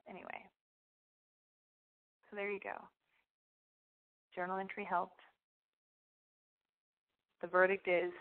[0.09, 0.43] Anyway,
[2.29, 2.75] so there you go.
[4.35, 5.19] Journal entry helped.
[7.41, 8.11] The verdict is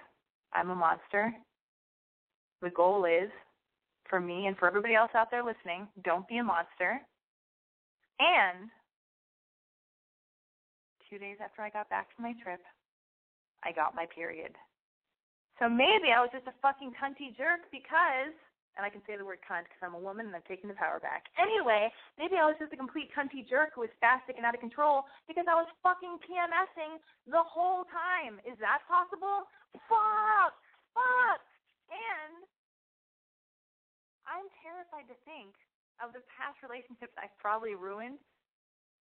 [0.53, 1.33] I'm a monster.
[2.61, 3.31] The goal is
[4.09, 7.01] for me and for everybody else out there listening, don't be a monster.
[8.21, 8.69] And
[11.09, 12.61] two days after I got back from my trip,
[13.65, 14.53] I got my period.
[15.59, 18.35] So maybe I was just a fucking cunty jerk because,
[18.77, 20.79] and I can say the word cunt because I'm a woman and I'm taking the
[20.79, 21.29] power back.
[21.37, 24.65] Anyway, maybe I was just a complete cunty jerk who was spastic and out of
[24.65, 26.97] control because I was fucking PMSing
[27.29, 28.41] the whole time.
[28.49, 29.45] Is that possible?
[29.89, 30.57] Fuck!
[30.97, 31.41] Fuck!
[31.93, 32.45] And
[34.25, 35.53] I'm terrified to think
[36.01, 38.17] of the past relationships I've probably ruined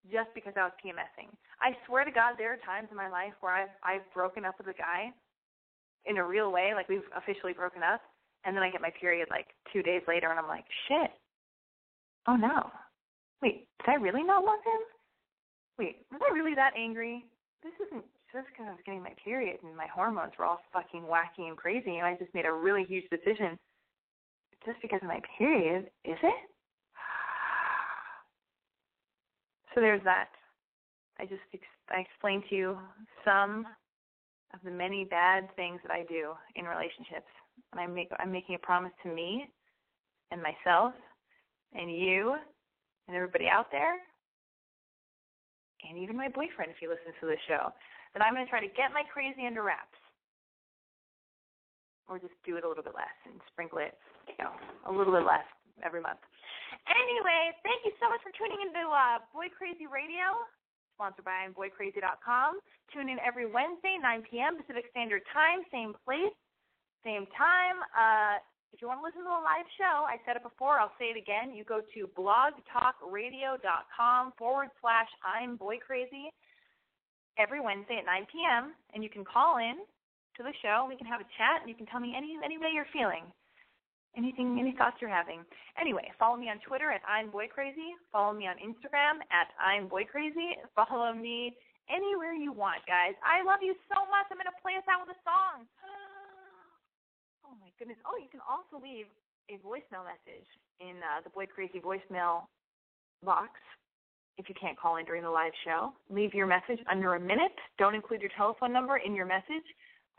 [0.10, 1.30] just because I was PMSing.
[1.62, 4.58] I swear to God, there are times in my life where I've I've broken up
[4.58, 5.14] with a guy
[6.06, 8.02] in a real way, like we've officially broken up,
[8.46, 11.12] and then I get my period like two days later, and I'm like, shit.
[12.28, 12.70] Oh no.
[13.42, 14.82] Wait, did I really not love him?
[15.80, 17.26] Wait, was I really that angry?
[17.64, 21.04] This isn't just because I was getting my period and my hormones were all fucking
[21.04, 23.58] wacky and crazy, and I just made a really huge decision
[24.66, 26.42] just because of my period, is it?
[29.74, 30.30] So there's that.
[31.20, 32.78] I just ex- I explained to you
[33.24, 33.66] some
[34.54, 37.30] of the many bad things that I do in relationships,
[37.72, 39.48] and I make I'm making a promise to me
[40.32, 40.94] and myself
[41.74, 42.36] and you
[43.08, 44.00] and everybody out there,
[45.88, 47.74] and even my boyfriend if he listens to this show,
[48.14, 50.00] that I'm going to try to get my crazy under wraps,
[52.08, 53.96] or just do it a little bit less and sprinkle it,
[54.28, 54.52] you know,
[54.88, 55.48] a little bit less
[55.84, 56.20] every month.
[56.88, 60.40] Anyway, thank you so much for tuning into uh, Boy Crazy Radio,
[60.96, 62.60] sponsored by BoyCrazy.com.
[62.96, 64.56] Tune in every Wednesday, 9 p.m.
[64.60, 66.36] Pacific Standard Time, same place,
[67.04, 67.84] same time.
[67.92, 68.40] Uh,
[68.72, 71.12] if you want to listen to a live show, I said it before, I'll say
[71.12, 71.52] it again.
[71.52, 76.32] You go to blogtalkradio.com forward slash I'm Boy Crazy
[77.38, 78.72] every Wednesday at 9 p.m.
[78.96, 79.84] and you can call in
[80.38, 80.86] to the show.
[80.88, 83.28] We can have a chat and you can tell me any any way you're feeling
[84.18, 85.44] anything, any thoughts you're having.
[85.80, 87.96] Anyway, follow me on Twitter at I'm Boy Crazy.
[88.12, 90.58] Follow me on Instagram at I'm Boy Crazy.
[90.76, 91.56] Follow me
[91.88, 93.16] anywhere you want, guys.
[93.24, 94.28] I love you so much.
[94.32, 95.68] I'm gonna play us out with a song.
[97.52, 98.00] Oh my goodness.
[98.08, 99.12] Oh, you can also leave
[99.52, 100.48] a voicemail message
[100.80, 102.48] in uh, the Boy Crazy voicemail
[103.26, 103.60] box
[104.38, 105.92] if you can't call in during the live show.
[106.10, 107.52] Leave your message under a minute.
[107.78, 109.68] Don't include your telephone number in your message,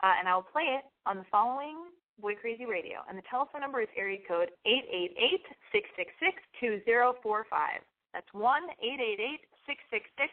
[0.03, 1.89] uh, and I'll play it on the following
[2.21, 5.41] Boy Crazy Radio, and the telephone number is area code eight eight eight
[5.73, 7.81] six six six two zero four five.
[8.13, 10.29] That's one eight eight eight six six six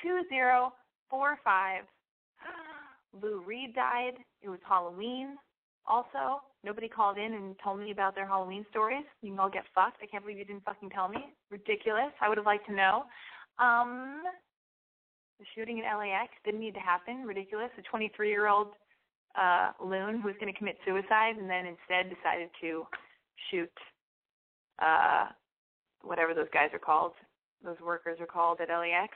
[0.00, 0.72] two zero
[1.10, 1.82] four five.
[3.20, 4.14] Lou Reed died.
[4.40, 5.34] It was Halloween.
[5.88, 9.04] Also, nobody called in and told me about their Halloween stories.
[9.22, 10.02] You can all get fucked.
[10.02, 11.32] I can't believe you didn't fucking tell me.
[11.50, 12.12] Ridiculous.
[12.20, 13.04] I would have liked to know.
[13.58, 14.22] Um,
[15.38, 17.24] the shooting in LAX didn't need to happen.
[17.24, 17.70] Ridiculous.
[17.78, 18.68] A 23 year old
[19.38, 22.84] uh, loon who was going to commit suicide and then instead decided to
[23.50, 23.72] shoot
[24.80, 25.26] uh,
[26.02, 27.12] whatever those guys are called,
[27.64, 29.14] those workers are called at LAX.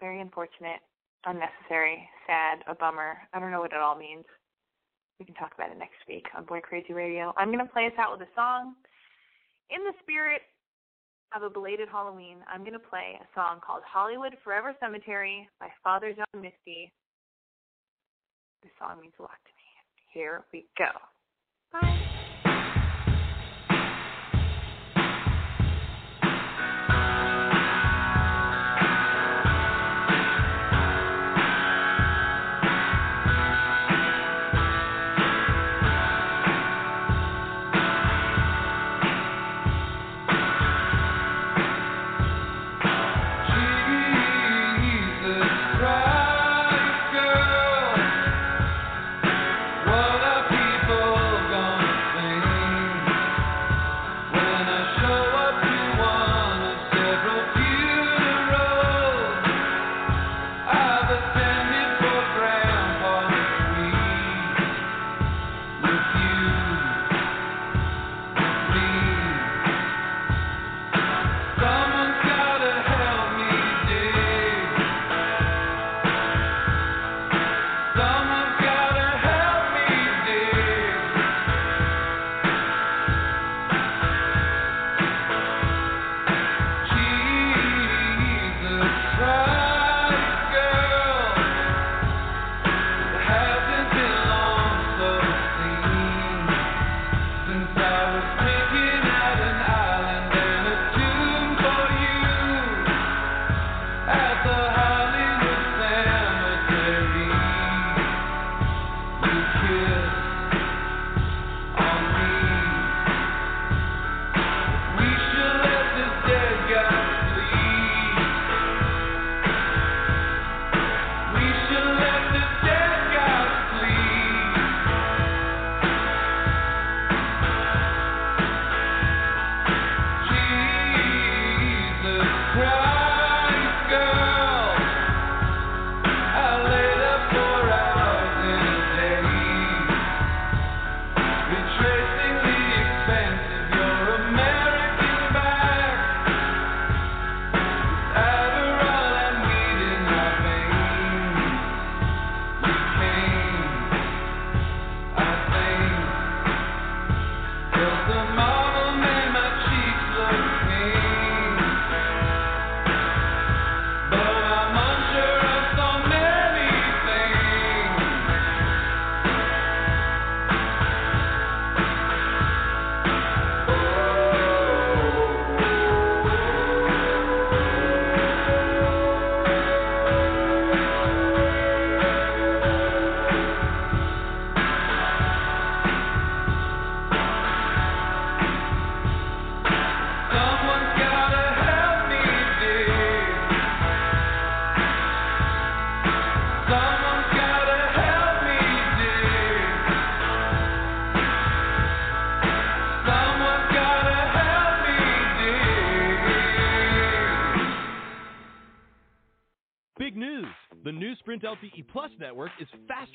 [0.00, 0.80] Very unfortunate,
[1.24, 3.16] unnecessary, sad, a bummer.
[3.32, 4.24] I don't know what it all means.
[5.18, 7.32] We can talk about it next week on Boy Crazy Radio.
[7.36, 8.74] I'm going to play us out with a song.
[9.70, 10.42] In the spirit
[11.34, 15.68] of a belated Halloween, I'm going to play a song called Hollywood Forever Cemetery by
[15.82, 16.92] Father John Misty
[18.66, 19.68] this song means a lot to me.
[20.12, 20.90] Here we go.
[21.72, 22.15] Bye.